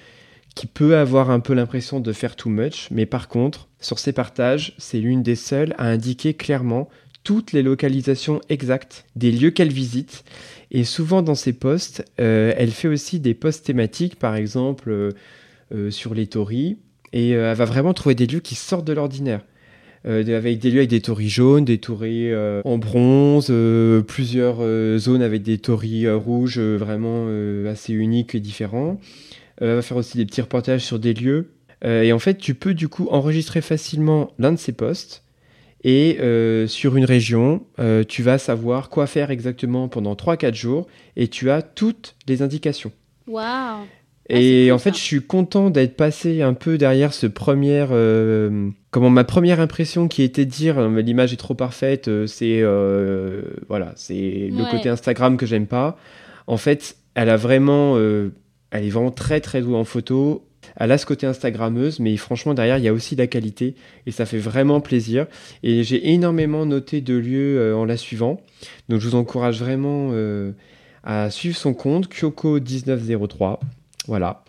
qui 0.55 0.67
peut 0.67 0.97
avoir 0.97 1.31
un 1.31 1.41
peu 1.41 1.53
l'impression 1.53 2.01
de 2.01 2.13
faire 2.13 2.35
too 2.35 2.49
much, 2.49 2.89
mais 2.91 3.05
par 3.05 3.29
contre, 3.29 3.69
sur 3.79 3.99
ses 3.99 4.13
partages, 4.13 4.75
c'est 4.79 4.99
l'une 4.99 5.23
des 5.23 5.37
seules 5.37 5.75
à 5.77 5.87
indiquer 5.87 6.33
clairement 6.33 6.89
toutes 7.25 7.53
les 7.53 7.63
localisations 7.63 8.41
exactes 8.49 9.05
des 9.17 9.31
lieux 9.31 9.51
qu'elle 9.51 9.73
visite. 9.73 10.25
Et 10.71 10.85
souvent 10.85 11.21
dans 11.21 11.35
ses 11.35 11.53
posts, 11.53 12.05
euh, 12.21 12.55
elle 12.57 12.71
fait 12.71 12.89
aussi 12.89 13.21
des 13.21 13.35
posts 13.35 13.67
thématiques, 13.67 14.17
par 14.17 14.35
exemple 14.35 14.91
euh, 14.91 15.11
euh, 15.75 15.91
sur 15.91 16.15
les 16.15 16.27
tories, 16.27 16.79
et 17.17 17.31
elle 17.31 17.57
va 17.57 17.65
vraiment 17.65 17.95
trouver 17.95 18.15
des 18.15 18.27
lieux 18.27 18.41
qui 18.41 18.55
sortent 18.55 18.87
de 18.87 18.93
l'ordinaire. 18.93 19.41
Euh, 20.07 20.37
avec 20.37 20.61
des 20.61 20.71
lieux 20.71 20.79
avec 20.79 20.91
des 20.91 21.01
tories 21.01 21.29
jaunes, 21.29 21.65
des 21.65 21.79
tories 21.79 22.33
euh, 22.33 22.61
en 22.65 22.79
bronze, 22.79 23.49
euh, 23.51 24.03
plusieurs 24.03 24.59
zones 24.99 25.23
avec 25.23 25.43
des 25.43 25.59
tories 25.59 26.09
rouges 26.11 26.59
vraiment 26.61 27.27
assez 27.69 27.93
uniques 27.93 28.35
et 28.35 28.41
différents. 28.41 29.01
va 29.61 29.83
faire 29.83 29.97
aussi 29.97 30.17
des 30.17 30.27
petits 30.27 30.43
reportages 30.43 30.85
sur 30.85 30.99
des 30.99 31.15
lieux. 31.15 31.51
et 31.85 32.13
en 32.13 32.19
fait, 32.19 32.39
tu 32.39 32.55
peux 32.55 32.75
du 32.75 32.89
coup 32.89 33.09
enregistrer 33.11 33.61
facilement 33.61 34.33
l'un 34.39 34.53
de 34.53 34.59
ces 34.59 34.73
posts. 34.73 35.25
Et 35.85 36.19
sur 36.67 36.97
une 36.97 37.05
région, 37.05 37.63
tu 38.09 38.23
vas 38.23 38.39
savoir 38.39 38.91
quoi 38.91 39.07
faire 39.07 39.31
exactement 39.31 39.89
pendant 39.89 40.15
3-4 40.15 40.55
jours 40.55 40.87
et 41.17 41.29
tu 41.29 41.51
as 41.51 41.63
toutes 41.63 42.17
les 42.29 42.43
indications. 42.43 42.93
Waouh 43.27 43.87
ah, 44.29 44.35
et 44.35 44.73
en 44.73 44.79
fait, 44.79 44.95
je 44.95 45.01
suis 45.01 45.23
content 45.23 45.71
d'être 45.71 45.97
passé 45.97 46.43
un 46.43 46.55
peu 46.55 46.79
derrière 46.79 47.15
ce 47.15 47.27
premier, 47.27 47.87
euh, 47.91 48.71
comment 48.91 49.11
ma 49.11 49.25
première 49.25 49.61
impression 49.61 50.09
qui 50.09 50.23
était 50.23 50.45
de 50.45 50.51
dire 50.51 50.79
euh, 50.79 51.01
l'image 51.01 51.33
est 51.33 51.37
trop 51.37 51.55
parfaite, 51.55 52.09
euh, 52.09 52.27
c'est 52.27 52.63
voilà, 53.69 53.93
c'est 53.97 54.51
le 54.53 54.71
côté 54.71 54.89
Instagram 54.89 55.37
que 55.37 55.47
j'aime 55.47 55.67
pas. 55.67 55.97
En 56.47 56.57
fait, 56.57 56.97
elle 57.15 57.31
a 57.31 57.37
vraiment, 57.37 57.97
elle 57.99 58.85
est 58.85 58.91
vraiment 58.91 59.11
très 59.11 59.41
très 59.41 59.61
douée 59.61 59.77
en 59.77 59.85
photo. 59.85 60.43
Elle 60.75 60.91
a 60.91 60.99
ce 60.99 61.07
côté 61.07 61.29
Instagrammeuse, 61.29 62.01
mais 62.01 62.17
franchement 62.17 62.53
derrière 62.53 62.79
il 62.79 62.85
y 62.85 62.89
a 62.89 62.93
aussi 62.93 63.15
de 63.15 63.21
la 63.21 63.29
qualité 63.29 63.77
et 64.05 64.11
ça 64.11 64.27
fait 64.27 64.39
vraiment 64.39 64.81
plaisir. 64.81 65.27
Et 65.63 65.85
j'ai 65.85 66.13
énormément 66.13 66.67
noté 66.67 67.01
de 67.01 67.15
lieux 67.15 67.75
en 67.77 67.85
la 67.85 67.97
suivant, 67.97 68.41
donc 68.89 69.01
je 69.01 69.09
vous 69.09 69.15
encourage 69.15 69.61
vraiment 69.61 70.13
à 71.05 71.31
suivre 71.31 71.57
son 71.57 71.73
compte 71.73 72.09
Kyoko 72.09 72.59
1903. 72.59 73.61
Voilà. 74.07 74.43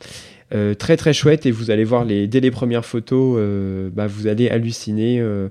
Euh, 0.56 0.74
très 0.76 0.96
très 0.96 1.12
chouette 1.12 1.46
et 1.46 1.52
vous 1.52 1.72
allez 1.72 1.84
voir 1.84 2.06
les, 2.06 2.26
dès 2.26 2.40
les 2.40 2.52
premières 2.52 2.86
photos, 2.86 3.36
euh, 3.38 3.90
bah, 3.92 4.08
vous 4.08 4.28
allez 4.28 4.50
halluciner 4.50 5.20
euh, 5.20 5.50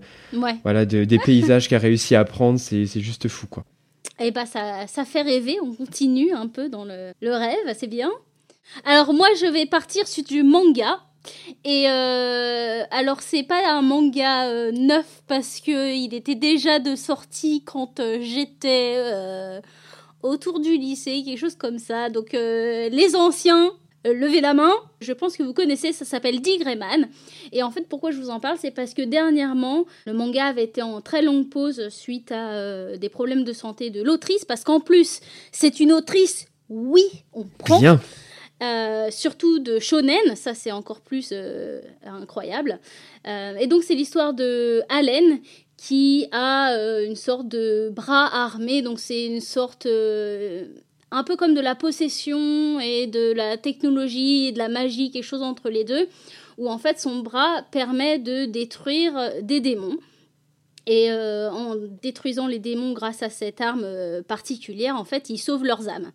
voilà, 0.63 0.87
des 0.87 1.19
paysages 1.19 1.69
qu'elle 1.69 1.77
a 1.77 1.83
réussi 1.83 2.15
à 2.15 2.25
prendre, 2.25 2.59
c'est 2.59 2.87
juste 2.87 3.29
fou 3.29 3.47
quoi. 3.47 3.65
Et 4.19 4.29
eh 4.29 4.31
bah 4.31 4.47
ça, 4.47 4.87
ça, 4.87 5.05
fait 5.05 5.21
rêver, 5.21 5.59
on 5.63 5.75
continue 5.75 6.33
un 6.33 6.47
peu 6.47 6.71
dans 6.71 6.87
le, 6.87 7.13
le 7.21 7.33
rêve, 7.33 7.77
c'est 7.77 7.89
bien. 7.89 8.11
Alors 8.87 9.13
moi 9.13 9.29
je 9.39 9.45
vais 9.45 9.67
partir 9.67 10.09
sur 10.09 10.25
du 10.25 10.43
manga. 10.43 11.01
Et 11.65 11.87
alors 11.87 13.21
c'est 13.21 13.43
pas 13.43 13.69
un 13.69 13.83
manga 13.83 14.71
neuf 14.73 15.23
parce 15.27 15.61
que 15.61 15.95
il 15.95 16.15
était 16.15 16.37
déjà 16.37 16.79
de 16.79 16.95
sortie 16.95 17.65
quand 17.65 18.01
j'étais 18.21 18.97
autour 20.23 20.61
du 20.61 20.79
lycée, 20.79 21.23
quelque 21.23 21.39
chose 21.39 21.57
comme 21.57 21.79
ça. 21.79 22.09
Donc 22.09 22.33
les 22.33 23.17
anciens, 23.17 23.73
levez 24.13 24.41
la 24.41 24.55
main. 24.55 24.73
Je 25.01 25.13
pense 25.13 25.37
que 25.37 25.43
vous 25.43 25.53
connaissez, 25.53 25.93
ça 25.93 26.05
s'appelle 26.05 26.41
Digreman. 26.41 27.09
Et 27.53 27.63
en 27.63 27.71
fait, 27.71 27.89
pourquoi 27.89 28.11
je 28.11 28.19
vous 28.19 28.31
en 28.31 28.41
parle, 28.41 28.59
c'est 28.61 28.71
parce 28.71 28.95
que 28.95 29.03
dernièrement, 29.03 29.87
le 30.07 30.13
manga 30.13 30.47
avait 30.47 30.65
été 30.65 30.83
en 30.83 31.01
très 31.01 31.23
longue 31.23 31.49
pause 31.49 31.89
suite 31.89 32.33
à 32.33 32.53
euh, 32.53 32.97
des 32.97 33.09
problèmes 33.09 33.45
de 33.45 33.53
santé 33.53 33.91
de 33.91 34.03
l'autrice, 34.03 34.45
parce 34.45 34.65
qu'en 34.65 34.81
plus, 34.81 35.21
c'est 35.53 35.81
une 35.81 35.93
autrice, 35.93 36.47
oui, 36.69 37.05
on 37.33 37.45
prend. 37.45 37.81
Bien. 37.81 38.01
Euh, 38.63 39.11
surtout 39.11 39.59
de 39.59 39.79
shonen, 39.79 40.35
ça 40.35 40.55
c'est 40.55 40.73
encore 40.73 41.03
plus 41.03 41.35
incroyable. 42.07 42.79
et 43.27 43.67
donc 43.67 43.83
c'est 43.83 43.95
l'histoire 43.95 44.33
de 44.33 44.83
Allen 44.89 45.41
qui 45.77 46.27
a 46.33 46.73
une 47.03 47.17
sorte 47.17 47.49
de 47.49 47.91
bras 47.95 48.35
armé, 48.35 48.81
donc 48.81 48.99
c'est 48.99 49.27
une 49.27 49.43
sorte 49.43 49.87
un 51.11 51.25
peu 51.25 51.37
comme 51.37 51.55
de 51.55 51.61
la 51.61 51.75
possession 51.75 52.81
et 52.81 53.07
de 53.07 53.33
la 53.33 53.57
technologie 53.57 54.47
et 54.47 54.53
de 54.53 54.59
la 54.59 54.69
magie, 54.69 55.11
quelque 55.11 55.25
chose 55.25 55.43
entre 55.43 55.71
les 55.71 55.85
deux, 55.85 56.09
où 56.59 56.69
en 56.69 56.79
fait 56.79 56.99
son 56.99 57.21
bras 57.21 57.63
permet 57.71 58.19
de 58.19 58.47
détruire 58.47 59.33
des 59.43 59.61
démons. 59.61 59.99
Et 60.87 61.11
euh, 61.11 61.51
en 61.51 61.75
détruisant 62.01 62.47
les 62.47 62.61
démons 62.61 62.93
grâce 62.93 63.23
à 63.23 63.29
cette 63.29 63.61
arme 63.61 63.83
euh, 63.85 64.23
particulière, 64.23 64.97
en 64.97 65.05
fait, 65.05 65.31
il 65.31 65.39
sauve 65.39 65.65
leurs 65.65 65.89
âmes. 65.89 66.13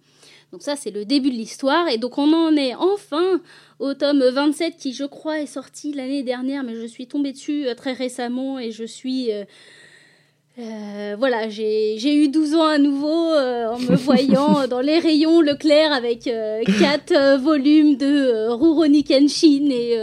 Donc 0.53 0.61
ça, 0.61 0.77
c'est 0.77 0.91
le 0.91 1.03
début 1.03 1.29
de 1.29 1.35
l'histoire. 1.35 1.89
Et 1.89 1.97
donc 1.97 2.17
on 2.17 2.31
en 2.33 2.55
est 2.55 2.73
enfin 2.75 3.41
au 3.79 3.93
tome 3.93 4.23
27 4.23 4.77
qui, 4.77 4.93
je 4.93 5.03
crois, 5.03 5.41
est 5.41 5.45
sorti 5.45 5.93
l'année 5.93 6.23
dernière, 6.23 6.63
mais 6.63 6.75
je 6.75 6.85
suis 6.85 7.07
tombée 7.07 7.33
dessus 7.33 7.67
euh, 7.67 7.75
très 7.75 7.93
récemment 7.93 8.59
et 8.59 8.71
je 8.71 8.85
suis 8.85 9.29
voilà, 10.57 11.49
j'ai 11.49 12.13
eu 12.13 12.27
12 12.27 12.55
ans 12.55 12.65
à 12.65 12.77
nouveau 12.77 13.33
euh, 13.33 13.67
en 13.67 13.79
me 13.79 13.95
voyant 13.95 14.67
dans 14.67 14.81
les 14.81 14.99
rayons 14.99 15.41
Leclerc 15.41 15.91
avec 15.91 16.23
4 16.23 17.39
volumes 17.39 17.95
de 17.95 18.49
Rurouni 18.49 19.03
Kenshin 19.03 19.69
et 19.69 19.97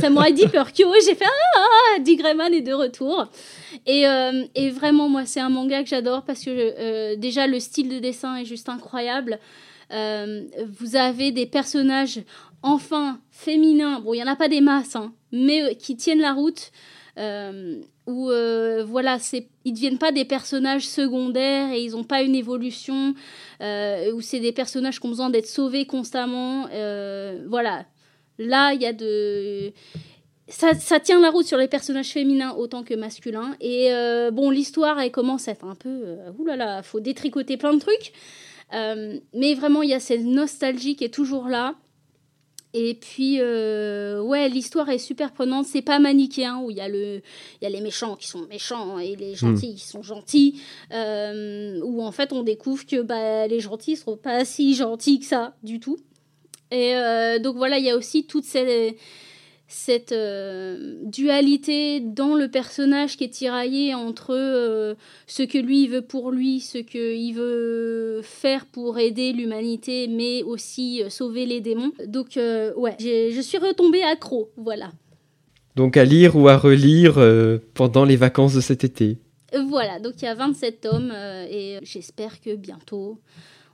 Samurai 0.00 0.32
Deeper 0.32 0.72
Kyo. 0.72 0.88
J'ai 1.06 1.14
fait 1.14 1.24
Ah, 1.56 1.98
Digreman 2.00 2.52
est 2.52 2.62
de 2.62 2.74
retour. 2.74 3.26
Et, 3.86 4.04
et 4.54 4.70
vraiment, 4.70 5.08
moi, 5.08 5.24
c'est 5.24 5.40
un 5.40 5.48
manga 5.48 5.82
que 5.82 5.88
j'adore 5.88 6.22
parce 6.24 6.44
que 6.44 7.14
déjà 7.16 7.46
le 7.46 7.60
style 7.60 7.88
de 7.88 7.98
dessin 7.98 8.36
est 8.36 8.44
juste 8.44 8.68
incroyable. 8.68 9.38
vous 9.90 10.96
avez 10.96 11.30
des 11.30 11.46
personnages 11.46 12.20
enfin 12.62 13.18
féminins. 13.30 14.00
Bon, 14.00 14.14
il 14.14 14.18
n'y 14.18 14.22
en 14.22 14.32
a 14.32 14.36
pas 14.36 14.48
des 14.48 14.60
masses, 14.60 14.96
hein, 14.96 15.12
mais 15.32 15.76
qui 15.76 15.96
tiennent 15.96 16.20
la 16.20 16.32
route. 16.32 16.70
Euh, 17.18 17.82
où 18.06 18.30
euh, 18.30 18.84
voilà, 18.84 19.18
c'est, 19.18 19.48
ils 19.64 19.74
deviennent 19.74 19.98
pas 19.98 20.12
des 20.12 20.24
personnages 20.24 20.86
secondaires 20.86 21.72
et 21.72 21.82
ils 21.82 21.92
n'ont 21.92 22.04
pas 22.04 22.22
une 22.22 22.34
évolution, 22.34 23.14
euh, 23.60 24.12
où 24.12 24.20
c'est 24.20 24.40
des 24.40 24.52
personnages 24.52 24.98
qui 24.98 25.06
ont 25.06 25.10
besoin 25.10 25.30
d'être 25.30 25.46
sauvés 25.46 25.86
constamment. 25.86 26.66
Euh, 26.72 27.44
voilà, 27.48 27.84
là, 28.38 28.72
il 28.72 28.82
y 28.82 28.86
a 28.86 28.92
de. 28.92 29.72
Ça, 30.48 30.74
ça, 30.74 31.00
tient 31.00 31.20
la 31.20 31.30
route 31.30 31.46
sur 31.46 31.58
les 31.58 31.68
personnages 31.68 32.10
féminins 32.10 32.52
autant 32.52 32.82
que 32.82 32.94
masculins. 32.94 33.56
Et 33.60 33.90
bon, 34.32 34.50
l'histoire, 34.50 34.98
elle 35.00 35.10
commence 35.10 35.48
à 35.48 35.52
être 35.52 35.64
un 35.64 35.76
peu. 35.76 36.16
oulala, 36.38 36.82
faut 36.82 37.00
détricoter 37.00 37.56
plein 37.56 37.72
de 37.72 37.78
trucs. 37.78 38.12
mais 38.72 39.54
vraiment, 39.54 39.82
il 39.82 39.90
y 39.90 39.94
a 39.94 40.00
cette 40.00 40.24
nostalgie 40.24 40.96
qui 40.96 41.04
est 41.04 41.14
toujours 41.14 41.48
là. 41.48 41.76
Et 42.74 42.94
puis, 42.94 43.36
euh, 43.38 44.20
ouais, 44.22 44.48
l'histoire 44.48 44.88
est 44.88 44.98
super 44.98 45.32
prenante. 45.32 45.66
C'est 45.66 45.82
pas 45.82 45.98
manichéen 45.98 46.58
où 46.58 46.70
il 46.70 46.78
y, 46.78 46.80
a 46.80 46.88
le, 46.88 47.20
y 47.60 47.66
a 47.66 47.68
les 47.68 47.80
méchants 47.82 48.16
qui 48.16 48.26
sont 48.26 48.46
méchants 48.46 48.98
et 48.98 49.14
les 49.14 49.34
gentils 49.34 49.72
hmm. 49.72 49.74
qui 49.74 49.86
sont 49.86 50.02
gentils. 50.02 50.60
Euh, 50.92 51.80
où 51.82 52.02
en 52.02 52.12
fait, 52.12 52.32
on 52.32 52.42
découvre 52.42 52.86
que 52.86 53.02
bah, 53.02 53.46
les 53.46 53.60
gentils 53.60 53.96
sont 53.96 54.16
pas 54.16 54.44
si 54.44 54.74
gentils 54.74 55.20
que 55.20 55.26
ça 55.26 55.54
du 55.62 55.80
tout. 55.80 55.98
Et 56.70 56.96
euh, 56.96 57.38
donc 57.38 57.56
voilà, 57.56 57.78
il 57.78 57.84
y 57.84 57.90
a 57.90 57.96
aussi 57.96 58.24
toutes 58.24 58.44
ces 58.44 58.96
cette 59.72 60.12
euh, 60.12 60.96
dualité 61.02 62.00
dans 62.00 62.34
le 62.34 62.48
personnage 62.48 63.16
qui 63.16 63.24
est 63.24 63.30
tiraillé 63.30 63.94
entre 63.94 64.34
euh, 64.34 64.94
ce 65.26 65.42
que 65.42 65.56
lui 65.56 65.88
veut 65.88 66.02
pour 66.02 66.30
lui, 66.30 66.60
ce 66.60 66.76
qu'il 66.76 67.34
veut 67.34 68.20
faire 68.22 68.66
pour 68.66 68.98
aider 68.98 69.32
l'humanité, 69.32 70.08
mais 70.08 70.42
aussi 70.42 71.02
euh, 71.02 71.08
sauver 71.08 71.46
les 71.46 71.62
démons. 71.62 71.92
Donc 72.06 72.36
ouais, 72.36 72.96
je 73.00 73.40
suis 73.40 73.58
retombée 73.58 74.02
accro, 74.02 74.50
voilà. 74.58 74.92
Donc 75.74 75.96
à 75.96 76.04
lire 76.04 76.36
ou 76.36 76.48
à 76.48 76.58
relire 76.58 77.18
pendant 77.72 78.04
les 78.04 78.16
vacances 78.16 78.54
de 78.54 78.60
cet 78.60 78.84
été. 78.84 79.18
Voilà, 79.68 79.98
donc 80.00 80.14
il 80.20 80.26
y 80.26 80.28
a 80.28 80.34
27 80.34 80.80
tomes 80.82 81.12
et 81.50 81.78
j'espère 81.82 82.40
que 82.42 82.54
bientôt 82.54 83.18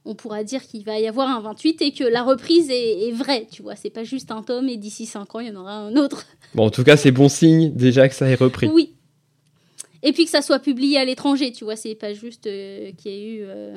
on 0.08 0.14
pourra 0.14 0.42
dire 0.42 0.66
qu'il 0.66 0.84
va 0.84 0.98
y 0.98 1.06
avoir 1.06 1.28
un 1.28 1.40
28 1.40 1.82
et 1.82 1.92
que 1.92 2.02
la 2.02 2.22
reprise 2.22 2.70
est, 2.70 3.12
vraie, 3.12 3.46
tu 3.50 3.62
vois. 3.62 3.76
C'est 3.76 3.90
pas 3.90 4.04
juste 4.04 4.30
un 4.30 4.42
tome 4.42 4.68
et 4.68 4.78
d'ici 4.78 5.04
5 5.04 5.34
ans, 5.34 5.40
il 5.40 5.48
y 5.48 5.50
en 5.50 5.60
aura 5.60 5.74
un 5.74 5.96
autre. 5.96 6.24
Bon, 6.54 6.64
en 6.64 6.70
tout 6.70 6.82
cas, 6.82 6.96
c'est 6.96 7.10
bon 7.10 7.28
signe 7.28 7.74
déjà 7.74 8.08
que 8.08 8.14
ça 8.14 8.26
ait 8.26 8.34
repris. 8.34 8.68
Oui. 8.68 8.94
Et 10.02 10.14
puis 10.14 10.24
que 10.24 10.30
ça 10.30 10.40
soit 10.40 10.60
publié 10.60 10.96
à 10.96 11.04
l'étranger, 11.04 11.52
tu 11.52 11.64
vois. 11.64 11.76
C'est 11.76 11.94
pas 11.94 12.14
juste 12.14 12.46
euh, 12.46 12.90
qu'il 12.96 13.12
y 13.12 13.14
ait 13.14 13.28
eu 13.34 13.40
euh, 13.42 13.76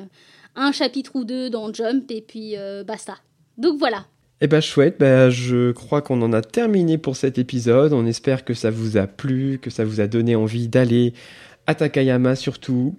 un 0.56 0.72
chapitre 0.72 1.14
ou 1.16 1.24
deux 1.24 1.50
dans 1.50 1.70
Jump 1.70 2.10
et 2.10 2.22
puis 2.22 2.56
euh, 2.56 2.82
basta. 2.82 3.18
Donc 3.58 3.78
voilà. 3.78 4.06
Eh 4.40 4.46
ben 4.46 4.62
chouette, 4.62 4.96
ben, 4.98 5.28
je 5.28 5.72
crois 5.72 6.00
qu'on 6.00 6.22
en 6.22 6.32
a 6.32 6.40
terminé 6.40 6.96
pour 6.96 7.16
cet 7.16 7.36
épisode. 7.36 7.92
On 7.92 8.06
espère 8.06 8.42
que 8.42 8.54
ça 8.54 8.70
vous 8.70 8.96
a 8.96 9.06
plu, 9.06 9.58
que 9.60 9.68
ça 9.68 9.84
vous 9.84 10.00
a 10.00 10.06
donné 10.06 10.34
envie 10.34 10.68
d'aller 10.68 11.12
à 11.66 11.74
Takayama 11.74 12.36
surtout. 12.36 12.96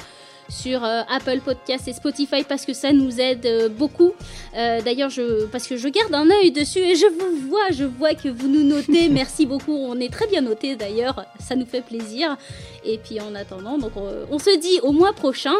sur 0.49 0.83
euh, 0.83 1.01
Apple 1.09 1.39
Podcast 1.43 1.87
et 1.87 1.93
Spotify 1.93 2.43
parce 2.47 2.65
que 2.65 2.73
ça 2.73 2.91
nous 2.91 3.19
aide 3.19 3.45
euh, 3.45 3.69
beaucoup. 3.69 4.11
Euh, 4.55 4.81
d'ailleurs, 4.81 5.09
je, 5.09 5.45
parce 5.45 5.67
que 5.67 5.77
je 5.77 5.87
garde 5.87 6.13
un 6.13 6.29
œil 6.29 6.51
dessus 6.51 6.79
et 6.79 6.95
je 6.95 7.05
vous 7.07 7.47
vois, 7.47 7.71
je 7.71 7.83
vois 7.83 8.13
que 8.13 8.29
vous 8.29 8.47
nous 8.47 8.63
notez. 8.63 9.09
Merci 9.11 9.45
beaucoup, 9.45 9.73
on 9.73 9.99
est 9.99 10.11
très 10.11 10.27
bien 10.27 10.41
notés 10.41 10.75
d'ailleurs, 10.75 11.25
ça 11.39 11.55
nous 11.55 11.65
fait 11.65 11.81
plaisir. 11.81 12.37
Et 12.85 12.97
puis 12.97 13.19
en 13.19 13.35
attendant, 13.35 13.77
donc 13.77 13.93
on, 13.95 14.39
se 14.39 14.57
dit 14.59 14.79
au 14.83 14.91
mois 14.91 15.13
prochain 15.13 15.53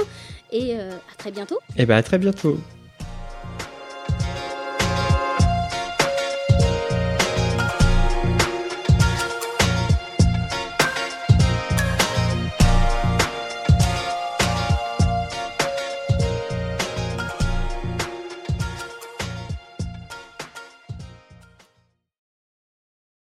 et 0.52 0.76
à 0.76 1.16
très 1.18 1.32
bientôt. 1.32 1.60
Et 1.78 1.84
eh 1.84 1.86
bien 1.86 1.96
à 1.96 2.04
très 2.04 2.18
bientôt. 2.18 2.58